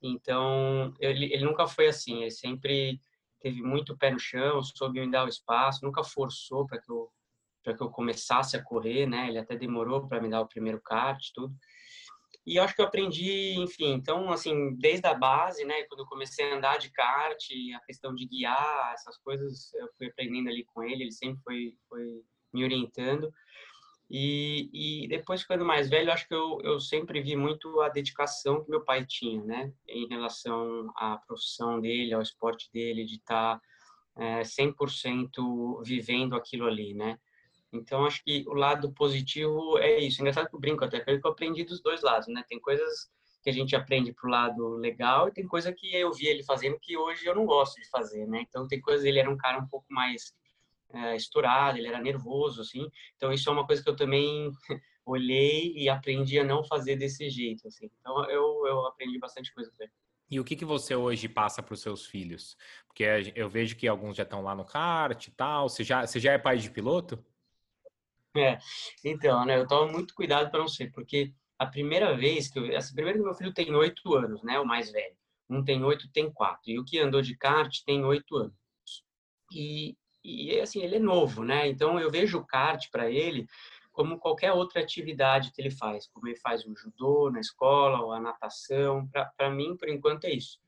Então 0.00 0.94
ele, 1.00 1.32
ele 1.32 1.44
nunca 1.44 1.66
foi 1.66 1.88
assim, 1.88 2.22
ele 2.22 2.30
sempre 2.30 3.00
teve 3.40 3.60
muito 3.60 3.96
pé 3.96 4.10
no 4.12 4.20
chão, 4.20 4.62
soube 4.62 5.00
me 5.00 5.10
dar 5.10 5.24
o 5.24 5.28
espaço, 5.28 5.84
nunca 5.84 6.04
forçou 6.04 6.66
para 6.66 6.80
que 6.80 6.90
eu 6.90 7.10
para 7.64 7.74
que 7.76 7.82
eu 7.82 7.90
começasse 7.90 8.56
a 8.56 8.62
correr, 8.62 9.06
né? 9.06 9.28
Ele 9.28 9.38
até 9.38 9.56
demorou 9.56 10.08
para 10.08 10.20
me 10.20 10.28
dar 10.28 10.40
o 10.40 10.48
primeiro 10.48 10.80
kart, 10.80 11.30
tudo. 11.32 11.54
E 12.44 12.56
eu 12.56 12.64
acho 12.64 12.74
que 12.74 12.80
eu 12.80 12.86
aprendi, 12.86 13.54
enfim, 13.54 13.92
então, 13.92 14.32
assim, 14.32 14.74
desde 14.74 15.06
a 15.06 15.14
base, 15.14 15.64
né? 15.64 15.84
Quando 15.84 16.00
eu 16.00 16.06
comecei 16.06 16.50
a 16.50 16.56
andar 16.56 16.76
de 16.76 16.90
kart, 16.90 17.38
a 17.76 17.80
questão 17.86 18.14
de 18.14 18.26
guiar, 18.26 18.92
essas 18.94 19.16
coisas, 19.18 19.72
eu 19.74 19.88
fui 19.96 20.08
aprendendo 20.08 20.48
ali 20.48 20.64
com 20.64 20.82
ele, 20.82 21.04
ele 21.04 21.12
sempre 21.12 21.40
foi, 21.44 21.76
foi 21.88 22.22
me 22.52 22.64
orientando. 22.64 23.32
E, 24.10 25.04
e 25.04 25.08
depois, 25.08 25.42
ficando 25.42 25.64
mais 25.64 25.88
velho, 25.88 26.08
eu 26.08 26.12
acho 26.12 26.26
que 26.26 26.34
eu, 26.34 26.58
eu 26.64 26.80
sempre 26.80 27.22
vi 27.22 27.36
muito 27.36 27.80
a 27.80 27.88
dedicação 27.88 28.62
que 28.62 28.70
meu 28.70 28.84
pai 28.84 29.06
tinha, 29.06 29.42
né? 29.44 29.72
Em 29.88 30.08
relação 30.08 30.92
à 30.96 31.16
profissão 31.26 31.80
dele, 31.80 32.12
ao 32.12 32.20
esporte 32.20 32.68
dele, 32.72 33.06
de 33.06 33.14
estar 33.14 33.60
é, 34.18 34.42
100% 34.42 35.82
vivendo 35.84 36.34
aquilo 36.34 36.66
ali, 36.66 36.92
né? 36.92 37.18
Então, 37.72 38.04
acho 38.04 38.22
que 38.22 38.44
o 38.46 38.52
lado 38.52 38.92
positivo 38.92 39.78
é 39.78 39.98
isso. 39.98 40.20
Engraçado 40.20 40.48
que 40.48 40.54
eu 40.54 40.60
brinco 40.60 40.84
até, 40.84 41.00
que 41.00 41.10
eu 41.10 41.30
aprendi 41.30 41.64
dos 41.64 41.80
dois 41.80 42.02
lados, 42.02 42.28
né? 42.28 42.44
Tem 42.48 42.60
coisas 42.60 43.10
que 43.42 43.50
a 43.50 43.52
gente 43.52 43.74
aprende 43.74 44.12
pro 44.12 44.30
lado 44.30 44.76
legal 44.76 45.28
e 45.28 45.32
tem 45.32 45.46
coisa 45.46 45.72
que 45.72 45.94
eu 45.96 46.12
vi 46.12 46.26
ele 46.26 46.44
fazendo 46.44 46.78
que 46.78 46.96
hoje 46.96 47.26
eu 47.26 47.34
não 47.34 47.44
gosto 47.46 47.80
de 47.80 47.88
fazer, 47.88 48.26
né? 48.26 48.44
Então, 48.48 48.68
tem 48.68 48.80
coisas, 48.80 49.04
ele 49.04 49.18
era 49.18 49.30
um 49.30 49.36
cara 49.36 49.58
um 49.58 49.66
pouco 49.66 49.86
mais 49.90 50.34
é, 50.92 51.16
estourado, 51.16 51.78
ele 51.78 51.88
era 51.88 52.00
nervoso, 52.00 52.60
assim. 52.60 52.86
Então, 53.16 53.32
isso 53.32 53.48
é 53.48 53.52
uma 53.52 53.66
coisa 53.66 53.82
que 53.82 53.88
eu 53.88 53.96
também 53.96 54.50
olhei 55.06 55.72
e 55.74 55.88
aprendi 55.88 56.38
a 56.38 56.44
não 56.44 56.62
fazer 56.62 56.96
desse 56.96 57.28
jeito, 57.30 57.66
assim. 57.66 57.90
Então, 58.00 58.30
eu, 58.30 58.66
eu 58.66 58.86
aprendi 58.86 59.18
bastante 59.18 59.52
coisa 59.52 59.72
com 59.76 59.82
ele. 59.82 59.92
E 60.30 60.40
o 60.40 60.44
que, 60.44 60.56
que 60.56 60.64
você 60.64 60.94
hoje 60.94 61.28
passa 61.28 61.62
para 61.62 61.74
os 61.74 61.80
seus 61.82 62.06
filhos? 62.06 62.56
Porque 62.86 63.04
eu 63.34 63.50
vejo 63.50 63.76
que 63.76 63.86
alguns 63.86 64.16
já 64.16 64.22
estão 64.22 64.42
lá 64.42 64.54
no 64.54 64.64
kart 64.64 65.26
e 65.26 65.30
tal. 65.30 65.68
Você 65.68 65.84
já, 65.84 66.06
você 66.06 66.18
já 66.18 66.32
é 66.32 66.38
pai 66.38 66.56
de 66.56 66.70
piloto? 66.70 67.22
É, 68.36 68.58
então, 69.04 69.44
né, 69.44 69.58
eu 69.58 69.66
tomo 69.66 69.92
muito 69.92 70.14
cuidado 70.14 70.50
para 70.50 70.60
não 70.60 70.68
ser, 70.68 70.90
porque 70.92 71.32
a 71.58 71.66
primeira 71.66 72.16
vez 72.16 72.48
que 72.48 72.58
eu, 72.58 72.64
primeira 72.94 73.18
que 73.18 73.24
meu 73.24 73.34
filho 73.34 73.52
tem 73.52 73.74
oito 73.74 74.14
anos, 74.14 74.42
né, 74.42 74.58
o 74.58 74.66
mais 74.66 74.90
velho, 74.90 75.16
um 75.50 75.62
tem 75.62 75.84
oito, 75.84 76.10
tem 76.10 76.32
quatro, 76.32 76.70
e 76.70 76.78
o 76.78 76.84
que 76.84 76.98
andou 76.98 77.20
de 77.20 77.36
kart 77.36 77.82
tem 77.84 78.04
oito 78.04 78.36
anos. 78.36 78.56
E, 79.52 79.96
e 80.24 80.58
assim, 80.60 80.82
ele 80.82 80.96
é 80.96 80.98
novo, 80.98 81.44
né, 81.44 81.68
então 81.68 82.00
eu 82.00 82.10
vejo 82.10 82.38
o 82.38 82.46
kart 82.46 82.90
para 82.90 83.10
ele 83.10 83.46
como 83.92 84.18
qualquer 84.18 84.52
outra 84.52 84.80
atividade 84.80 85.52
que 85.52 85.60
ele 85.60 85.70
faz, 85.70 86.06
como 86.08 86.26
ele 86.26 86.38
faz 86.38 86.64
o 86.64 86.74
judô 86.74 87.30
na 87.30 87.40
escola, 87.40 88.00
ou 88.00 88.12
a 88.12 88.18
natação, 88.18 89.06
para 89.36 89.50
mim, 89.50 89.76
por 89.76 89.88
enquanto, 89.88 90.24
é 90.24 90.30
isso. 90.30 90.58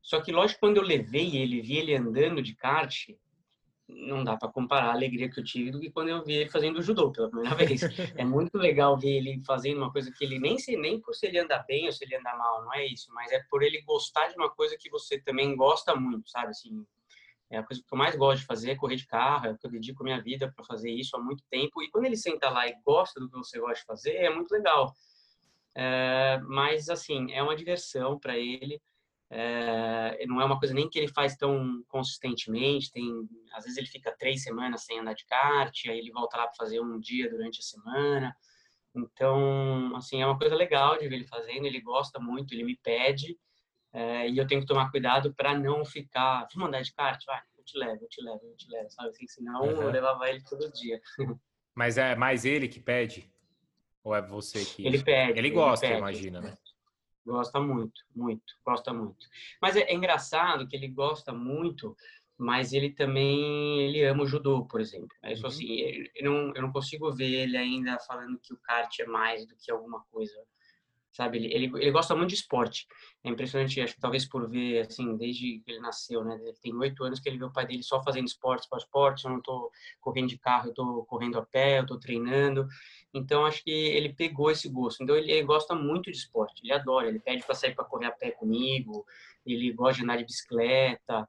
Só 0.00 0.20
que, 0.20 0.32
lógico, 0.32 0.60
quando 0.60 0.78
eu 0.78 0.82
levei 0.82 1.36
ele, 1.36 1.60
vi 1.60 1.76
ele 1.76 1.94
andando 1.94 2.42
de 2.42 2.54
kart, 2.54 3.10
não 3.88 4.24
dá 4.24 4.36
para 4.36 4.50
comparar 4.50 4.88
a 4.88 4.92
alegria 4.92 5.28
que 5.28 5.38
eu 5.38 5.44
tive 5.44 5.70
do 5.70 5.80
que 5.80 5.90
quando 5.90 6.08
eu 6.08 6.24
vi 6.24 6.34
ele 6.34 6.50
fazendo 6.50 6.82
judô 6.82 7.12
pela 7.12 7.28
primeira 7.28 7.54
vez. 7.54 7.80
É 8.18 8.24
muito 8.24 8.56
legal 8.56 8.98
ver 8.98 9.16
ele 9.16 9.42
fazendo 9.44 9.78
uma 9.78 9.92
coisa 9.92 10.10
que 10.10 10.24
ele 10.24 10.38
nem 10.38 10.58
sei 10.58 10.76
nem 10.76 11.00
por 11.00 11.14
se 11.14 11.26
ele 11.26 11.38
anda 11.38 11.62
bem 11.68 11.86
ou 11.86 11.92
se 11.92 12.04
ele 12.04 12.16
anda 12.16 12.34
mal, 12.36 12.64
não 12.64 12.72
é 12.74 12.86
isso, 12.86 13.12
mas 13.12 13.30
é 13.32 13.42
por 13.50 13.62
ele 13.62 13.82
gostar 13.82 14.28
de 14.28 14.36
uma 14.36 14.50
coisa 14.50 14.76
que 14.78 14.88
você 14.88 15.20
também 15.20 15.54
gosta 15.54 15.94
muito, 15.94 16.30
sabe? 16.30 16.48
Assim, 16.48 16.84
é 17.50 17.58
a 17.58 17.62
coisa 17.62 17.82
que 17.86 17.94
eu 17.94 17.98
mais 17.98 18.16
gosto 18.16 18.40
de 18.40 18.46
fazer 18.46 18.72
é 18.72 18.76
correr 18.76 18.96
de 18.96 19.06
carro, 19.06 19.46
é 19.46 19.56
eu 19.62 19.70
dedico 19.70 20.02
a 20.02 20.04
minha 20.04 20.22
vida 20.22 20.50
para 20.54 20.64
fazer 20.64 20.90
isso 20.90 21.16
há 21.16 21.20
muito 21.20 21.44
tempo. 21.50 21.82
E 21.82 21.90
quando 21.90 22.06
ele 22.06 22.16
senta 22.16 22.48
lá 22.48 22.66
e 22.66 22.74
gosta 22.84 23.20
do 23.20 23.28
que 23.28 23.36
você 23.36 23.58
gosta 23.58 23.80
de 23.80 23.84
fazer, 23.86 24.14
é 24.14 24.30
muito 24.30 24.50
legal. 24.52 24.92
É, 25.76 26.40
mas, 26.46 26.88
assim, 26.88 27.32
é 27.32 27.42
uma 27.42 27.56
diversão 27.56 28.18
para 28.18 28.38
ele. 28.38 28.80
É, 29.30 30.24
não 30.26 30.40
é 30.40 30.44
uma 30.44 30.58
coisa 30.58 30.74
nem 30.74 30.88
que 30.88 30.98
ele 30.98 31.08
faz 31.08 31.36
tão 31.36 31.82
consistentemente. 31.88 32.90
Tem, 32.92 33.10
às 33.52 33.64
vezes 33.64 33.78
ele 33.78 33.86
fica 33.86 34.14
três 34.18 34.42
semanas 34.42 34.84
sem 34.84 35.00
andar 35.00 35.14
de 35.14 35.24
kart, 35.26 35.86
aí 35.86 35.98
ele 35.98 36.12
volta 36.12 36.36
lá 36.36 36.46
para 36.46 36.56
fazer 36.56 36.80
um 36.80 36.98
dia 36.98 37.28
durante 37.30 37.60
a 37.60 37.62
semana. 37.62 38.36
Então, 38.94 39.94
assim, 39.96 40.22
é 40.22 40.26
uma 40.26 40.38
coisa 40.38 40.54
legal 40.54 40.98
de 40.98 41.08
ver 41.08 41.16
ele 41.16 41.26
fazendo. 41.26 41.66
Ele 41.66 41.80
gosta 41.80 42.20
muito, 42.20 42.54
ele 42.54 42.64
me 42.64 42.76
pede. 42.76 43.36
É, 43.92 44.28
e 44.28 44.38
eu 44.38 44.46
tenho 44.46 44.60
que 44.60 44.66
tomar 44.66 44.90
cuidado 44.90 45.32
para 45.34 45.56
não 45.56 45.84
ficar, 45.84 46.48
vamos 46.52 46.68
andar 46.68 46.82
de 46.82 46.92
kart? 46.92 47.24
Vai, 47.26 47.40
eu 47.56 47.64
te 47.64 47.78
levo, 47.78 48.04
eu 48.04 48.08
te 48.08 48.22
levo, 48.22 48.40
eu 48.44 48.56
te 48.56 48.68
levo, 48.68 48.90
sabe? 48.90 49.08
Assim, 49.10 49.26
senão 49.28 49.62
uhum. 49.62 49.82
eu 49.82 49.90
levava 49.90 50.28
ele 50.28 50.42
todo 50.42 50.70
dia. 50.72 51.00
Mas 51.74 51.98
é 51.98 52.14
mais 52.14 52.44
ele 52.44 52.68
que 52.68 52.80
pede? 52.80 53.32
Ou 54.02 54.14
é 54.14 54.20
você 54.20 54.64
que. 54.64 54.86
Ele 54.86 55.02
pede. 55.02 55.38
Ele 55.38 55.50
gosta, 55.50 55.86
ele 55.86 55.94
pede, 55.94 56.02
imagina, 56.02 56.40
né? 56.40 56.58
Gosta 57.24 57.58
muito, 57.60 58.02
muito, 58.14 58.54
gosta 58.64 58.92
muito. 58.92 59.26
Mas 59.60 59.76
é, 59.76 59.80
é, 59.80 59.94
engraçado 59.94 60.66
que 60.68 60.76
ele 60.76 60.88
gosta 60.88 61.32
muito, 61.32 61.96
mas 62.36 62.72
ele 62.72 62.90
também 62.90 63.80
ele 63.80 64.04
ama 64.04 64.24
o 64.24 64.26
judô, 64.26 64.64
por 64.66 64.80
exemplo. 64.80 65.08
Aí, 65.22 65.34
uhum. 65.34 65.46
assim, 65.46 65.66
eu 66.14 66.30
não, 66.30 66.52
eu 66.54 66.62
não 66.62 66.72
consigo 66.72 67.10
ver 67.12 67.32
ele 67.32 67.56
ainda 67.56 67.98
falando 68.00 68.38
que 68.38 68.52
o 68.52 68.58
kart 68.58 68.98
é 69.00 69.06
mais 69.06 69.46
do 69.46 69.56
que 69.56 69.70
alguma 69.70 70.04
coisa 70.10 70.34
sabe? 71.14 71.38
Ele, 71.38 71.54
ele, 71.54 71.72
ele, 71.76 71.90
gosta 71.92 72.14
muito 72.14 72.30
de 72.30 72.34
esporte. 72.34 72.86
É 73.22 73.30
impressionante, 73.30 73.80
acho 73.80 73.94
que 73.94 74.00
talvez 74.00 74.26
por 74.26 74.50
ver, 74.50 74.80
assim, 74.80 75.16
desde 75.16 75.60
que 75.60 75.70
ele 75.70 75.78
nasceu, 75.78 76.24
né? 76.24 76.34
Ele 76.42 76.52
tem 76.60 76.74
oito 76.74 77.04
anos 77.04 77.20
que 77.20 77.28
ele 77.28 77.38
vê 77.38 77.44
o 77.44 77.52
pai 77.52 77.66
dele 77.66 77.82
só 77.84 78.02
fazendo 78.02 78.26
esporte, 78.26 78.62
esporte, 78.64 78.84
esporte. 78.84 79.24
Eu 79.24 79.30
não 79.30 79.40
tô 79.40 79.70
correndo 80.00 80.28
de 80.28 80.38
carro, 80.38 80.68
eu 80.68 80.74
tô 80.74 81.04
correndo 81.04 81.38
a 81.38 81.46
pé, 81.46 81.78
eu 81.78 81.86
tô 81.86 81.98
treinando. 81.98 82.66
Então, 83.14 83.46
acho 83.46 83.62
que 83.62 83.70
ele 83.70 84.12
pegou 84.12 84.50
esse 84.50 84.68
gosto. 84.68 85.02
Então, 85.02 85.16
ele, 85.16 85.30
ele 85.30 85.44
gosta 85.44 85.74
muito 85.74 86.10
de 86.10 86.16
esporte, 86.16 86.60
ele 86.64 86.72
adora. 86.72 87.08
Ele 87.08 87.20
pede 87.20 87.44
para 87.44 87.54
sair 87.54 87.74
para 87.74 87.84
correr 87.84 88.06
a 88.06 88.12
pé 88.12 88.32
comigo, 88.32 89.06
ele 89.46 89.72
gosta 89.72 89.98
de 89.98 90.02
andar 90.02 90.16
de 90.16 90.24
bicicleta. 90.24 91.28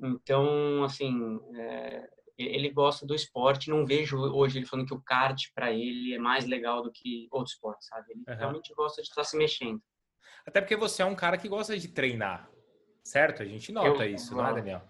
Então, 0.00 0.82
assim, 0.82 1.38
é, 1.54 2.08
ele 2.38 2.70
gosta 2.70 3.06
do 3.06 3.14
esporte. 3.14 3.70
Não 3.70 3.86
vejo 3.86 4.18
hoje 4.18 4.58
ele 4.58 4.66
falando 4.66 4.86
que 4.86 4.94
o 4.94 5.00
kart 5.00 5.40
para 5.54 5.72
ele 5.72 6.14
é 6.14 6.18
mais 6.18 6.46
legal 6.46 6.82
do 6.82 6.92
que 6.92 7.28
outro 7.30 7.52
esporte, 7.52 7.86
sabe? 7.86 8.12
Ele 8.12 8.24
uhum. 8.28 8.36
realmente 8.36 8.74
gosta 8.74 9.02
de 9.02 9.08
estar 9.08 9.24
se 9.24 9.36
mexendo. 9.36 9.80
Até 10.46 10.60
porque 10.60 10.76
você 10.76 11.02
é 11.02 11.06
um 11.06 11.16
cara 11.16 11.36
que 11.36 11.48
gosta 11.48 11.76
de 11.76 11.88
treinar, 11.88 12.48
certo? 13.02 13.42
A 13.42 13.46
gente 13.46 13.72
nota 13.72 14.06
eu, 14.06 14.14
isso, 14.14 14.34
não 14.34 14.46
é, 14.46 14.54
Daniel? 14.54 14.82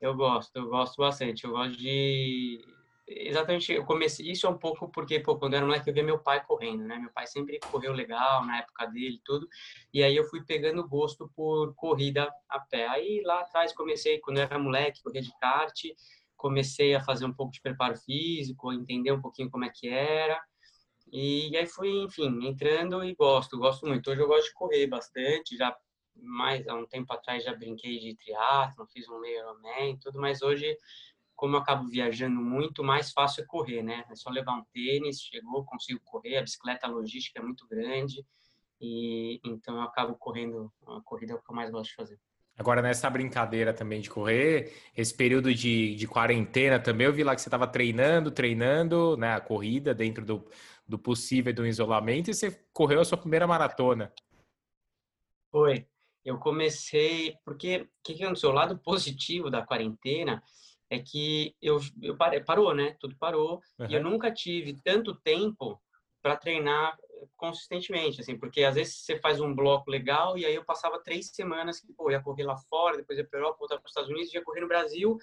Eu 0.00 0.14
gosto, 0.14 0.56
eu 0.56 0.68
gosto 0.68 0.96
bastante. 0.96 1.44
Eu 1.44 1.50
gosto 1.50 1.76
de 1.76 2.64
exatamente, 3.06 3.72
eu 3.72 3.84
comecei 3.84 4.28
isso 4.28 4.46
é 4.46 4.50
um 4.50 4.58
pouco 4.58 4.90
porque, 4.90 5.20
pô, 5.20 5.38
quando 5.38 5.52
eu 5.52 5.58
era 5.58 5.66
moleque 5.66 5.88
eu 5.88 5.94
via 5.94 6.02
meu 6.02 6.18
pai 6.18 6.44
correndo, 6.44 6.84
né? 6.84 6.98
Meu 6.98 7.10
pai 7.12 7.26
sempre 7.26 7.60
correu 7.60 7.92
legal 7.92 8.44
na 8.44 8.58
época 8.58 8.86
dele 8.86 9.20
tudo, 9.24 9.48
e 9.92 10.02
aí 10.02 10.16
eu 10.16 10.24
fui 10.24 10.44
pegando 10.44 10.86
gosto 10.86 11.30
por 11.36 11.74
corrida 11.74 12.28
a 12.48 12.58
pé. 12.58 12.88
Aí 12.88 13.22
lá 13.24 13.40
atrás 13.40 13.72
comecei, 13.72 14.18
quando 14.18 14.38
eu 14.38 14.42
era 14.42 14.58
moleque, 14.58 15.02
correr 15.02 15.20
de 15.20 15.32
kart, 15.38 15.84
comecei 16.36 16.94
a 16.94 17.00
fazer 17.02 17.24
um 17.24 17.32
pouco 17.32 17.52
de 17.52 17.60
preparo 17.60 17.96
físico, 17.96 18.72
entender 18.72 19.12
um 19.12 19.20
pouquinho 19.20 19.50
como 19.50 19.64
é 19.64 19.70
que 19.70 19.88
era. 19.88 20.40
E 21.12 21.56
aí 21.56 21.66
fui, 21.66 21.88
enfim, 22.02 22.46
entrando 22.46 23.02
e 23.04 23.14
gosto, 23.14 23.58
gosto 23.58 23.86
muito. 23.86 24.10
Hoje 24.10 24.20
eu 24.20 24.26
gosto 24.28 24.48
de 24.48 24.54
correr 24.54 24.86
bastante, 24.86 25.56
já 25.56 25.76
mais 26.16 26.66
há 26.66 26.74
um 26.74 26.86
tempo 26.86 27.12
atrás 27.12 27.44
já 27.44 27.54
brinquei 27.54 27.98
de 27.98 28.16
triatlo, 28.16 28.86
fiz 28.86 29.08
um 29.08 29.24
Ironman 29.24 29.92
e 29.92 29.98
tudo, 29.98 30.20
mas 30.20 30.42
hoje, 30.42 30.76
como 31.34 31.56
eu 31.56 31.60
acabo 31.60 31.88
viajando 31.88 32.40
muito, 32.40 32.82
mais 32.82 33.12
fácil 33.12 33.42
é 33.42 33.46
correr, 33.46 33.82
né? 33.82 34.04
É 34.10 34.14
só 34.14 34.30
levar 34.30 34.54
um 34.54 34.64
tênis, 34.72 35.20
chegou, 35.20 35.64
consigo 35.64 36.00
correr, 36.04 36.38
a 36.38 36.42
bicicleta 36.42 36.86
a 36.86 36.90
logística 36.90 37.38
é 37.38 37.42
muito 37.42 37.66
grande, 37.68 38.24
e 38.80 39.40
então 39.44 39.76
eu 39.76 39.82
acabo 39.82 40.16
correndo, 40.16 40.72
a 40.86 41.00
corrida 41.02 41.32
é 41.34 41.36
o 41.36 41.42
que 41.42 41.50
eu 41.50 41.54
mais 41.54 41.70
gosto 41.70 41.90
de 41.90 41.96
fazer. 41.96 42.20
Agora, 42.58 42.80
nessa 42.80 43.10
brincadeira 43.10 43.74
também 43.74 44.00
de 44.00 44.08
correr, 44.08 44.72
esse 44.96 45.14
período 45.14 45.54
de, 45.54 45.94
de 45.94 46.08
quarentena 46.08 46.80
também, 46.80 47.06
eu 47.06 47.12
vi 47.12 47.22
lá 47.22 47.34
que 47.34 47.42
você 47.42 47.48
estava 47.48 47.66
treinando, 47.66 48.30
treinando, 48.30 49.16
né, 49.16 49.34
a 49.34 49.40
corrida 49.40 49.94
dentro 49.94 50.24
do, 50.24 50.48
do 50.88 50.98
possível 50.98 51.52
do 51.52 51.66
isolamento, 51.66 52.30
e 52.30 52.34
você 52.34 52.58
correu 52.72 53.00
a 53.00 53.04
sua 53.04 53.18
primeira 53.18 53.46
maratona. 53.46 54.10
Foi. 55.50 55.86
Eu 56.24 56.38
comecei, 56.38 57.36
porque 57.44 57.82
o 57.82 57.88
que, 58.02 58.14
que 58.14 58.24
aconteceu? 58.24 58.50
O 58.50 58.54
lado 58.54 58.78
positivo 58.78 59.50
da 59.50 59.64
quarentena 59.64 60.42
é 60.90 60.98
que 60.98 61.54
eu, 61.60 61.78
eu 62.02 62.16
parei, 62.16 62.40
parou, 62.40 62.74
né? 62.74 62.96
Tudo 62.98 63.16
parou, 63.16 63.60
uhum. 63.78 63.86
e 63.88 63.94
eu 63.94 64.02
nunca 64.02 64.32
tive 64.32 64.74
tanto 64.82 65.14
tempo 65.14 65.80
para 66.22 66.36
treinar 66.36 66.96
consistentemente, 67.36 68.20
assim, 68.20 68.38
porque 68.38 68.64
às 68.64 68.74
vezes 68.74 69.04
você 69.04 69.18
faz 69.18 69.40
um 69.40 69.54
bloco 69.54 69.90
legal 69.90 70.36
e 70.36 70.44
aí 70.44 70.54
eu 70.54 70.64
passava 70.64 71.02
três 71.02 71.30
semanas 71.34 71.80
que, 71.80 71.92
pô, 71.92 72.10
ia 72.10 72.22
correr 72.22 72.44
lá 72.44 72.56
fora, 72.56 72.96
depois 72.96 73.18
ia 73.18 73.26
para 73.26 73.38
Europa, 73.38 73.58
voltar 73.58 73.76
para 73.76 73.84
os 73.84 73.90
Estados 73.90 74.10
Unidos, 74.10 74.32
ia 74.32 74.44
correr 74.44 74.60
no 74.60 74.68
Brasil 74.68 75.18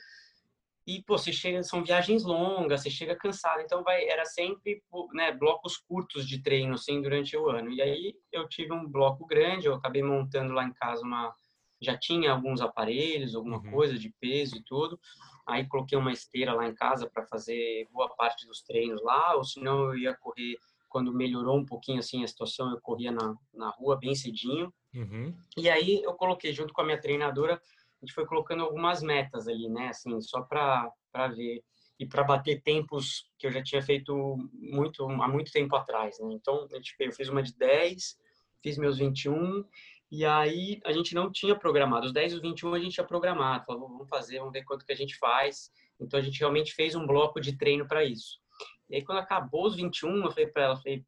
e, 0.85 1.01
pô, 1.03 1.17
você 1.17 1.31
chega, 1.31 1.63
são 1.63 1.83
viagens 1.83 2.23
longas, 2.23 2.81
você 2.81 2.89
chega 2.89 3.15
cansado, 3.15 3.61
então 3.61 3.83
vai, 3.83 4.05
era 4.05 4.25
sempre, 4.25 4.83
né, 5.13 5.31
blocos 5.31 5.77
curtos 5.77 6.27
de 6.27 6.41
treino, 6.41 6.73
assim, 6.73 7.01
durante 7.01 7.37
o 7.37 7.49
ano. 7.49 7.71
E 7.71 7.81
aí 7.81 8.13
eu 8.31 8.47
tive 8.49 8.73
um 8.73 8.85
bloco 8.85 9.25
grande, 9.25 9.67
eu 9.67 9.75
acabei 9.75 10.03
montando 10.03 10.53
lá 10.53 10.65
em 10.65 10.73
casa 10.73 11.01
uma, 11.01 11.33
já 11.81 11.97
tinha 11.97 12.33
alguns 12.33 12.59
aparelhos, 12.59 13.33
alguma 13.33 13.57
uhum. 13.57 13.71
coisa 13.71 13.97
de 13.97 14.13
peso 14.19 14.57
e 14.57 14.63
tudo, 14.63 14.99
aí 15.47 15.65
coloquei 15.67 15.97
uma 15.97 16.11
esteira 16.11 16.53
lá 16.53 16.67
em 16.67 16.75
casa 16.75 17.09
para 17.09 17.25
fazer 17.27 17.87
boa 17.89 18.13
parte 18.15 18.45
dos 18.45 18.61
treinos 18.61 19.01
lá, 19.03 19.35
ou 19.35 19.45
senão 19.45 19.85
eu 19.85 19.97
ia 19.97 20.15
correr 20.15 20.57
quando 20.93 21.11
melhorou 21.11 21.57
um 21.57 21.65
pouquinho 21.65 21.97
assim 21.97 22.23
a 22.23 22.27
situação, 22.27 22.69
eu 22.69 22.79
corria 22.79 23.11
na, 23.11 23.35
na 23.51 23.71
rua 23.71 23.97
bem 23.97 24.13
cedinho. 24.13 24.71
Uhum. 24.93 25.35
E 25.57 25.67
aí 25.67 26.03
eu 26.03 26.13
coloquei 26.13 26.53
junto 26.53 26.71
com 26.71 26.81
a 26.81 26.85
minha 26.85 27.01
treinadora, 27.01 27.55
a 27.55 28.05
gente 28.05 28.13
foi 28.13 28.27
colocando 28.27 28.61
algumas 28.61 29.01
metas 29.01 29.47
ali, 29.47 29.67
né, 29.67 29.87
assim, 29.87 30.21
só 30.21 30.43
para 30.43 30.93
ver 31.35 31.63
e 31.99 32.05
para 32.05 32.23
bater 32.23 32.61
tempos 32.61 33.27
que 33.39 33.47
eu 33.47 33.51
já 33.51 33.63
tinha 33.63 33.81
feito 33.81 34.37
muito 34.53 35.03
há 35.09 35.27
muito 35.27 35.51
tempo 35.51 35.75
atrás, 35.75 36.19
né? 36.19 36.33
Então, 36.33 36.67
a 36.71 36.75
gente, 36.75 36.95
eu 36.99 37.11
fiz 37.11 37.27
uma 37.27 37.41
de 37.41 37.55
10, 37.55 38.17
fiz 38.61 38.77
meus 38.77 38.99
21 38.99 39.63
e 40.11 40.25
aí 40.25 40.79
a 40.85 40.91
gente 40.91 41.15
não 41.15 41.31
tinha 41.31 41.55
programado. 41.55 42.05
Os 42.05 42.13
10 42.13 42.33
e 42.33 42.35
os 42.35 42.41
21 42.41 42.73
a 42.75 42.79
gente 42.79 42.93
tinha 42.93 43.05
programado, 43.05 43.65
falou, 43.65 43.87
vamos 43.87 44.09
fazer, 44.09 44.37
vamos 44.39 44.53
ver 44.53 44.63
quanto 44.63 44.85
que 44.85 44.91
a 44.91 44.95
gente 44.95 45.17
faz. 45.17 45.71
Então 45.99 46.19
a 46.19 46.23
gente 46.23 46.39
realmente 46.39 46.73
fez 46.73 46.93
um 46.93 47.07
bloco 47.07 47.39
de 47.39 47.57
treino 47.57 47.87
para 47.87 48.03
isso. 48.03 48.42
E 48.89 48.95
aí, 48.95 49.03
quando 49.03 49.19
acabou 49.19 49.65
os 49.65 49.75
21, 49.75 50.25
eu 50.25 50.31
falei 50.31 50.47
para 50.47 50.63
ela, 50.63 50.77
falei, 50.77 51.05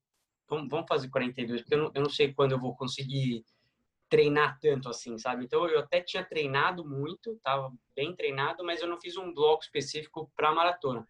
vamos, 0.47 0.69
vamos 0.69 0.87
fazer 0.87 1.09
42, 1.09 1.61
porque 1.61 1.75
eu 1.75 1.79
não, 1.79 1.91
eu 1.93 2.01
não 2.03 2.09
sei 2.09 2.33
quando 2.33 2.53
eu 2.53 2.59
vou 2.59 2.75
conseguir 2.75 3.43
treinar 4.09 4.59
tanto 4.59 4.89
assim, 4.89 5.17
sabe? 5.17 5.45
Então, 5.45 5.67
eu 5.67 5.79
até 5.79 6.01
tinha 6.01 6.23
treinado 6.23 6.87
muito, 6.87 7.39
tava 7.43 7.73
bem 7.95 8.15
treinado, 8.15 8.63
mas 8.63 8.81
eu 8.81 8.87
não 8.87 8.99
fiz 8.99 9.17
um 9.17 9.33
bloco 9.33 9.63
específico 9.63 10.31
para 10.35 10.53
maratona. 10.53 11.05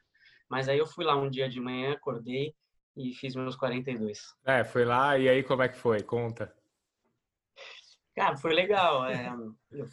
Mas 0.50 0.70
aí 0.70 0.78
eu 0.78 0.86
fui 0.86 1.04
lá 1.04 1.16
um 1.16 1.30
dia 1.30 1.50
de 1.50 1.60
manhã, 1.60 1.94
acordei 1.94 2.54
e 2.96 3.14
fiz 3.14 3.36
meus 3.36 3.56
42. 3.56 4.20
É, 4.46 4.64
foi 4.64 4.86
lá 4.86 5.18
e 5.18 5.28
aí 5.28 5.44
como 5.44 5.64
é 5.64 5.70
que 5.70 5.78
foi? 5.78 6.02
Conta. 6.02 6.54
Cara, 8.16 8.38
foi 8.38 8.54
legal. 8.54 9.06
É, 9.06 9.30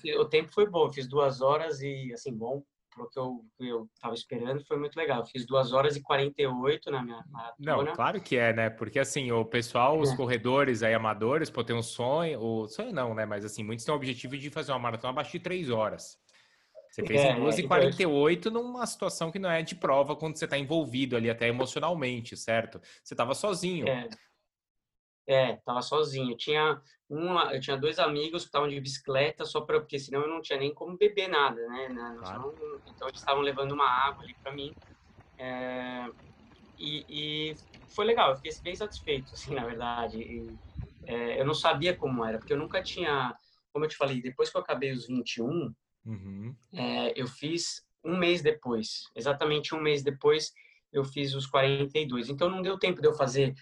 fiz, 0.00 0.16
o 0.16 0.24
tempo 0.24 0.52
foi 0.52 0.68
bom, 0.68 0.90
fiz 0.92 1.08
duas 1.08 1.40
horas 1.40 1.80
e, 1.80 2.12
assim, 2.12 2.32
bom, 2.32 2.62
pro 2.94 3.08
que 3.08 3.18
eu, 3.18 3.44
eu 3.58 3.88
tava 4.00 4.14
esperando, 4.14 4.64
foi 4.64 4.78
muito 4.78 4.96
legal. 4.96 5.24
fiz 5.24 5.46
duas 5.46 5.72
horas 5.72 5.96
e 5.96 6.02
48 6.02 6.90
na 6.90 7.02
minha 7.02 7.24
maratona. 7.28 7.76
Não, 7.76 7.92
claro 7.94 8.20
que 8.20 8.36
é, 8.36 8.52
né? 8.52 8.70
Porque, 8.70 8.98
assim, 8.98 9.32
o 9.32 9.44
pessoal, 9.44 9.98
os 9.98 10.12
é. 10.12 10.16
corredores 10.16 10.82
aí 10.82 10.94
amadores, 10.94 11.50
pô, 11.50 11.64
tem 11.64 11.74
um 11.74 11.82
sonho, 11.82 12.40
o 12.40 12.68
sonho 12.68 12.92
não, 12.92 13.14
né? 13.14 13.24
Mas, 13.24 13.44
assim, 13.44 13.62
muitos 13.64 13.84
têm 13.84 13.92
o 13.92 13.96
objetivo 13.96 14.36
de 14.36 14.50
fazer 14.50 14.72
uma 14.72 14.78
maratona 14.78 15.10
abaixo 15.10 15.32
de 15.32 15.40
três 15.40 15.70
horas. 15.70 16.18
Você 16.90 17.06
fez 17.06 17.22
é, 17.22 17.32
em 17.32 17.40
2h48 17.40 18.32
então... 18.32 18.52
numa 18.52 18.86
situação 18.86 19.32
que 19.32 19.38
não 19.38 19.50
é 19.50 19.62
de 19.62 19.74
prova 19.74 20.14
quando 20.14 20.36
você 20.36 20.44
está 20.44 20.58
envolvido 20.58 21.16
ali, 21.16 21.30
até 21.30 21.48
emocionalmente, 21.48 22.36
certo? 22.36 22.80
Você 23.02 23.14
estava 23.14 23.34
sozinho. 23.34 23.88
É. 23.88 24.08
É, 25.26 25.56
tava 25.64 25.82
sozinho. 25.82 26.32
Eu 26.32 26.36
tinha 26.36 26.80
uma, 27.08 27.54
eu 27.54 27.60
tinha 27.60 27.76
dois 27.76 27.98
amigos 27.98 28.42
que 28.42 28.48
estavam 28.48 28.68
de 28.68 28.80
bicicleta 28.80 29.44
só 29.44 29.60
para 29.60 29.80
porque 29.80 29.98
senão 29.98 30.22
eu 30.22 30.28
não 30.28 30.42
tinha 30.42 30.58
nem 30.58 30.74
como 30.74 30.96
beber 30.96 31.28
nada, 31.28 31.66
né? 31.68 32.16
Claro. 32.18 32.54
Então 32.86 33.08
eles 33.08 33.20
estavam 33.20 33.42
levando 33.42 33.72
uma 33.72 33.88
água 33.88 34.24
ali 34.24 34.34
para 34.42 34.52
mim. 34.52 34.74
É, 35.38 36.10
e, 36.78 37.04
e, 37.08 37.56
foi 37.88 38.04
legal. 38.04 38.30
Eu 38.30 38.36
fiquei 38.36 38.52
bem 38.62 38.74
satisfeito, 38.74 39.32
assim, 39.32 39.54
na 39.54 39.64
verdade. 39.64 40.18
E, 40.18 40.58
é, 41.04 41.40
eu 41.40 41.44
não 41.44 41.54
sabia 41.54 41.94
como 41.96 42.24
era, 42.24 42.38
porque 42.38 42.52
eu 42.52 42.58
nunca 42.58 42.82
tinha, 42.82 43.36
como 43.72 43.84
eu 43.84 43.88
te 43.88 43.96
falei, 43.96 44.20
depois 44.20 44.50
que 44.50 44.56
eu 44.56 44.60
acabei 44.60 44.92
os 44.92 45.06
21, 45.06 45.74
uhum. 46.06 46.54
é, 46.72 47.20
eu 47.20 47.26
fiz 47.26 47.84
um 48.04 48.16
mês 48.16 48.42
depois, 48.42 49.10
exatamente 49.14 49.74
um 49.74 49.80
mês 49.80 50.02
depois, 50.02 50.52
eu 50.92 51.04
fiz 51.04 51.34
os 51.34 51.46
42. 51.46 52.28
Então 52.28 52.48
não 52.48 52.62
deu 52.62 52.78
tempo 52.78 53.00
de 53.00 53.08
eu 53.08 53.12
fazer 53.12 53.54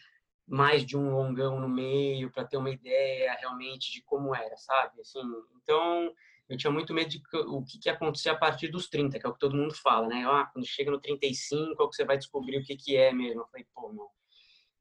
mais 0.50 0.84
de 0.84 0.96
um 0.96 1.14
longão 1.14 1.60
no 1.60 1.68
meio 1.68 2.28
para 2.32 2.44
ter 2.44 2.56
uma 2.56 2.70
ideia 2.70 3.32
realmente 3.34 3.92
de 3.92 4.02
como 4.02 4.34
era, 4.34 4.56
sabe? 4.56 5.00
Assim, 5.00 5.20
então 5.62 6.12
eu 6.48 6.56
tinha 6.56 6.72
muito 6.72 6.92
medo 6.92 7.08
de 7.08 7.22
o 7.46 7.62
que, 7.62 7.78
que 7.78 7.88
ia 7.88 7.92
acontecer 7.92 8.30
a 8.30 8.36
partir 8.36 8.66
dos 8.66 8.88
30, 8.88 9.20
que 9.20 9.24
é 9.24 9.28
o 9.28 9.32
que 9.32 9.38
todo 9.38 9.56
mundo 9.56 9.72
fala, 9.76 10.08
né? 10.08 10.24
Ah, 10.26 10.50
quando 10.52 10.66
chega 10.66 10.90
no 10.90 11.00
35 11.00 11.80
é 11.80 11.88
que 11.88 11.94
você 11.94 12.04
vai 12.04 12.18
descobrir 12.18 12.58
o 12.58 12.64
que, 12.64 12.76
que 12.76 12.96
é 12.96 13.12
mesmo. 13.12 13.42
Eu 13.42 13.46
falei, 13.46 13.64
pô, 13.72 13.92
não. 13.92 14.08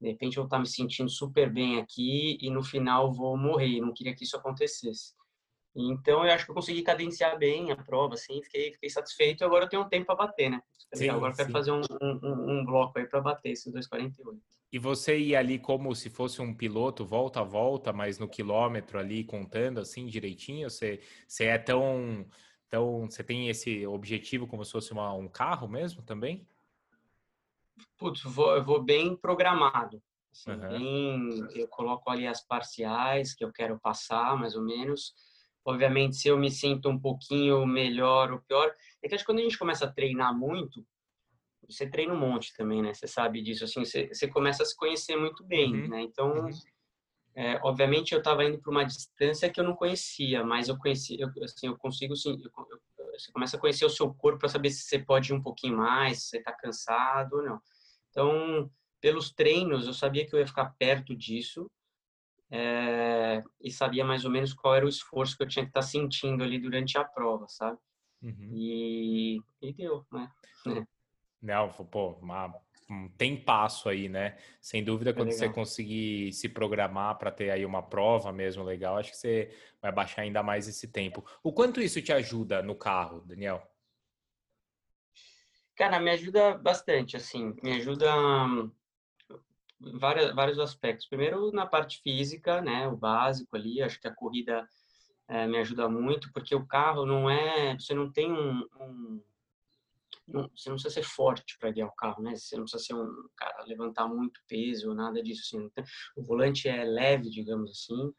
De 0.01 0.07
repente 0.07 0.38
eu 0.38 0.43
vou 0.43 0.47
estar 0.47 0.57
me 0.57 0.65
sentindo 0.65 1.09
super 1.09 1.51
bem 1.53 1.80
aqui 1.80 2.39
e 2.41 2.49
no 2.49 2.63
final 2.63 3.13
vou 3.13 3.38
morrer. 3.38 3.80
Não 3.80 3.93
queria 3.93 4.15
que 4.15 4.24
isso 4.24 4.36
acontecesse. 4.36 5.13
Então, 5.76 6.26
eu 6.26 6.32
acho 6.32 6.45
que 6.45 6.51
eu 6.51 6.55
consegui 6.55 6.82
cadenciar 6.82 7.38
bem 7.38 7.72
a 7.72 7.76
prova, 7.76 8.15
assim, 8.15 8.41
fiquei, 8.41 8.74
fiquei 8.74 8.89
satisfeito. 8.89 9.45
Agora 9.45 9.65
eu 9.65 9.70
tenho 9.70 9.84
um 9.84 9.89
tempo 9.89 10.07
para 10.07 10.15
bater, 10.15 10.49
né? 10.49 10.63
Sim, 10.95 11.09
agora 11.09 11.32
eu 11.32 11.38
quero 11.38 11.51
fazer 11.51 11.72
um, 11.72 11.82
um, 12.01 12.59
um, 12.59 12.65
bloco 12.65 12.97
aí 12.97 13.05
para 13.05 13.22
bater 13.22 13.51
esses 13.51 13.72
2,48. 13.72 14.39
E 14.72 14.78
você 14.78 15.17
ia 15.17 15.39
ali 15.39 15.57
como 15.57 15.95
se 15.95 16.09
fosse 16.09 16.41
um 16.41 16.53
piloto, 16.53 17.05
volta 17.05 17.41
a 17.41 17.43
volta, 17.43 17.91
mas 17.91 18.20
no 18.20 18.28
quilômetro 18.28 18.99
ali, 18.99 19.24
contando 19.24 19.80
assim 19.80 20.05
direitinho? 20.05 20.70
Você, 20.70 21.01
você 21.28 21.45
é 21.45 21.57
tão, 21.57 22.26
tão. 22.70 23.09
Você 23.09 23.24
tem 23.24 23.49
esse 23.49 23.86
objetivo 23.88 24.45
como 24.45 24.63
se 24.63 24.72
fosse 24.72 24.91
uma, 24.91 25.13
um 25.13 25.28
carro 25.28 25.67
mesmo 25.67 26.03
também? 26.03 26.47
Putz, 27.97 28.22
vou, 28.24 28.55
eu 28.55 28.63
vou 28.63 28.84
bem 28.84 29.15
programado. 29.15 30.01
Assim, 30.32 30.51
uhum. 30.51 30.70
bem, 30.70 31.47
eu 31.55 31.67
coloco 31.67 32.09
ali 32.09 32.28
as 32.28 32.45
parciais 32.45 33.34
que 33.34 33.43
eu 33.43 33.51
quero 33.51 33.80
passar, 33.80 34.38
mais 34.38 34.55
ou 34.55 34.63
menos 34.63 35.13
Obviamente, 35.70 36.15
se 36.15 36.28
eu 36.28 36.38
me 36.38 36.49
sinto 36.49 36.89
um 36.89 36.99
pouquinho 36.99 37.65
melhor 37.65 38.32
ou 38.32 38.39
pior, 38.39 38.74
é 39.03 39.07
que 39.07 39.13
acho 39.13 39.24
que 39.24 39.32
quando 39.32 39.39
a 39.39 39.43
gente 39.43 39.57
começa 39.57 39.86
a 39.86 39.91
treinar 39.91 40.36
muito, 40.36 40.84
você 41.70 41.88
treina 41.88 42.13
um 42.13 42.20
monte 42.20 42.53
também, 42.55 42.82
né? 42.82 42.93
Você 42.93 43.07
sabe 43.07 43.41
disso, 43.41 43.63
assim, 43.63 43.86
você, 43.86 44.07
você 44.07 44.28
começa 44.28 44.63
a 44.63 44.65
se 44.65 44.76
conhecer 44.76 45.15
muito 45.15 45.43
bem, 45.43 45.74
uhum. 45.74 45.88
né? 45.88 46.01
Então, 46.01 46.45
uhum. 46.45 46.49
é, 47.36 47.59
obviamente, 47.63 48.13
eu 48.13 48.20
estava 48.20 48.43
indo 48.43 48.59
para 48.59 48.72
uma 48.72 48.84
distância 48.84 49.49
que 49.49 49.59
eu 49.59 49.63
não 49.63 49.76
conhecia, 49.76 50.43
mas 50.43 50.67
eu 50.67 50.78
conheci, 50.78 51.20
eu, 51.20 51.30
assim, 51.43 51.67
eu 51.67 51.78
consigo, 51.78 52.15
sim, 52.15 52.41
eu, 52.43 52.65
eu, 52.70 52.80
você 53.20 53.32
começa 53.32 53.57
a 53.57 53.59
conhecer 53.59 53.86
o 53.86 53.89
seu 53.89 54.13
corpo 54.13 54.39
para 54.39 54.49
saber 54.49 54.70
se 54.72 54.84
você 54.84 54.99
pode 54.99 55.32
ir 55.32 55.36
um 55.36 55.41
pouquinho 55.41 55.78
mais, 55.78 56.24
se 56.24 56.30
você 56.30 56.38
está 56.38 56.53
cansado 56.53 57.34
ou 57.38 57.43
não. 57.43 57.61
Então, 58.09 58.72
pelos 58.99 59.32
treinos, 59.32 59.88
eu 59.88 59.93
sabia 59.93 60.26
que 60.26 60.34
eu 60.34 60.39
ia 60.39 60.47
ficar 60.47 60.74
perto 60.78 61.15
disso, 61.15 61.70
é, 62.51 63.43
e 63.61 63.72
sabia 63.72 64.03
mais 64.03 64.26
ou 64.26 64.32
menos 64.32 64.53
qual 64.53 64.74
era 64.74 64.86
o 64.86 64.89
esforço 64.89 65.38
que 65.38 65.43
eu 65.43 65.47
tinha 65.47 65.63
que 65.63 65.70
estar 65.70 65.82
tá 65.82 65.86
sentindo 65.86 66.43
ali 66.43 66.57
durante 66.57 66.97
a 66.97 67.03
prova, 67.03 67.47
sabe? 67.47 67.78
Uhum. 68.22 68.51
E, 68.53 69.41
e 69.61 69.74
deu, 69.74 70.05
né? 70.11 70.32
Não, 71.41 71.69
pô, 71.69 72.11
uma, 72.21 72.53
tem 73.17 73.37
passo 73.37 73.87
aí, 73.87 74.09
né? 74.09 74.37
Sem 74.61 74.83
dúvida, 74.83 75.11
é 75.11 75.13
quando 75.13 75.29
é 75.29 75.31
você 75.31 75.49
conseguir 75.49 76.33
se 76.33 76.49
programar 76.49 77.17
para 77.17 77.31
ter 77.31 77.51
aí 77.51 77.65
uma 77.65 77.83
prova 77.83 78.31
mesmo 78.31 78.63
legal, 78.63 78.97
acho 78.97 79.11
que 79.11 79.17
você 79.17 79.55
vai 79.81 79.91
baixar 79.91 80.23
ainda 80.23 80.41
mais 80.41 80.67
esse 80.67 80.87
tempo. 80.87 81.23
O 81.43 81.53
quanto 81.53 81.81
isso 81.81 82.01
te 82.01 82.11
ajuda 82.11 82.63
no 82.63 82.75
carro, 82.75 83.21
Daniel? 83.21 83.61
Cara, 85.75 85.99
me 85.99 86.11
ajuda 86.11 86.57
bastante, 86.57 87.15
assim, 87.15 87.55
me 87.63 87.73
ajuda 87.73 88.11
vários, 89.79 90.33
vários 90.35 90.59
aspectos. 90.59 91.07
Primeiro, 91.07 91.51
na 91.51 91.65
parte 91.65 92.01
física, 92.01 92.61
né, 92.61 92.87
o 92.87 92.97
básico 92.97 93.55
ali, 93.55 93.81
acho 93.81 93.99
que 94.01 94.07
a 94.07 94.13
corrida 94.13 94.67
é, 95.27 95.47
me 95.47 95.57
ajuda 95.57 95.87
muito, 95.87 96.33
porque 96.33 96.53
o 96.55 96.65
carro 96.65 97.05
não 97.05 97.29
é, 97.29 97.75
você 97.75 97.93
não 97.93 98.11
tem 98.11 98.31
um, 98.31 98.67
um 98.79 99.23
você 100.32 100.69
não 100.69 100.75
precisa 100.75 100.89
ser 100.89 101.03
forte 101.03 101.57
para 101.59 101.71
guiar 101.71 101.88
o 101.88 101.95
carro, 101.95 102.21
né? 102.21 102.36
Você 102.36 102.55
não 102.55 102.63
precisa 102.63 102.84
ser 102.84 102.93
um 102.93 103.30
cara 103.36 103.63
levantar 103.65 104.07
muito 104.07 104.39
peso, 104.47 104.93
nada 104.93 105.21
disso. 105.21 105.41
Assim. 105.57 105.71
O 106.15 106.23
volante 106.23 106.67
é 106.67 106.84
leve, 106.84 107.30
digamos 107.30 107.71
assim. 107.71 108.13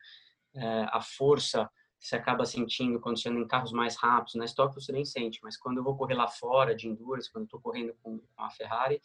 É, 0.55 0.87
a 0.91 1.01
força 1.01 1.71
você 1.99 2.17
acaba 2.17 2.47
sentindo 2.47 2.99
quando 2.99 3.21
você 3.21 3.29
anda 3.29 3.41
em 3.41 3.47
carros 3.47 3.73
mais 3.73 3.97
rápidos. 3.97 4.35
Na 4.35 4.47
Stock 4.47 4.75
você 4.75 4.91
nem 4.91 5.05
sente, 5.05 5.39
mas 5.43 5.57
quando 5.57 5.79
eu 5.79 5.85
vou 5.85 5.97
correr 5.97 6.15
lá 6.15 6.27
fora 6.27 6.75
de 6.75 6.89
endurance, 6.89 7.31
quando 7.31 7.45
estou 7.45 7.61
correndo 7.61 7.95
com, 8.03 8.19
com 8.19 8.43
a 8.43 8.51
Ferrari, 8.51 9.01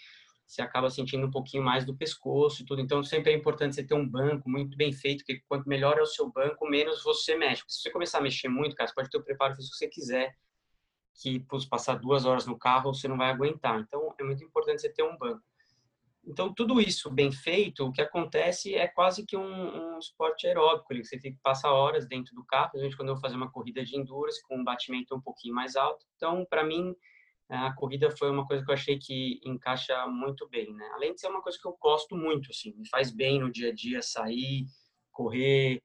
você 0.48 0.62
acaba 0.62 0.90
sentindo 0.90 1.26
um 1.26 1.32
pouquinho 1.32 1.64
mais 1.64 1.86
do 1.86 1.96
pescoço 1.96 2.62
e 2.62 2.66
tudo. 2.66 2.82
Então, 2.82 3.04
sempre 3.04 3.34
é 3.34 3.36
importante 3.36 3.76
você 3.76 3.84
ter 3.84 3.96
um 3.96 4.08
banco 4.08 4.50
muito 4.50 4.78
bem 4.78 4.94
feito, 4.94 5.26
porque 5.26 5.42
quanto 5.48 5.68
melhor 5.68 5.98
é 5.98 6.02
o 6.02 6.06
seu 6.06 6.32
banco, 6.32 6.70
menos 6.70 7.04
você 7.04 7.36
mexe. 7.36 7.62
Porque 7.62 7.74
se 7.74 7.82
você 7.82 7.92
começar 7.92 8.20
a 8.20 8.22
mexer 8.22 8.48
muito, 8.48 8.76
cara, 8.76 8.88
você 8.88 8.94
pode 8.94 9.10
ter 9.10 9.18
o 9.18 9.24
preparo 9.24 9.56
que 9.56 9.64
você 9.64 9.88
quiser, 9.88 10.34
que 11.22 11.40
pus, 11.42 11.66
passar 11.66 11.96
duas 11.96 12.26
horas 12.26 12.46
no 12.46 12.58
carro, 12.58 12.94
você 12.94 13.08
não 13.08 13.18
vai 13.18 13.30
aguentar. 13.30 13.80
Então, 13.80 14.14
é 14.20 14.24
muito 14.24 14.44
importante 14.44 14.82
você 14.82 14.90
ter 14.90 15.04
um 15.04 15.18
banco. 15.18 15.44
Então, 16.28 16.52
tudo 16.54 16.82
isso 16.82 17.10
bem 17.12 17.32
feito, 17.32 17.86
o 17.86 17.92
que 17.92 18.02
acontece 18.02 18.74
é 18.74 18.88
quase 18.88 19.26
que 19.26 19.38
um, 19.38 19.96
um 19.96 20.00
esporte 20.00 20.48
aeróbico, 20.48 20.88
ali, 20.92 21.02
que 21.02 21.08
você 21.08 21.20
tem 21.20 21.32
que 21.32 21.40
passar 21.42 21.72
horas 21.72 22.08
dentro 22.08 22.34
do 22.34 22.44
carro, 22.44 22.72
principalmente 22.72 22.98
quando 22.98 23.10
eu 23.10 23.16
vou 23.16 23.22
fazer 23.22 23.36
uma 23.36 23.52
corrida 23.52 23.84
de 23.84 23.96
endurance 23.96 24.42
com 24.48 24.58
um 24.58 24.64
batimento 24.64 25.16
um 25.16 25.22
pouquinho 25.22 25.54
mais 25.54 25.76
alto. 25.76 26.06
Então, 26.16 26.44
para 26.50 26.64
mim, 26.64 26.96
a 27.48 27.72
corrida 27.74 28.10
foi 28.10 28.32
uma 28.32 28.46
coisa 28.46 28.66
que 28.66 28.72
eu 28.72 28.74
achei 28.74 28.98
que 28.98 29.40
encaixa 29.46 30.08
muito 30.08 30.50
bem, 30.50 30.74
né? 30.74 30.90
Além 30.96 31.14
de 31.14 31.22
ser 31.22 31.28
uma 31.28 31.44
coisa 31.44 31.60
que 31.62 31.68
eu 31.68 31.78
gosto 31.80 32.16
muito, 32.16 32.50
assim, 32.50 32.74
me 32.76 32.90
faz 32.90 33.12
bem 33.12 33.40
no 33.40 33.52
dia 33.52 33.70
a 33.70 33.74
dia 33.74 34.02
sair, 34.02 34.66
correr, 35.12 35.84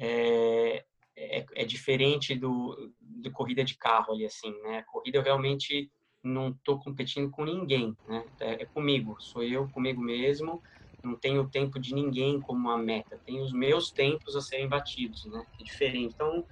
é, 0.00 0.84
é, 1.16 1.44
é 1.54 1.64
diferente 1.64 2.34
do 2.34 2.92
de 3.00 3.30
corrida 3.30 3.64
de 3.64 3.76
carro 3.76 4.12
ali, 4.12 4.26
assim, 4.26 4.52
né? 4.62 4.82
Corrida 4.86 5.18
eu 5.18 5.22
realmente 5.22 5.90
não 6.22 6.50
estou 6.50 6.78
competindo 6.80 7.30
com 7.30 7.44
ninguém, 7.44 7.96
né? 8.06 8.24
É, 8.40 8.62
é, 8.62 8.66
comigo, 8.66 9.16
sou 9.20 9.42
eu 9.42 9.68
comigo 9.70 10.00
mesmo, 10.02 10.60
não 11.02 11.16
tenho 11.18 11.42
o 11.42 11.50
tempo 11.50 11.78
de 11.78 11.94
ninguém 11.94 12.40
como 12.40 12.60
uma 12.60 12.78
meta, 12.78 13.20
tenho 13.24 13.42
os 13.42 13.52
meus 13.52 13.92
tempos 13.92 14.34
a 14.36 14.40
serem 14.40 14.68
batidos, 14.68 15.24
né? 15.26 15.44
É 15.60 15.64
diferente. 15.64 16.12
Então, 16.14 16.44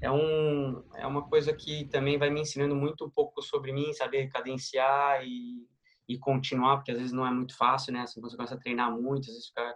é, 0.00 0.10
um, 0.10 0.82
é 0.96 1.06
uma 1.06 1.26
coisa 1.28 1.52
que 1.54 1.88
também 1.88 2.18
vai 2.18 2.30
me 2.30 2.40
ensinando 2.40 2.74
muito 2.74 3.04
um 3.04 3.10
pouco 3.10 3.42
sobre 3.42 3.72
mim, 3.72 3.92
saber 3.92 4.28
cadenciar 4.28 5.24
e, 5.24 5.66
e 6.08 6.18
continuar, 6.18 6.76
porque 6.76 6.92
às 6.92 6.98
vezes 6.98 7.12
não 7.12 7.26
é 7.26 7.30
muito 7.30 7.56
fácil, 7.56 7.92
né? 7.92 8.00
Assim, 8.00 8.20
você 8.20 8.36
começa 8.36 8.54
a 8.54 8.58
treinar 8.58 8.90
muito, 8.92 9.22
às 9.22 9.34
vezes 9.34 9.48
fica, 9.48 9.74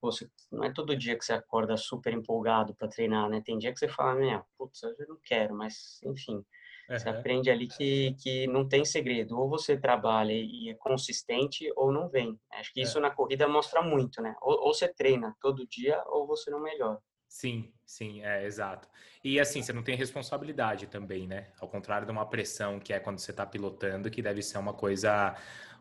você, 0.00 0.28
não 0.52 0.64
é 0.64 0.72
todo 0.72 0.96
dia 0.96 1.16
que 1.16 1.24
você 1.24 1.32
acorda 1.32 1.76
super 1.76 2.12
empolgado 2.12 2.74
para 2.74 2.88
treinar, 2.88 3.28
né? 3.28 3.42
Tem 3.44 3.58
dia 3.58 3.72
que 3.72 3.78
você 3.78 3.88
fala, 3.88 4.14
né, 4.14 4.42
putz, 4.58 4.82
eu 4.82 5.08
não 5.08 5.18
quero, 5.24 5.54
mas 5.54 6.00
enfim. 6.04 6.44
Uhum. 6.88 6.98
Você 6.98 7.08
aprende 7.08 7.50
ali 7.50 7.66
que, 7.66 8.14
que 8.20 8.46
não 8.46 8.68
tem 8.68 8.84
segredo. 8.84 9.38
Ou 9.38 9.48
você 9.48 9.76
trabalha 9.76 10.32
e 10.32 10.70
é 10.70 10.74
consistente 10.74 11.70
ou 11.76 11.90
não 11.90 12.08
vem. 12.08 12.38
Acho 12.52 12.72
que 12.72 12.80
isso 12.80 12.98
é. 12.98 13.00
na 13.00 13.10
corrida 13.10 13.48
mostra 13.48 13.82
muito, 13.82 14.22
né? 14.22 14.36
Ou, 14.40 14.66
ou 14.66 14.74
você 14.74 14.86
treina 14.88 15.34
todo 15.40 15.66
dia 15.66 16.00
ou 16.06 16.26
você 16.26 16.50
não 16.50 16.60
melhora. 16.60 17.00
Sim, 17.28 17.72
sim, 17.84 18.22
é 18.22 18.46
exato. 18.46 18.88
E 19.22 19.40
assim, 19.40 19.62
você 19.62 19.72
não 19.72 19.82
tem 19.82 19.96
responsabilidade 19.96 20.86
também, 20.86 21.26
né? 21.26 21.48
Ao 21.60 21.68
contrário 21.68 22.06
de 22.06 22.12
uma 22.12 22.24
pressão 22.24 22.78
que 22.78 22.92
é 22.92 23.00
quando 23.00 23.18
você 23.18 23.32
está 23.32 23.44
pilotando, 23.44 24.10
que 24.10 24.22
deve 24.22 24.40
ser 24.40 24.58
uma 24.58 24.72
coisa, 24.72 25.36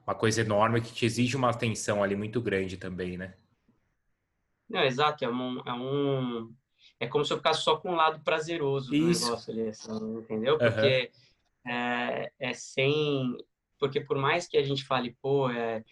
uma 0.05 0.16
coisa 0.16 0.41
enorme 0.41 0.82
que 0.82 0.91
te 0.91 1.05
exige 1.05 1.38
uma 1.38 1.51
atenção 1.51 2.03
ali 2.03 2.16
muito 2.16 2.41
grande 2.41 2.78
também, 2.78 3.16
né? 3.16 3.36
Não, 4.70 4.84
exato, 4.84 5.24
é 5.24 5.30
um, 5.30 5.59
é 5.66 5.74
um 5.74 6.53
é 6.99 7.07
como 7.07 7.26
se 7.26 7.34
eu 7.34 7.38
ficasse 7.38 7.61
só 7.61 7.76
com 7.78 7.91
um 7.91 7.95
lado 7.95 8.22
prazeroso 8.24 8.89
do 8.89 8.95
Isso. 8.95 9.26
negócio 9.26 9.53
ali, 9.53 9.68
assim, 9.70 10.18
entendeu? 10.18 10.57
Porque 10.57 11.11
uhum. 11.66 11.72
é, 11.72 12.32
é 12.39 12.53
sem 12.53 13.38
porque 13.78 13.99
por 13.99 14.18
mais 14.18 14.47
que 14.47 14.57
a 14.57 14.63
gente 14.63 14.86
fale, 14.86 15.16
pô, 15.22 15.49
é, 15.49 15.84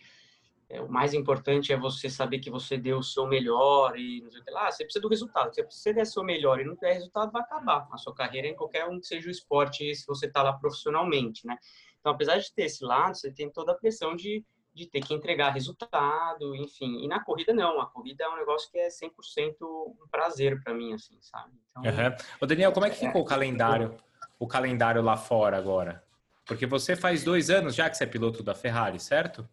é, 0.69 0.81
o 0.81 0.89
mais 0.89 1.13
importante 1.13 1.71
é 1.71 1.77
você 1.77 2.09
saber 2.09 2.39
que 2.39 2.49
você 2.49 2.77
deu 2.77 2.97
o 2.97 3.03
seu 3.03 3.27
melhor 3.27 3.97
e 3.97 4.21
não 4.21 4.31
sei 4.31 4.41
o 4.41 4.43
que 4.43 4.51
lá, 4.51 4.71
você 4.71 4.83
precisa 4.83 5.01
do 5.01 5.09
resultado. 5.09 5.53
Se 5.53 5.63
você 5.63 5.93
der 5.93 6.03
o 6.03 6.05
seu 6.05 6.23
melhor 6.23 6.59
e 6.59 6.65
não 6.65 6.75
der 6.75 6.93
resultado, 6.93 7.31
vai 7.31 7.41
acabar 7.41 7.87
a 7.91 7.97
sua 7.97 8.15
carreira 8.15 8.47
em 8.47 8.55
qualquer 8.55 8.87
um 8.87 8.99
que 8.99 9.05
seja 9.05 9.27
o 9.27 9.31
esporte, 9.31 9.93
se 9.95 10.07
você 10.07 10.25
está 10.25 10.41
lá 10.41 10.53
profissionalmente, 10.53 11.45
né? 11.45 11.57
Então, 11.99 12.11
apesar 12.11 12.37
de 12.37 12.51
ter 12.53 12.63
esse 12.63 12.83
lado, 12.83 13.15
você 13.15 13.31
tem 13.31 13.49
toda 13.49 13.71
a 13.71 13.75
pressão 13.75 14.15
de, 14.15 14.43
de 14.73 14.87
ter 14.87 15.01
que 15.01 15.13
entregar 15.13 15.51
resultado, 15.51 16.55
enfim. 16.55 17.03
E 17.03 17.07
na 17.07 17.23
corrida, 17.23 17.53
não. 17.53 17.79
A 17.79 17.85
corrida 17.85 18.23
é 18.23 18.29
um 18.29 18.37
negócio 18.37 18.71
que 18.71 18.79
é 18.79 18.87
100% 18.87 19.55
um 19.61 20.07
prazer 20.09 20.61
para 20.63 20.73
mim, 20.73 20.93
assim, 20.93 21.17
sabe? 21.21 21.53
Então, 21.69 21.83
uhum. 21.83 22.15
Ô, 22.41 22.45
Daniel, 22.45 22.71
como 22.71 22.85
é 22.85 22.89
que 22.89 22.97
ficou 22.97 23.21
é, 23.21 23.23
o 23.23 23.25
calendário, 23.25 23.95
o 24.39 24.47
calendário 24.47 25.01
lá 25.01 25.15
fora 25.15 25.57
agora? 25.57 26.03
Porque 26.45 26.65
você 26.65 26.95
faz 26.95 27.23
dois 27.23 27.49
anos 27.49 27.75
já 27.75 27.89
que 27.89 27.95
você 27.95 28.03
é 28.03 28.07
piloto 28.07 28.41
da 28.41 28.55
Ferrari, 28.55 28.99
certo? 28.99 29.47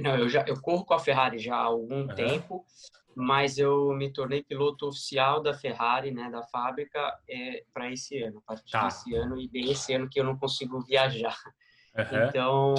Não, 0.00 0.16
eu 0.16 0.28
já 0.28 0.44
eu 0.46 0.60
corro 0.60 0.84
com 0.84 0.94
a 0.94 1.00
Ferrari 1.00 1.38
já 1.38 1.56
há 1.56 1.64
algum 1.64 2.02
uhum. 2.02 2.14
tempo, 2.14 2.64
mas 3.14 3.58
eu 3.58 3.92
me 3.94 4.12
tornei 4.12 4.42
piloto 4.42 4.86
oficial 4.86 5.42
da 5.42 5.52
Ferrari, 5.54 6.12
né, 6.12 6.30
da 6.30 6.42
fábrica, 6.44 7.18
é, 7.28 7.64
para 7.72 7.90
esse 7.90 8.22
ano, 8.22 8.38
a 8.38 8.54
partir 8.54 8.70
tá. 8.70 8.84
desse 8.84 9.14
ano 9.14 9.40
e 9.40 9.48
bem 9.48 9.70
esse 9.70 9.92
ano 9.92 10.08
que 10.08 10.20
eu 10.20 10.24
não 10.24 10.36
consigo 10.36 10.80
viajar. 10.80 11.36
Uhum. 11.96 12.28
Então, 12.28 12.74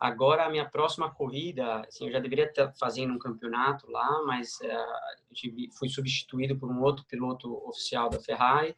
agora 0.00 0.46
a 0.46 0.50
minha 0.50 0.64
próxima 0.64 1.10
corrida, 1.10 1.82
assim, 1.86 2.06
eu 2.06 2.12
já 2.12 2.18
deveria 2.18 2.46
estar 2.46 2.72
fazendo 2.72 3.12
um 3.12 3.18
campeonato 3.18 3.88
lá, 3.90 4.22
mas 4.24 4.58
uh, 4.62 5.78
fui 5.78 5.88
substituído 5.90 6.58
por 6.58 6.70
um 6.70 6.80
outro 6.80 7.04
piloto 7.04 7.52
oficial 7.68 8.08
da 8.08 8.18
Ferrari, 8.18 8.74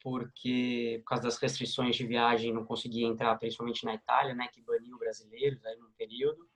porque 0.00 1.00
por 1.00 1.10
causa 1.10 1.24
das 1.24 1.38
restrições 1.38 1.96
de 1.96 2.06
viagem 2.06 2.54
não 2.54 2.64
conseguia 2.64 3.06
entrar, 3.06 3.36
principalmente 3.36 3.84
na 3.84 3.94
Itália, 3.94 4.32
né, 4.32 4.48
que 4.52 4.62
baniu 4.62 4.96
brasileiros 4.96 5.62
aí 5.66 5.76
num 5.76 5.90
período. 5.98 6.48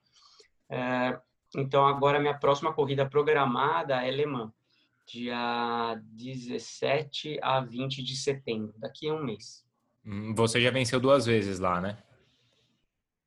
É, 0.69 1.19
então, 1.55 1.85
agora 1.85 2.19
minha 2.19 2.33
próxima 2.33 2.73
corrida 2.73 3.07
programada 3.07 4.01
é 4.01 4.09
Le 4.09 4.25
Mans, 4.25 4.51
dia 5.05 6.01
17 6.03 7.37
a 7.41 7.59
20 7.59 8.01
de 8.01 8.15
setembro, 8.15 8.73
daqui 8.77 9.09
a 9.09 9.13
um 9.13 9.23
mês. 9.23 9.63
Hum, 10.05 10.33
você 10.33 10.59
já 10.59 10.71
venceu 10.71 10.99
duas 10.99 11.25
vezes 11.25 11.59
lá, 11.59 11.79
né? 11.79 11.97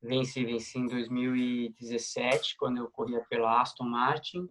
Venci, 0.01 0.45
venci 0.45 0.79
em 0.79 0.87
2017, 0.87 2.55
quando 2.57 2.77
eu 2.77 2.89
corria 2.89 3.21
pela 3.29 3.61
Aston 3.61 3.83
Martin, 3.83 4.49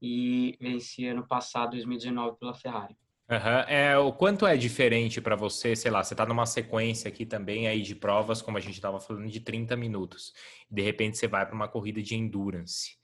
e 0.00 0.56
venci 0.60 1.06
ano 1.06 1.26
passado, 1.26 1.72
2019, 1.72 2.38
pela 2.38 2.54
Ferrari. 2.54 2.96
Uhum. 3.30 3.60
É, 3.68 3.98
o 3.98 4.10
quanto 4.10 4.46
é 4.46 4.56
diferente 4.56 5.20
para 5.20 5.36
você, 5.36 5.76
sei 5.76 5.90
lá, 5.90 6.02
você 6.02 6.14
está 6.14 6.24
numa 6.24 6.46
sequência 6.46 7.08
aqui 7.08 7.26
também 7.26 7.68
aí 7.68 7.82
de 7.82 7.94
provas, 7.94 8.40
como 8.40 8.56
a 8.56 8.60
gente 8.60 8.74
estava 8.74 8.98
falando, 8.98 9.28
de 9.28 9.40
30 9.40 9.76
minutos. 9.76 10.32
De 10.70 10.80
repente 10.80 11.18
você 11.18 11.28
vai 11.28 11.44
para 11.44 11.54
uma 11.54 11.68
corrida 11.68 12.00
de 12.00 12.14
endurance. 12.14 12.96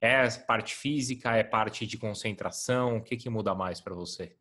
É 0.00 0.26
parte 0.46 0.74
física, 0.74 1.36
é 1.36 1.44
parte 1.44 1.86
de 1.86 1.98
concentração? 1.98 2.96
O 2.96 3.02
que, 3.02 3.16
que 3.16 3.28
muda 3.28 3.54
mais 3.54 3.78
para 3.78 3.94
você? 3.94 4.34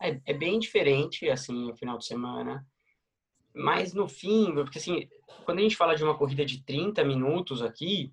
É, 0.00 0.20
é, 0.26 0.34
bem 0.34 0.58
diferente, 0.58 1.28
assim, 1.28 1.66
no 1.66 1.76
final 1.76 1.98
de 1.98 2.06
semana. 2.06 2.66
Mas 3.56 3.94
no 3.94 4.06
fim, 4.06 4.54
porque 4.54 4.78
assim, 4.78 5.08
quando 5.46 5.58
a 5.58 5.62
gente 5.62 5.76
fala 5.76 5.94
de 5.94 6.04
uma 6.04 6.16
corrida 6.16 6.44
de 6.44 6.62
30 6.62 7.02
minutos 7.02 7.62
aqui, 7.62 8.12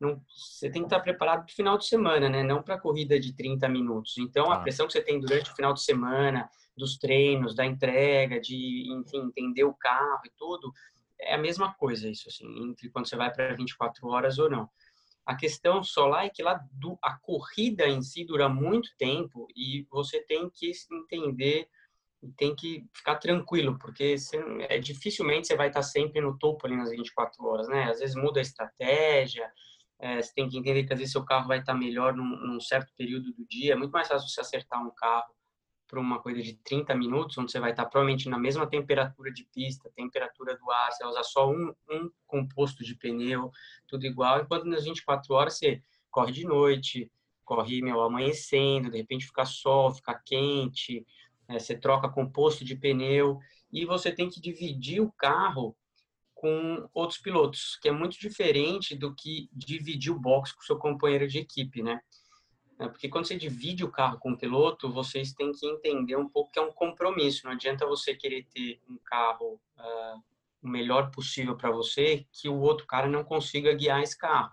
não, 0.00 0.22
você 0.28 0.70
tem 0.70 0.82
que 0.82 0.86
estar 0.86 1.00
preparado 1.00 1.44
para 1.44 1.52
o 1.52 1.54
final 1.54 1.76
de 1.76 1.86
semana, 1.86 2.28
né? 2.28 2.42
Não 2.42 2.62
para 2.62 2.76
a 2.76 2.80
corrida 2.80 3.18
de 3.18 3.32
30 3.32 3.68
minutos. 3.68 4.16
Então, 4.18 4.52
a 4.52 4.60
pressão 4.60 4.86
que 4.86 4.92
você 4.92 5.02
tem 5.02 5.18
durante 5.18 5.50
o 5.50 5.54
final 5.54 5.72
de 5.72 5.82
semana, 5.82 6.48
dos 6.76 6.96
treinos, 6.96 7.54
da 7.54 7.64
entrega, 7.64 8.40
de, 8.40 8.86
enfim, 8.92 9.24
entender 9.24 9.64
o 9.64 9.74
carro 9.74 10.20
e 10.24 10.30
tudo, 10.36 10.72
é 11.20 11.34
a 11.34 11.38
mesma 11.38 11.74
coisa 11.74 12.08
isso, 12.08 12.28
assim, 12.28 12.46
entre 12.68 12.88
quando 12.90 13.08
você 13.08 13.16
vai 13.16 13.32
para 13.32 13.54
24 13.54 14.06
horas 14.08 14.38
ou 14.38 14.50
não. 14.50 14.68
A 15.26 15.34
questão 15.34 15.82
só 15.82 16.06
lá 16.06 16.24
é 16.24 16.28
que 16.28 16.42
lá 16.42 16.60
do, 16.72 16.98
a 17.02 17.16
corrida 17.16 17.86
em 17.86 18.02
si 18.02 18.24
dura 18.24 18.48
muito 18.48 18.90
tempo 18.98 19.48
e 19.56 19.86
você 19.90 20.20
tem 20.20 20.50
que 20.50 20.70
entender 20.92 21.66
tem 22.36 22.54
que 22.54 22.86
ficar 22.92 23.16
tranquilo, 23.16 23.78
porque 23.78 24.18
você, 24.18 24.38
é, 24.68 24.78
dificilmente 24.78 25.46
você 25.46 25.56
vai 25.56 25.68
estar 25.68 25.82
sempre 25.82 26.20
no 26.20 26.38
topo 26.38 26.66
ali 26.66 26.76
nas 26.76 26.90
24 26.90 27.44
horas, 27.46 27.68
né? 27.68 27.90
Às 27.90 28.00
vezes 28.00 28.16
muda 28.16 28.40
a 28.40 28.42
estratégia, 28.42 29.50
é, 29.98 30.20
você 30.20 30.32
tem 30.34 30.48
que 30.48 30.58
entender 30.58 30.84
que 30.84 30.92
às 30.92 30.98
vezes 30.98 31.12
seu 31.12 31.24
carro 31.24 31.48
vai 31.48 31.60
estar 31.60 31.74
melhor 31.74 32.14
num, 32.14 32.24
num 32.24 32.60
certo 32.60 32.92
período 32.96 33.32
do 33.32 33.46
dia. 33.46 33.72
É 33.72 33.76
muito 33.76 33.92
mais 33.92 34.08
fácil 34.08 34.28
você 34.28 34.40
acertar 34.40 34.82
um 34.84 34.90
carro 34.90 35.34
para 35.86 36.00
uma 36.00 36.20
corrida 36.20 36.42
de 36.42 36.54
30 36.64 36.94
minutos, 36.94 37.38
onde 37.38 37.52
você 37.52 37.60
vai 37.60 37.70
estar 37.70 37.86
provavelmente 37.86 38.28
na 38.28 38.38
mesma 38.38 38.66
temperatura 38.66 39.32
de 39.32 39.44
pista, 39.54 39.90
temperatura 39.94 40.56
do 40.56 40.70
ar, 40.70 40.90
você 40.90 41.02
vai 41.04 41.12
usar 41.12 41.22
só 41.22 41.50
um, 41.50 41.72
um 41.90 42.10
composto 42.26 42.82
de 42.82 42.94
pneu, 42.96 43.50
tudo 43.86 44.04
igual, 44.04 44.40
enquanto 44.40 44.64
nas 44.64 44.84
24 44.84 45.32
horas 45.34 45.56
você 45.56 45.82
corre 46.10 46.32
de 46.32 46.44
noite, 46.44 47.10
corre 47.44 47.82
meu, 47.82 48.00
amanhecendo, 48.00 48.90
de 48.90 48.96
repente 48.96 49.26
fica 49.26 49.44
sol, 49.44 49.92
fica 49.92 50.20
quente, 50.24 51.06
é, 51.48 51.58
você 51.58 51.76
troca 51.76 52.08
composto 52.08 52.64
de 52.64 52.76
pneu, 52.76 53.38
e 53.72 53.84
você 53.84 54.12
tem 54.12 54.28
que 54.28 54.40
dividir 54.40 55.00
o 55.00 55.12
carro 55.12 55.76
com 56.34 56.88
outros 56.92 57.18
pilotos, 57.18 57.78
que 57.80 57.88
é 57.88 57.92
muito 57.92 58.18
diferente 58.18 58.94
do 58.94 59.14
que 59.14 59.48
dividir 59.52 60.12
o 60.12 60.20
box 60.20 60.52
com 60.52 60.62
seu 60.62 60.78
companheiro 60.78 61.26
de 61.26 61.38
equipe, 61.38 61.82
né? 61.82 62.00
É, 62.78 62.88
porque 62.88 63.08
quando 63.08 63.26
você 63.26 63.36
divide 63.36 63.84
o 63.84 63.90
carro 63.90 64.18
com 64.18 64.32
o 64.32 64.36
piloto, 64.36 64.92
vocês 64.92 65.32
têm 65.32 65.52
que 65.52 65.66
entender 65.66 66.16
um 66.16 66.28
pouco 66.28 66.50
que 66.50 66.58
é 66.58 66.62
um 66.62 66.72
compromisso. 66.72 67.42
Não 67.44 67.52
adianta 67.52 67.86
você 67.86 68.14
querer 68.14 68.44
ter 68.52 68.80
um 68.88 68.98
carro 69.04 69.60
uh, 69.78 70.22
o 70.62 70.68
melhor 70.68 71.10
possível 71.10 71.56
para 71.56 71.70
você, 71.70 72.26
que 72.32 72.48
o 72.48 72.58
outro 72.58 72.86
cara 72.86 73.06
não 73.06 73.22
consiga 73.22 73.72
guiar 73.74 74.02
esse 74.02 74.16
carro. 74.16 74.52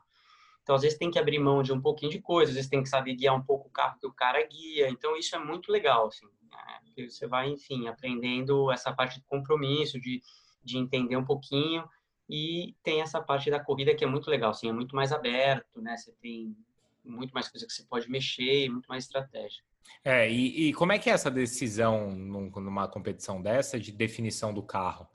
Então, 0.61 0.75
às 0.75 0.83
vezes, 0.83 0.97
tem 0.97 1.09
que 1.09 1.17
abrir 1.17 1.39
mão 1.39 1.63
de 1.63 1.73
um 1.73 1.81
pouquinho 1.81 2.11
de 2.11 2.21
coisa, 2.21 2.51
às 2.51 2.55
vezes, 2.55 2.69
tem 2.69 2.83
que 2.83 2.89
saber 2.89 3.15
guiar 3.15 3.35
um 3.35 3.43
pouco 3.43 3.67
o 3.67 3.71
carro 3.71 3.97
que 3.99 4.05
o 4.05 4.13
cara 4.13 4.45
guia. 4.45 4.89
Então, 4.89 5.17
isso 5.17 5.35
é 5.35 5.39
muito 5.39 5.71
legal, 5.71 6.07
assim, 6.07 6.27
né? 6.51 7.07
você 7.09 7.25
vai, 7.25 7.49
enfim, 7.49 7.87
aprendendo 7.87 8.71
essa 8.71 8.93
parte 8.93 9.19
de 9.19 9.25
compromisso, 9.25 9.99
de 9.99 10.21
de 10.63 10.77
entender 10.77 11.17
um 11.17 11.25
pouquinho. 11.25 11.83
E 12.29 12.75
tem 12.83 13.01
essa 13.01 13.21
parte 13.21 13.49
da 13.49 13.59
corrida 13.59 13.93
que 13.93 14.03
é 14.03 14.07
muito 14.07 14.29
legal, 14.29 14.51
assim, 14.51 14.69
é 14.69 14.71
muito 14.71 14.95
mais 14.95 15.11
aberto, 15.11 15.81
né? 15.81 15.97
Você 15.97 16.13
tem 16.21 16.55
muito 17.03 17.31
mais 17.31 17.49
coisa 17.49 17.65
que 17.65 17.73
você 17.73 17.83
pode 17.83 18.09
mexer, 18.09 18.69
muito 18.69 18.87
mais 18.87 19.03
estratégia. 19.03 19.61
É, 20.03 20.31
e, 20.31 20.69
e 20.69 20.73
como 20.73 20.93
é 20.93 20.99
que 20.99 21.09
é 21.09 21.13
essa 21.13 21.29
decisão 21.29 22.11
numa 22.11 22.87
competição 22.87 23.41
dessa 23.41 23.79
de 23.79 23.91
definição 23.91 24.53
do 24.53 24.63
carro? 24.63 25.07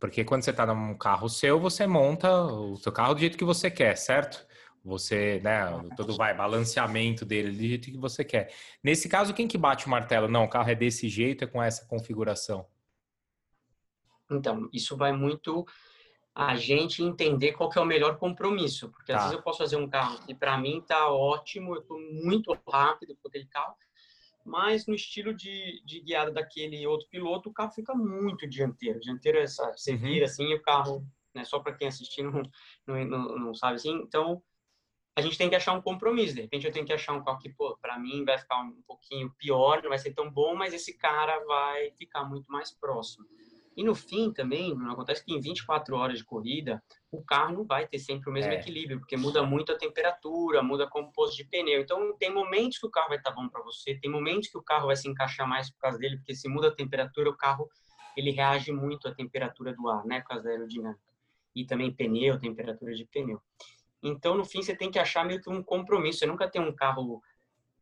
Porque 0.00 0.24
quando 0.24 0.42
você 0.42 0.50
está 0.50 0.64
num 0.64 0.96
carro 0.96 1.28
seu, 1.28 1.60
você 1.60 1.86
monta 1.86 2.30
o 2.44 2.76
seu 2.76 2.92
carro 2.92 3.14
do 3.14 3.20
jeito 3.20 3.36
que 3.36 3.44
você 3.44 3.70
quer, 3.70 3.96
certo? 3.96 4.46
Você, 4.84 5.40
né, 5.42 5.66
todo 5.96 6.16
vai, 6.16 6.34
balanceamento 6.34 7.24
dele 7.24 7.50
do 7.50 7.58
jeito 7.58 7.90
que 7.90 7.98
você 7.98 8.24
quer. 8.24 8.54
Nesse 8.82 9.08
caso, 9.08 9.34
quem 9.34 9.46
que 9.46 9.58
bate 9.58 9.86
o 9.86 9.90
martelo? 9.90 10.28
Não, 10.28 10.44
o 10.44 10.48
carro 10.48 10.70
é 10.70 10.74
desse 10.74 11.08
jeito, 11.08 11.44
é 11.44 11.46
com 11.46 11.62
essa 11.62 11.86
configuração. 11.86 12.66
Então, 14.30 14.68
isso 14.72 14.96
vai 14.96 15.12
muito 15.12 15.66
a 16.34 16.54
gente 16.54 17.02
entender 17.02 17.52
qual 17.52 17.68
que 17.68 17.78
é 17.78 17.82
o 17.82 17.86
melhor 17.86 18.16
compromisso, 18.16 18.88
porque 18.90 19.12
tá. 19.12 19.18
às 19.18 19.24
vezes 19.24 19.36
eu 19.36 19.42
posso 19.42 19.58
fazer 19.58 19.76
um 19.76 19.88
carro 19.88 20.24
que 20.24 20.32
para 20.32 20.56
mim 20.56 20.80
tá 20.86 21.10
ótimo, 21.10 21.74
eu 21.74 21.82
tô 21.82 21.98
muito 21.98 22.56
rápido 22.70 23.16
com 23.20 23.28
aquele 23.28 23.46
carro, 23.46 23.74
mas 24.44 24.86
no 24.86 24.94
estilo 24.94 25.34
de, 25.34 25.82
de 25.84 26.00
guiada 26.00 26.30
daquele 26.30 26.86
outro 26.86 27.08
piloto, 27.08 27.50
o 27.50 27.52
carro 27.52 27.72
fica 27.72 27.92
muito 27.92 28.48
dianteiro. 28.48 29.00
Dianteiro 29.00 29.38
é 29.38 29.42
essa, 29.42 29.72
você 29.72 29.92
uhum. 29.92 29.98
vira 29.98 30.26
assim 30.26 30.44
e 30.44 30.54
o 30.54 30.62
carro, 30.62 31.04
né, 31.34 31.44
só 31.44 31.58
para 31.58 31.74
quem 31.74 31.88
assistir 31.88 32.22
não, 32.22 32.42
não, 32.86 33.04
não, 33.04 33.38
não, 33.38 33.54
sabe 33.54 33.74
assim, 33.74 33.96
então 33.96 34.40
a 35.18 35.20
gente 35.20 35.36
tem 35.36 35.50
que 35.50 35.56
achar 35.56 35.72
um 35.72 35.82
compromisso. 35.82 36.36
De 36.36 36.42
repente 36.42 36.64
eu 36.64 36.72
tenho 36.72 36.86
que 36.86 36.92
achar 36.92 37.12
um 37.12 37.24
carro 37.24 37.40
que, 37.40 37.48
pô, 37.48 37.76
para 37.82 37.98
mim 37.98 38.24
vai 38.24 38.38
ficar 38.38 38.60
um 38.62 38.80
pouquinho 38.86 39.34
pior, 39.36 39.82
não 39.82 39.88
vai 39.88 39.98
ser 39.98 40.14
tão 40.14 40.30
bom, 40.30 40.54
mas 40.54 40.72
esse 40.72 40.96
cara 40.96 41.44
vai 41.44 41.90
ficar 41.90 42.22
muito 42.22 42.46
mais 42.46 42.70
próximo. 42.70 43.26
E 43.76 43.82
no 43.82 43.96
fim 43.96 44.32
também, 44.32 44.76
acontece 44.88 45.24
que 45.24 45.32
em 45.32 45.40
24 45.40 45.96
horas 45.96 46.18
de 46.18 46.24
corrida, 46.24 46.80
o 47.10 47.20
carro 47.20 47.52
não 47.52 47.64
vai 47.64 47.86
ter 47.86 47.98
sempre 47.98 48.30
o 48.30 48.32
mesmo 48.32 48.52
é. 48.52 48.54
equilíbrio, 48.54 49.00
porque 49.00 49.16
muda 49.16 49.42
muito 49.42 49.72
a 49.72 49.76
temperatura, 49.76 50.62
muda 50.62 50.84
a 50.84 50.88
composto 50.88 51.36
de 51.36 51.44
pneu. 51.44 51.80
Então, 51.80 52.16
tem 52.16 52.32
momentos 52.32 52.78
que 52.78 52.86
o 52.86 52.90
carro 52.90 53.08
vai 53.08 53.18
estar 53.18 53.32
bom 53.32 53.48
para 53.48 53.62
você, 53.62 53.96
tem 53.96 54.10
momentos 54.10 54.48
que 54.48 54.58
o 54.58 54.62
carro 54.62 54.86
vai 54.86 54.94
se 54.96 55.08
encaixar 55.08 55.48
mais 55.48 55.68
por 55.68 55.80
causa 55.80 55.98
dele, 55.98 56.16
porque 56.16 56.34
se 56.34 56.48
muda 56.48 56.68
a 56.68 56.74
temperatura, 56.74 57.28
o 57.28 57.36
carro 57.36 57.68
ele 58.16 58.30
reage 58.30 58.70
muito 58.70 59.08
à 59.08 59.14
temperatura 59.14 59.72
do 59.72 59.88
ar, 59.88 60.04
né, 60.04 60.20
por 60.20 60.28
causa 60.28 60.44
da 60.44 60.50
aerodinâmica. 60.50 61.00
E 61.56 61.64
também 61.64 61.92
pneu, 61.92 62.38
temperatura 62.38 62.94
de 62.94 63.04
pneu. 63.04 63.40
Então, 64.02 64.36
no 64.36 64.44
fim, 64.44 64.62
você 64.62 64.74
tem 64.74 64.90
que 64.90 64.98
achar 64.98 65.24
meio 65.24 65.40
que 65.40 65.50
um 65.50 65.62
compromisso. 65.62 66.20
Você 66.20 66.26
nunca 66.26 66.48
tem 66.48 66.60
um 66.60 66.72
carro 66.72 67.22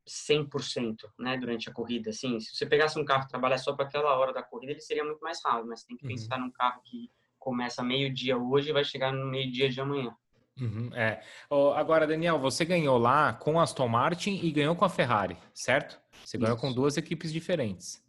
100%, 0.06 0.96
né, 1.18 1.36
durante 1.36 1.68
a 1.68 1.72
corrida. 1.72 2.10
Assim, 2.10 2.38
se 2.40 2.54
você 2.54 2.64
pegasse 2.64 2.98
um 2.98 3.04
carro 3.04 3.24
que 3.24 3.28
trabalha 3.28 3.58
só 3.58 3.74
para 3.74 3.86
aquela 3.86 4.16
hora 4.16 4.32
da 4.32 4.42
corrida, 4.42 4.72
ele 4.72 4.80
seria 4.80 5.04
muito 5.04 5.20
mais 5.20 5.40
rápido, 5.44 5.68
mas 5.68 5.84
tem 5.84 5.96
que 5.96 6.04
uhum. 6.04 6.10
pensar 6.10 6.38
num 6.38 6.50
carro 6.50 6.80
que 6.84 7.10
começa 7.38 7.82
meio-dia 7.82 8.36
hoje 8.38 8.70
e 8.70 8.72
vai 8.72 8.84
chegar 8.84 9.12
no 9.12 9.26
meio-dia 9.26 9.68
de 9.68 9.80
amanhã. 9.80 10.14
Uhum, 10.58 10.90
é. 10.94 11.22
Oh, 11.50 11.72
agora, 11.72 12.06
Daniel, 12.06 12.38
você 12.38 12.64
ganhou 12.64 12.96
lá 12.96 13.34
com 13.34 13.60
a 13.60 13.62
Aston 13.62 13.88
Martin 13.88 14.40
e 14.42 14.50
ganhou 14.50 14.74
com 14.74 14.84
a 14.84 14.88
Ferrari, 14.88 15.36
certo? 15.52 16.00
Você 16.24 16.36
Isso. 16.36 16.44
ganhou 16.44 16.56
com 16.56 16.72
duas 16.72 16.96
equipes 16.96 17.32
diferentes. 17.32 18.02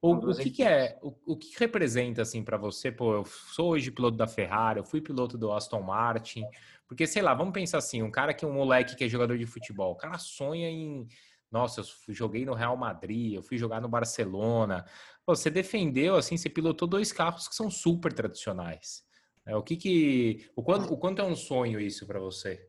O, 0.00 0.12
o 0.12 0.36
que, 0.36 0.50
que, 0.50 0.62
é, 0.62 0.96
o, 1.02 1.12
o 1.26 1.36
que 1.36 1.58
representa 1.58 2.22
assim 2.22 2.44
para 2.44 2.56
você? 2.56 2.92
Pô, 2.92 3.14
eu 3.14 3.24
sou 3.24 3.70
hoje 3.70 3.90
piloto 3.90 4.16
da 4.16 4.28
Ferrari, 4.28 4.78
eu 4.78 4.84
fui 4.84 5.00
piloto 5.00 5.36
do 5.36 5.52
Aston 5.52 5.82
Martin, 5.82 6.44
porque 6.86 7.04
sei 7.04 7.20
lá, 7.20 7.34
vamos 7.34 7.52
pensar 7.52 7.78
assim, 7.78 8.00
um 8.02 8.10
cara 8.10 8.32
que 8.32 8.44
é 8.44 8.48
um 8.48 8.52
moleque 8.52 8.94
que 8.94 9.04
é 9.04 9.08
jogador 9.08 9.36
de 9.36 9.46
futebol, 9.46 9.92
o 9.92 9.96
cara 9.96 10.16
sonha 10.16 10.70
em, 10.70 11.08
nossa, 11.50 11.80
eu 11.80 12.14
joguei 12.14 12.44
no 12.44 12.54
Real 12.54 12.76
Madrid, 12.76 13.34
eu 13.34 13.42
fui 13.42 13.56
jogar 13.56 13.80
no 13.80 13.88
Barcelona. 13.88 14.84
Pô, 15.24 15.34
você 15.34 15.50
defendeu 15.50 16.14
assim, 16.14 16.36
você 16.36 16.48
pilotou 16.48 16.86
dois 16.86 17.12
carros 17.12 17.48
que 17.48 17.54
são 17.54 17.70
super 17.70 18.12
tradicionais. 18.12 19.04
É, 19.46 19.56
o 19.56 19.62
que 19.62 19.76
que, 19.76 20.50
o 20.54 20.62
quanto, 20.62 20.92
o 20.92 20.98
quanto 20.98 21.22
é 21.22 21.24
um 21.24 21.34
sonho 21.34 21.80
isso 21.80 22.06
para 22.06 22.20
você? 22.20 22.68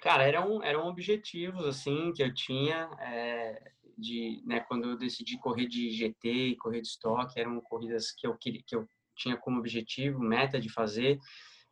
Cara, 0.00 0.24
eram, 0.24 0.62
eram 0.62 0.86
objetivos, 0.86 1.64
assim, 1.66 2.12
que 2.12 2.22
eu 2.22 2.32
tinha, 2.32 2.88
é, 3.00 3.72
de, 3.98 4.40
né, 4.46 4.60
quando 4.60 4.90
eu 4.90 4.96
decidi 4.96 5.36
correr 5.38 5.66
de 5.66 5.90
GT 5.90 6.28
e 6.28 6.56
correr 6.56 6.80
de 6.80 6.86
estoque, 6.86 7.40
eram 7.40 7.60
corridas 7.60 8.12
que 8.12 8.26
eu, 8.26 8.34
queria, 8.36 8.62
que 8.64 8.76
eu 8.76 8.88
tinha 9.16 9.36
como 9.36 9.58
objetivo, 9.58 10.20
meta 10.20 10.60
de 10.60 10.68
fazer. 10.68 11.18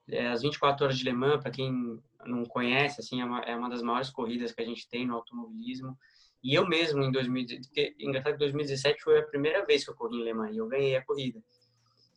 É, 0.09 0.29
as 0.29 0.43
24 0.43 0.85
horas 0.85 0.99
de 0.99 1.05
Le 1.05 1.13
Mans, 1.13 1.41
para 1.41 1.51
quem 1.51 2.01
não 2.27 2.45
conhece, 2.45 3.01
assim, 3.01 3.21
é 3.21 3.25
uma, 3.25 3.41
é 3.41 3.55
uma 3.55 3.71
das 3.71 3.83
maiores 3.83 4.11
corridas 4.11 4.53
que 4.53 4.61
a 4.61 4.65
gente 4.65 4.89
tem 4.89 5.07
no 5.07 5.15
automobilismo. 5.15 5.97
E 6.43 6.55
eu 6.55 6.67
mesmo, 6.67 7.03
em 7.03 7.11
2017, 7.11 7.97
engraçado 8.01 8.39
2017 8.39 9.03
foi 9.03 9.19
a 9.19 9.27
primeira 9.27 9.65
vez 9.65 9.85
que 9.85 9.91
eu 9.91 9.95
corri 9.95 10.17
em 10.17 10.25
Le 10.25 10.35
Mans 10.35 10.55
e 10.55 10.59
eu 10.59 10.67
ganhei 10.67 10.97
a 10.97 11.05
corrida. 11.05 11.41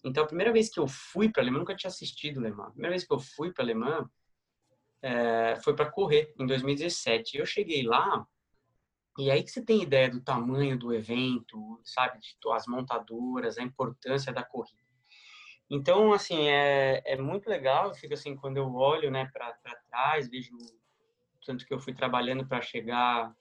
Então, 0.04 0.24
a 0.24 0.28
primeira 0.28 0.52
vez 0.52 0.70
que 0.70 0.80
eu 0.80 0.88
fui 0.88 1.30
para 1.30 1.44
Le 1.44 1.52
Mans, 1.52 1.60
nunca 1.60 1.76
tinha 1.76 1.90
assistido 1.90 2.42
Le 2.42 2.52
Mans. 2.52 2.68
A 2.68 2.72
primeira 2.72 2.92
vez 2.92 3.06
que 3.06 3.14
eu 3.14 3.20
fui 3.20 3.52
para 3.52 3.64
Le 3.64 3.76
Mans, 3.76 4.08
é, 5.02 5.56
foi 5.64 5.76
para 5.76 5.90
correr 5.90 6.34
em 6.40 6.46
2017. 6.46 7.38
Eu 7.38 7.46
cheguei 7.46 7.84
lá 7.84 8.26
e 9.20 9.30
aí 9.30 9.44
que 9.44 9.52
você 9.52 9.62
tem 9.62 9.84
ideia 9.84 10.10
do 10.10 10.22
tamanho 10.22 10.80
do 10.80 10.94
evento, 10.94 11.80
sabe, 11.84 12.20
de 12.20 12.38
as 12.54 12.66
montadoras, 12.66 13.58
a 13.58 13.62
importância 13.62 14.32
da 14.32 14.44
corrida. 14.44 14.80
Então, 15.70 16.14
assim, 16.14 16.48
é, 16.48 17.04
é 17.06 17.18
muito 17.18 17.50
legal, 17.50 17.94
fica 17.94 18.14
assim, 18.14 18.36
quando 18.36 18.58
eu 18.58 18.74
olho, 18.74 19.12
né, 19.12 19.30
para 19.32 19.54
trás, 19.90 20.30
vejo 20.30 20.56
tanto 21.46 21.66
que 21.66 21.74
eu 21.74 21.80
fui 21.80 21.94
trabalhando 21.94 22.48
para 22.48 22.62
chegar 22.62 23.36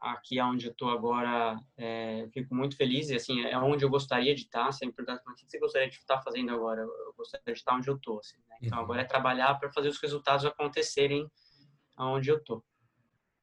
aqui 0.00 0.38
aonde 0.38 0.66
eu 0.66 0.72
estou 0.72 0.90
agora, 0.90 1.58
é, 1.76 2.28
fico 2.32 2.54
muito 2.54 2.76
feliz, 2.76 3.10
e 3.10 3.16
assim, 3.16 3.42
é 3.42 3.58
onde 3.58 3.84
eu 3.84 3.90
gostaria 3.90 4.34
de 4.34 4.42
estar, 4.42 4.72
você 4.72 4.86
me 4.86 4.92
perguntar 4.92 5.20
o 5.26 5.34
que 5.34 5.44
você 5.44 5.58
gostaria 5.58 5.88
de 5.88 5.96
estar 5.96 6.22
fazendo 6.22 6.52
agora, 6.52 6.82
eu 6.82 7.14
gostaria 7.16 7.52
de 7.52 7.58
estar 7.58 7.74
onde 7.74 7.88
eu 7.88 7.96
estou, 7.96 8.20
assim, 8.20 8.38
né? 8.48 8.56
Então, 8.62 8.78
uhum. 8.78 8.84
agora 8.84 9.02
é 9.02 9.04
trabalhar 9.04 9.54
para 9.56 9.72
fazer 9.72 9.88
os 9.88 10.00
resultados 10.00 10.46
acontecerem 10.46 11.28
aonde 11.96 12.30
eu 12.30 12.36
estou. 12.36 12.64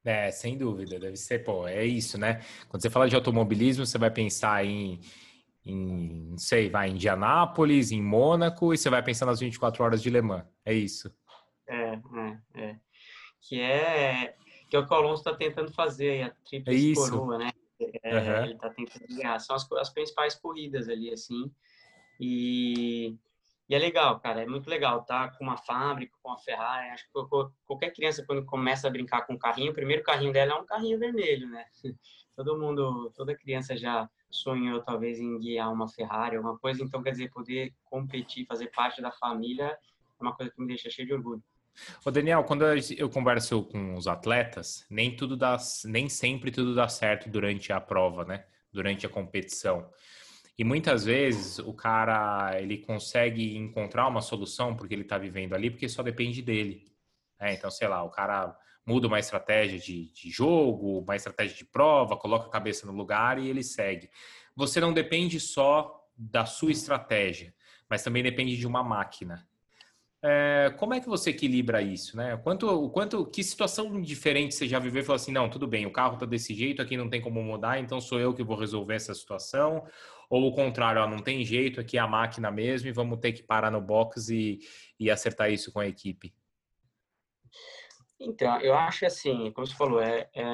É, 0.04 0.30
sem 0.30 0.56
dúvida, 0.56 0.98
deve 0.98 1.16
ser, 1.16 1.40
pô, 1.40 1.66
é 1.66 1.84
isso, 1.84 2.18
né? 2.18 2.40
Quando 2.68 2.82
você 2.82 2.88
fala 2.88 3.08
de 3.08 3.14
automobilismo, 3.14 3.84
você 3.84 3.98
vai 3.98 4.10
pensar 4.10 4.64
em, 4.64 5.00
em 5.66 6.30
não 6.30 6.38
sei, 6.38 6.70
vai 6.70 6.88
em 6.88 6.92
Indianápolis, 6.92 7.90
em 7.90 8.02
Mônaco, 8.02 8.72
e 8.72 8.78
você 8.78 8.88
vai 8.88 9.02
pensar 9.02 9.26
nas 9.26 9.40
24 9.40 9.82
horas 9.82 10.02
de 10.02 10.08
Le 10.08 10.22
Mans, 10.22 10.44
é 10.64 10.72
isso. 10.72 11.12
É, 11.68 11.94
é, 11.94 12.38
é. 12.54 12.76
Que 13.40 13.60
é, 13.60 14.34
que 14.70 14.76
é 14.76 14.78
o 14.78 14.86
que 14.86 14.92
o 14.92 14.96
Alonso 14.96 15.20
está 15.20 15.34
tentando 15.34 15.72
fazer, 15.72 16.22
a 16.22 16.30
tríplice 16.48 16.92
é 16.92 16.94
coroa, 16.94 17.38
né? 17.38 17.50
É, 18.02 18.14
uhum. 18.14 18.44
Ele 18.44 18.54
está 18.54 18.70
tentando 18.70 19.06
ganhar. 19.08 19.38
São 19.38 19.54
as, 19.54 19.70
as 19.72 19.90
principais 19.90 20.34
corridas 20.34 20.88
ali, 20.88 21.12
assim. 21.12 21.50
E, 22.20 23.16
e 23.68 23.74
é 23.74 23.78
legal, 23.78 24.18
cara, 24.18 24.42
é 24.42 24.46
muito 24.46 24.70
legal, 24.70 25.04
tá? 25.04 25.28
Com 25.28 25.44
uma 25.44 25.58
fábrica, 25.58 26.16
com 26.22 26.32
a 26.32 26.38
Ferrari. 26.38 26.88
Acho 26.88 27.04
que 27.04 27.10
qualquer 27.66 27.92
criança, 27.92 28.24
quando 28.26 28.44
começa 28.46 28.88
a 28.88 28.90
brincar 28.90 29.26
com 29.26 29.34
um 29.34 29.38
carrinho, 29.38 29.72
o 29.72 29.74
primeiro 29.74 30.02
carrinho 30.02 30.32
dela 30.32 30.52
é 30.52 30.54
um 30.54 30.64
carrinho 30.64 30.98
vermelho, 30.98 31.46
né? 31.48 31.64
Todo 32.34 32.56
mundo, 32.56 33.12
toda 33.16 33.36
criança 33.36 33.76
já 33.76 34.08
sonhou, 34.30 34.80
talvez, 34.80 35.18
em 35.18 35.40
guiar 35.40 35.72
uma 35.72 35.88
Ferrari, 35.88 36.36
alguma 36.36 36.56
coisa. 36.56 36.84
Então, 36.84 37.02
quer 37.02 37.10
dizer, 37.10 37.32
poder 37.32 37.74
competir, 37.84 38.46
fazer 38.46 38.68
parte 38.68 39.02
da 39.02 39.10
família, 39.10 39.76
é 40.20 40.22
uma 40.22 40.32
coisa 40.32 40.52
que 40.52 40.60
me 40.60 40.68
deixa 40.68 40.88
cheio 40.88 41.08
de 41.08 41.14
orgulho. 41.14 41.42
Ô 42.04 42.12
Daniel, 42.12 42.44
quando 42.44 42.64
eu 42.64 43.10
converso 43.10 43.64
com 43.64 43.96
os 43.96 44.06
atletas, 44.06 44.86
nem 44.88 45.16
tudo 45.16 45.36
dá, 45.36 45.56
nem 45.84 46.08
sempre 46.08 46.52
tudo 46.52 46.76
dá 46.76 46.88
certo 46.88 47.28
durante 47.28 47.72
a 47.72 47.80
prova, 47.80 48.24
né? 48.24 48.44
Durante 48.72 49.04
a 49.04 49.08
competição. 49.08 49.90
E 50.58 50.64
muitas 50.64 51.04
vezes 51.04 51.60
o 51.60 51.72
cara 51.72 52.60
ele 52.60 52.78
consegue 52.78 53.56
encontrar 53.56 54.08
uma 54.08 54.20
solução 54.20 54.74
porque 54.74 54.92
ele 54.92 55.02
está 55.02 55.16
vivendo 55.16 55.54
ali, 55.54 55.70
porque 55.70 55.88
só 55.88 56.02
depende 56.02 56.42
dele. 56.42 56.92
Né? 57.40 57.54
Então, 57.54 57.70
sei 57.70 57.86
lá, 57.86 58.02
o 58.02 58.10
cara 58.10 58.58
muda 58.84 59.06
uma 59.06 59.20
estratégia 59.20 59.78
de, 59.78 60.10
de 60.12 60.30
jogo, 60.30 60.98
uma 60.98 61.14
estratégia 61.14 61.56
de 61.56 61.64
prova, 61.64 62.16
coloca 62.16 62.46
a 62.46 62.50
cabeça 62.50 62.86
no 62.86 62.92
lugar 62.92 63.38
e 63.38 63.48
ele 63.48 63.62
segue. 63.62 64.10
Você 64.56 64.80
não 64.80 64.92
depende 64.92 65.38
só 65.38 66.04
da 66.16 66.44
sua 66.44 66.72
estratégia, 66.72 67.54
mas 67.88 68.02
também 68.02 68.22
depende 68.22 68.56
de 68.56 68.66
uma 68.66 68.82
máquina. 68.82 69.46
É, 70.20 70.74
como 70.76 70.94
é 70.94 71.00
que 71.00 71.08
você 71.08 71.30
equilibra 71.30 71.80
isso, 71.80 72.16
né? 72.16 72.36
Quanto, 72.38 72.90
quanto, 72.90 73.24
que 73.26 73.44
situação 73.44 74.02
diferente 74.02 74.54
você 74.54 74.66
já 74.66 74.80
viveu 74.80 75.04
falou 75.04 75.14
assim, 75.14 75.30
não, 75.30 75.48
tudo 75.48 75.68
bem, 75.68 75.86
o 75.86 75.92
carro 75.92 76.14
está 76.14 76.26
desse 76.26 76.54
jeito, 76.54 76.82
aqui 76.82 76.96
não 76.96 77.08
tem 77.08 77.20
como 77.20 77.40
mudar, 77.40 77.78
então 77.78 78.00
sou 78.00 78.18
eu 78.18 78.34
que 78.34 78.42
vou 78.42 78.56
resolver 78.56 78.94
essa 78.94 79.14
situação, 79.14 79.86
ou 80.28 80.46
o 80.46 80.52
contrário, 80.54 81.00
ó, 81.00 81.06
não 81.06 81.22
tem 81.22 81.44
jeito, 81.44 81.80
aqui 81.80 81.96
é 81.96 82.00
a 82.00 82.06
máquina 82.06 82.50
mesmo 82.50 82.88
e 82.88 82.92
vamos 82.92 83.18
ter 83.18 83.32
que 83.32 83.42
parar 83.42 83.70
no 83.70 83.80
box 83.80 84.28
e, 84.28 84.58
e 84.98 85.10
acertar 85.10 85.50
isso 85.50 85.72
com 85.72 85.80
a 85.80 85.86
equipe. 85.86 86.34
Então, 88.20 88.60
eu 88.60 88.74
acho 88.74 89.06
assim, 89.06 89.50
como 89.52 89.66
você 89.66 89.74
falou, 89.74 90.02
é, 90.02 90.28
é, 90.34 90.44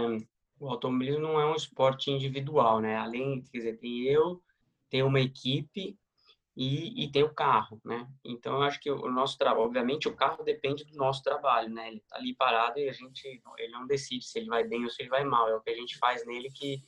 o 0.61 0.68
automobilismo 0.68 1.20
não 1.20 1.41
é 1.41 1.47
um 1.47 1.57
esporte 1.57 2.11
individual, 2.11 2.81
né? 2.81 2.97
Além, 2.97 3.43
quer 3.51 3.59
dizer, 3.59 3.79
tem 3.79 4.03
eu, 4.03 4.43
tem 4.91 5.03
uma 5.03 5.20
equipe 5.20 5.99
e, 6.57 7.05
e, 7.05 7.11
tem 7.11 7.25
o 7.25 7.35
carro, 7.35 7.81
né? 7.85 8.07
Então, 8.25 8.55
eu 8.55 8.62
acho 8.62 8.79
que 8.79 8.91
o 8.91 9.11
nosso 9.11 9.37
trabalho, 9.37 9.64
obviamente, 9.64 10.07
o 10.07 10.14
carro 10.14 10.45
depende 10.45 10.85
do 10.85 10.97
nosso 10.97 11.22
trabalho, 11.22 11.68
né? 11.68 11.89
Ele 11.89 12.01
tá 12.09 12.16
ali 12.16 12.35
parado 12.35 12.79
e 12.79 12.89
a 12.89 12.93
gente, 12.93 13.27
ele 13.59 13.72
não 13.72 13.87
decide 13.87 14.25
se 14.25 14.39
ele 14.39 14.47
vai 14.47 14.62
bem 14.62 14.85
ou 14.85 14.91
se 14.91 15.03
ele 15.03 15.09
vai 15.09 15.25
mal. 15.25 15.49
É 15.49 15.57
o 15.57 15.61
que 15.61 15.70
a 15.70 15.75
gente 15.75 15.99
faz 15.99 16.25
nele 16.25 16.51
que, 16.51 16.81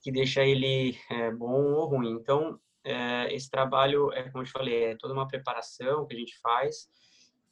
que 0.00 0.10
deixa 0.10 0.44
ele 0.44 0.98
é, 1.10 1.30
bom 1.30 1.72
ou 1.74 1.86
ruim. 1.86 2.12
Então, 2.12 2.58
é, 2.84 3.34
esse 3.34 3.50
trabalho, 3.50 4.12
é 4.12 4.28
como 4.30 4.42
eu 4.42 4.46
te 4.46 4.52
falei, 4.52 4.84
é 4.84 4.96
toda 4.96 5.12
uma 5.12 5.28
preparação 5.28 6.06
que 6.06 6.14
a 6.14 6.18
gente 6.18 6.38
faz 6.40 6.88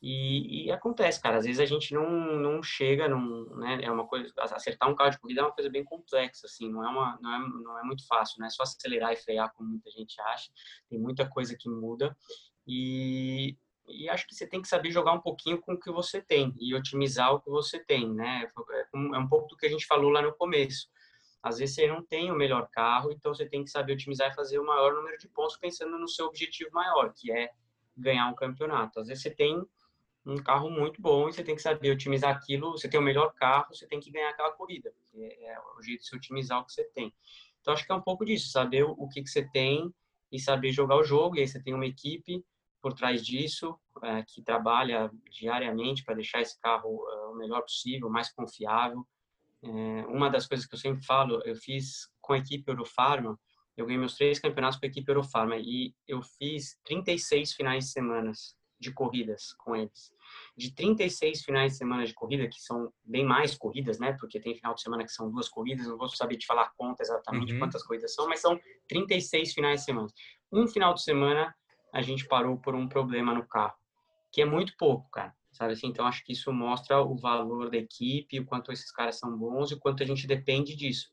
e, 0.01 0.66
e, 0.66 0.70
acontece, 0.70 1.20
cara. 1.20 1.38
Às 1.38 1.44
vezes 1.44 1.61
a 1.61 1.66
gente 1.66 1.92
não, 1.92 2.09
não 2.09 2.62
chega, 2.62 3.09
não, 3.09 3.46
né? 3.57 3.80
É 3.82 3.90
uma 3.90 4.07
coisa. 4.07 4.32
Acertar 4.38 4.88
um 4.88 4.94
carro 4.94 5.11
de 5.11 5.18
corrida 5.18 5.40
é 5.40 5.44
uma 5.44 5.53
coisa 5.53 5.68
bem 5.68 5.82
complexa, 5.82 6.46
assim. 6.46 6.70
Não 6.70 6.84
é, 6.84 6.88
uma, 6.88 7.18
não 7.20 7.34
é, 7.34 7.38
não 7.49 7.78
é 7.80 7.82
muito 7.82 8.07
fácil, 8.07 8.38
não 8.38 8.46
é 8.46 8.51
só 8.51 8.62
acelerar 8.62 9.12
e 9.12 9.16
frear, 9.16 9.53
como 9.55 9.68
muita 9.68 9.90
gente 9.90 10.20
acha. 10.20 10.53
Tem 10.88 10.99
muita 10.99 11.28
coisa 11.28 11.57
que 11.59 11.68
muda. 11.68 12.16
E, 12.64 13.57
e 13.88 14.09
acho 14.09 14.26
que 14.28 14.36
você 14.36 14.46
tem 14.46 14.62
que 14.62 14.68
saber 14.68 14.92
jogar 14.92 15.12
um 15.12 15.20
pouquinho 15.20 15.61
com 15.61 15.72
o 15.72 15.80
que 15.80 15.90
você 15.90 16.22
tem 16.22 16.55
e 16.61 16.74
otimizar 16.76 17.34
o 17.34 17.40
que 17.40 17.51
você 17.51 17.80
tem, 17.80 18.09
né? 18.14 18.49
É, 18.70 18.86
é 18.94 19.18
um 19.18 19.28
pouco 19.28 19.49
do 19.49 19.57
que 19.57 19.66
a 19.66 19.70
gente 19.70 19.86
falou 19.86 20.11
lá 20.11 20.22
no 20.22 20.32
começo. 20.32 20.88
Às 21.43 21.59
vezes 21.59 21.74
você 21.74 21.86
não 21.86 22.03
tem 22.03 22.30
o 22.30 22.34
melhor 22.34 22.68
carro, 22.70 23.12
então 23.12 23.32
você 23.32 23.47
tem 23.47 23.64
que 23.64 23.70
saber 23.70 23.93
otimizar 23.93 24.30
e 24.30 24.34
fazer 24.34 24.59
o 24.59 24.66
maior 24.66 24.95
número 24.95 25.16
de 25.18 25.28
pontos 25.28 25.57
pensando 25.57 25.99
no 25.99 26.09
seu 26.09 26.26
objetivo 26.26 26.70
maior, 26.72 27.12
que 27.14 27.30
é 27.30 27.51
ganhar 27.97 28.28
um 28.28 28.34
campeonato. 28.34 29.01
Às 29.01 29.09
vezes 29.09 29.22
você 29.22 29.30
tem 29.30 29.64
um 30.26 30.36
carro 30.36 30.70
muito 30.70 31.01
bom 31.01 31.28
e 31.28 31.32
você 31.32 31.43
tem 31.43 31.55
que 31.55 31.62
saber 31.62 31.91
otimizar 31.91 32.34
aquilo. 32.34 32.72
Você 32.72 32.89
tem 32.89 33.01
o 33.01 33.03
melhor 33.03 33.32
carro, 33.34 33.74
você 33.74 33.86
tem 33.86 34.01
que 34.01 34.11
ganhar 34.11 34.30
aquela 34.30 34.53
corrida, 34.53 34.93
é 35.14 35.57
o 35.76 35.82
jeito 35.82 36.01
de 36.01 36.09
se 36.09 36.16
otimizar 36.16 36.61
o 36.61 36.64
que 36.64 36.72
você 36.72 36.84
tem. 36.84 37.14
Então, 37.61 37.74
acho 37.74 37.84
que 37.84 37.93
é 37.93 37.95
um 37.95 38.03
pouco 38.03 38.24
disso, 38.24 38.51
saber 38.51 38.84
o 38.84 39.09
que, 39.09 39.22
que 39.22 39.28
você 39.28 39.49
tem 39.51 39.93
e 40.30 40.39
saber 40.39 40.72
jogar 40.72 40.97
o 40.97 41.05
jogo. 41.05 41.36
E 41.36 41.41
aí 41.41 41.49
você 41.49 41.62
tem 41.62 41.74
uma 41.74 41.86
equipe 41.86 42.45
por 42.80 42.93
trás 42.93 43.24
disso, 43.24 43.78
é, 44.03 44.22
que 44.22 44.43
trabalha 44.43 45.11
diariamente 45.30 46.05
para 46.05 46.14
deixar 46.14 46.41
esse 46.41 46.59
carro 46.61 47.07
é, 47.11 47.26
o 47.26 47.34
melhor 47.34 47.62
possível, 47.62 48.09
mais 48.09 48.30
confiável. 48.32 49.07
É, 49.65 50.07
uma 50.07 50.29
das 50.29 50.47
coisas 50.47 50.67
que 50.67 50.75
eu 50.75 50.79
sempre 50.79 51.05
falo, 51.05 51.43
eu 51.45 51.57
fiz 51.57 52.09
com 52.21 52.33
a 52.33 52.39
equipe 52.39 52.71
Eurofarma, 52.71 53.39
eu 53.77 53.87
ganhei 53.87 53.99
meus 53.99 54.15
três 54.15 54.39
campeonatos 54.39 54.79
com 54.79 54.87
a 54.87 54.89
equipe 54.89 55.09
Eurofarma 55.11 55.57
e 55.57 55.95
eu 56.07 56.21
fiz 56.23 56.79
36 56.85 57.53
finais 57.53 57.85
de 57.85 57.91
semana 57.91 58.33
de 58.81 58.93
corridas 58.93 59.53
com 59.55 59.75
eles. 59.75 60.13
De 60.57 60.73
36 60.75 61.43
finais 61.43 61.73
de 61.73 61.79
semana 61.79 62.05
de 62.05 62.15
corrida, 62.15 62.49
que 62.49 62.61
são 62.61 62.93
bem 63.05 63.25
mais 63.25 63.57
corridas, 63.57 63.99
né? 63.99 64.13
Porque 64.19 64.41
tem 64.41 64.55
final 64.55 64.75
de 64.75 64.83
semana 64.83 65.05
que 65.05 65.13
são 65.13 65.31
duas 65.31 65.49
corridas, 65.49 65.87
não 65.87 65.97
vou 65.97 66.09
saber 66.09 66.37
te 66.37 66.47
falar 66.47 66.63
a 66.63 66.73
conta 66.77 67.03
exatamente 67.03 67.53
uhum. 67.53 67.59
quantas 67.59 67.83
corridas 67.83 68.15
são, 68.15 68.29
mas 68.29 68.41
são 68.41 68.59
36 68.89 69.53
finais 69.53 69.81
de 69.81 69.87
semana. 69.87 70.09
Um 70.53 70.67
final 70.67 70.95
de 70.95 71.03
semana 71.03 71.55
a 71.93 72.03
gente 72.03 72.27
parou 72.27 72.59
por 72.59 72.75
um 72.75 72.89
problema 72.89 73.35
no 73.35 73.47
carro, 73.47 73.75
que 74.33 74.43
é 74.43 74.45
muito 74.45 74.75
pouco, 74.77 75.09
cara. 75.11 75.35
Sabe 75.59 75.73
assim? 75.73 75.89
Então 75.89 76.07
acho 76.07 76.25
que 76.25 76.33
isso 76.33 76.53
mostra 76.53 77.03
o 77.03 77.17
valor 77.17 77.69
da 77.69 77.77
equipe, 77.77 78.39
o 78.39 78.47
quanto 78.47 78.71
esses 78.71 78.93
caras 78.93 79.19
são 79.19 79.37
bons 79.37 79.73
e 79.73 79.75
o 79.75 79.79
quanto 79.81 80.05
a 80.05 80.07
gente 80.07 80.25
depende 80.25 80.77
disso. 80.77 81.11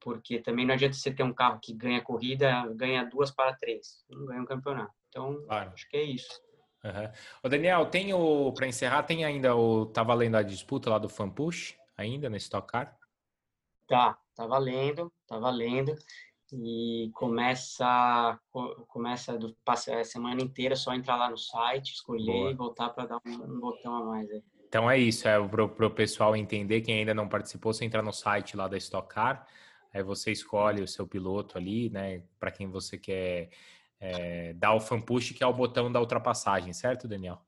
Porque 0.00 0.38
também 0.38 0.64
não 0.64 0.72
adianta 0.72 0.96
você 0.96 1.12
ter 1.12 1.22
um 1.22 1.34
carro 1.34 1.60
que 1.62 1.74
ganha 1.74 2.00
corrida, 2.00 2.66
ganha 2.74 3.04
duas 3.04 3.30
para 3.30 3.54
três, 3.54 4.02
não 4.08 4.24
ganha 4.24 4.40
um 4.40 4.46
campeonato. 4.46 4.94
Então, 5.10 5.42
claro. 5.44 5.72
acho 5.74 5.86
que 5.90 5.98
é 5.98 6.04
isso. 6.04 6.40
Uhum. 6.82 7.12
O 7.42 7.48
Daniel, 7.50 7.84
tem 7.84 8.14
o 8.14 8.50
para 8.54 8.66
encerrar, 8.66 9.02
tem 9.02 9.26
ainda 9.26 9.54
o 9.54 9.84
tá 9.84 10.02
valendo 10.02 10.36
a 10.36 10.42
disputa 10.42 10.88
lá 10.88 10.96
do 10.96 11.10
Fan 11.10 11.28
Push 11.28 11.76
ainda 11.94 12.30
no 12.30 12.36
Stock 12.38 12.66
Car? 12.66 12.98
Tá, 13.86 14.18
tá 14.34 14.46
valendo, 14.46 15.12
tá 15.26 15.38
valendo. 15.38 15.94
E 16.52 17.10
começa 17.14 18.38
começa 18.88 19.38
do 19.38 19.54
passa 19.64 19.98
a 19.98 20.04
semana 20.04 20.42
inteira 20.42 20.76
só 20.76 20.92
entrar 20.94 21.16
lá 21.16 21.30
no 21.30 21.38
site, 21.38 21.92
escolher 21.92 22.26
Boa. 22.26 22.50
e 22.50 22.54
voltar 22.54 22.90
para 22.90 23.06
dar 23.06 23.18
um, 23.24 23.30
um, 23.30 23.60
botão 23.60 23.96
a 23.96 24.04
mais 24.04 24.30
aí. 24.30 24.42
Então 24.68 24.90
é 24.90 24.98
isso, 24.98 25.26
é 25.28 25.48
para 25.48 25.64
o 25.64 25.90
pessoal 25.90 26.36
entender, 26.36 26.80
quem 26.82 26.98
ainda 26.98 27.14
não 27.14 27.28
participou, 27.28 27.72
você 27.72 27.84
entra 27.84 28.02
no 28.02 28.12
site 28.12 28.56
lá 28.56 28.68
da 28.68 28.76
Stock 28.76 29.08
Car, 29.08 29.46
aí 29.92 30.02
você 30.02 30.32
escolhe 30.32 30.82
o 30.82 30.88
seu 30.88 31.06
piloto 31.06 31.58
ali, 31.58 31.90
né, 31.90 32.22
para 32.40 32.50
quem 32.50 32.68
você 32.68 32.96
quer 32.96 33.50
é, 34.00 34.54
dar 34.54 34.74
o 34.74 34.80
fan 34.80 35.00
push, 35.00 35.32
que 35.32 35.44
é 35.44 35.46
o 35.46 35.52
botão 35.52 35.92
da 35.92 36.00
ultrapassagem, 36.00 36.72
certo, 36.72 37.06
Daniel? 37.06 37.40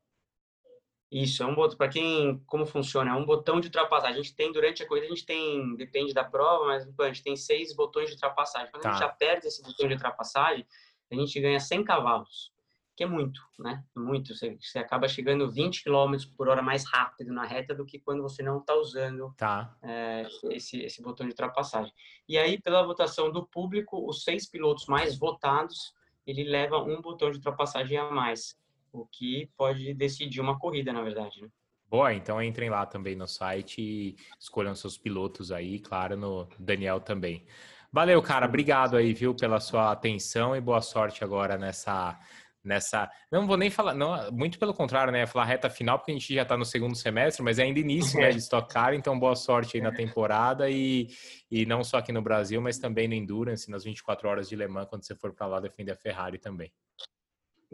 Isso, 1.11 1.43
é 1.43 1.45
um 1.45 1.53
botão, 1.53 1.77
para 1.77 1.87
quem, 1.87 2.39
como 2.47 2.65
funciona, 2.65 3.11
é 3.11 3.13
um 3.13 3.25
botão 3.25 3.59
de 3.59 3.67
ultrapassagem. 3.67 4.19
A 4.19 4.21
gente 4.21 4.35
tem, 4.35 4.51
durante 4.51 4.83
a 4.83 4.87
corrida, 4.87 5.05
a 5.05 5.09
gente 5.09 5.25
tem, 5.25 5.75
depende 5.75 6.13
da 6.13 6.23
prova, 6.23 6.65
mas 6.65 6.87
a 6.99 7.07
gente 7.07 7.23
tem 7.23 7.35
seis 7.35 7.75
botões 7.75 8.07
de 8.07 8.13
ultrapassagem. 8.13 8.71
Quando 8.71 8.83
tá. 8.83 8.89
a 8.89 8.93
gente 8.93 9.03
aperta 9.03 9.47
esse 9.47 9.61
botão 9.61 9.87
de 9.87 9.93
ultrapassagem, 9.93 10.65
a 11.11 11.15
gente 11.15 11.39
ganha 11.39 11.59
100 11.59 11.83
cavalos, 11.83 12.51
que 12.95 13.03
é 13.03 13.07
muito, 13.07 13.39
né? 13.59 13.83
Muito. 13.95 14.33
Você, 14.33 14.57
você 14.59 14.79
acaba 14.79 15.07
chegando 15.07 15.49
20 15.49 15.83
km 15.83 16.15
por 16.35 16.49
hora 16.49 16.61
mais 16.61 16.83
rápido 16.85 17.31
na 17.31 17.45
reta 17.45 17.75
do 17.75 17.85
que 17.85 17.99
quando 17.99 18.23
você 18.23 18.41
não 18.41 18.57
está 18.57 18.73
usando 18.73 19.33
tá. 19.37 19.77
é, 19.83 20.27
esse, 20.51 20.81
esse 20.81 21.01
botão 21.03 21.25
de 21.25 21.33
ultrapassagem. 21.33 21.93
E 22.27 22.37
aí, 22.37 22.59
pela 22.59 22.83
votação 22.83 23.31
do 23.31 23.45
público, 23.45 24.09
os 24.09 24.23
seis 24.23 24.49
pilotos 24.49 24.87
mais 24.87 25.17
votados, 25.17 25.93
ele 26.25 26.43
leva 26.43 26.79
um 26.79 26.99
botão 26.99 27.29
de 27.29 27.37
ultrapassagem 27.37 27.97
a 27.97 28.09
mais 28.09 28.57
o 29.01 29.07
que 29.11 29.49
pode 29.57 29.93
decidir 29.93 30.41
uma 30.41 30.57
corrida, 30.57 30.91
na 30.93 31.01
verdade. 31.01 31.41
Né? 31.41 31.47
Boa, 31.87 32.13
então 32.13 32.41
entrem 32.41 32.69
lá 32.69 32.85
também 32.85 33.15
no 33.15 33.27
site 33.27 33.81
e 33.81 34.15
escolham 34.39 34.75
seus 34.75 34.97
pilotos 34.97 35.51
aí, 35.51 35.79
claro, 35.79 36.17
no 36.17 36.47
Daniel 36.59 36.99
também. 36.99 37.45
Valeu, 37.91 38.21
cara, 38.21 38.45
obrigado 38.45 38.97
aí, 38.97 39.13
viu, 39.13 39.33
pela 39.33 39.59
sua 39.59 39.91
atenção 39.91 40.55
e 40.55 40.61
boa 40.61 40.81
sorte 40.81 41.23
agora 41.23 41.57
nessa 41.57 42.19
nessa. 42.65 43.09
Não 43.31 43.45
vou 43.45 43.55
nem 43.55 43.69
falar, 43.69 43.93
não, 43.93 44.31
muito 44.31 44.57
pelo 44.57 44.73
contrário, 44.73 45.13
né? 45.13 45.25
Falar 45.27 45.45
reta 45.45 45.69
final, 45.69 45.99
porque 45.99 46.11
a 46.11 46.15
gente 46.15 46.33
já 46.33 46.41
está 46.41 46.57
no 46.57 46.65
segundo 46.65 46.95
semestre, 46.95 47.43
mas 47.43 47.59
é 47.59 47.63
ainda 47.63 47.79
início 47.79 48.19
né, 48.19 48.31
de 48.31 48.39
Stock 48.39 48.67
Car, 48.73 48.93
então 48.95 49.17
boa 49.17 49.35
sorte 49.35 49.77
aí 49.77 49.83
na 49.83 49.91
temporada 49.91 50.69
e, 50.69 51.07
e 51.49 51.65
não 51.65 51.83
só 51.83 51.97
aqui 51.97 52.11
no 52.11 52.21
Brasil, 52.21 52.59
mas 52.59 52.79
também 52.79 53.07
no 53.07 53.13
Endurance, 53.13 53.69
nas 53.69 53.83
24 53.83 54.27
horas 54.27 54.49
de 54.49 54.55
Le 54.55 54.67
Mans, 54.67 54.87
quando 54.89 55.05
você 55.05 55.15
for 55.15 55.31
para 55.31 55.45
lá 55.45 55.59
defender 55.59 55.91
a 55.91 55.95
Ferrari 55.95 56.39
também. 56.39 56.71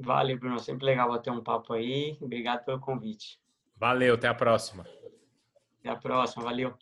Valeu, 0.01 0.37
Bruno. 0.37 0.59
Sempre 0.59 0.85
legal 0.85 1.09
bater 1.09 1.31
um 1.31 1.43
papo 1.43 1.73
aí. 1.73 2.17
Obrigado 2.21 2.65
pelo 2.65 2.79
convite. 2.79 3.39
Valeu, 3.77 4.15
até 4.15 4.27
a 4.27 4.33
próxima. 4.33 4.85
Até 5.79 5.89
a 5.89 5.95
próxima, 5.95 6.43
valeu. 6.43 6.77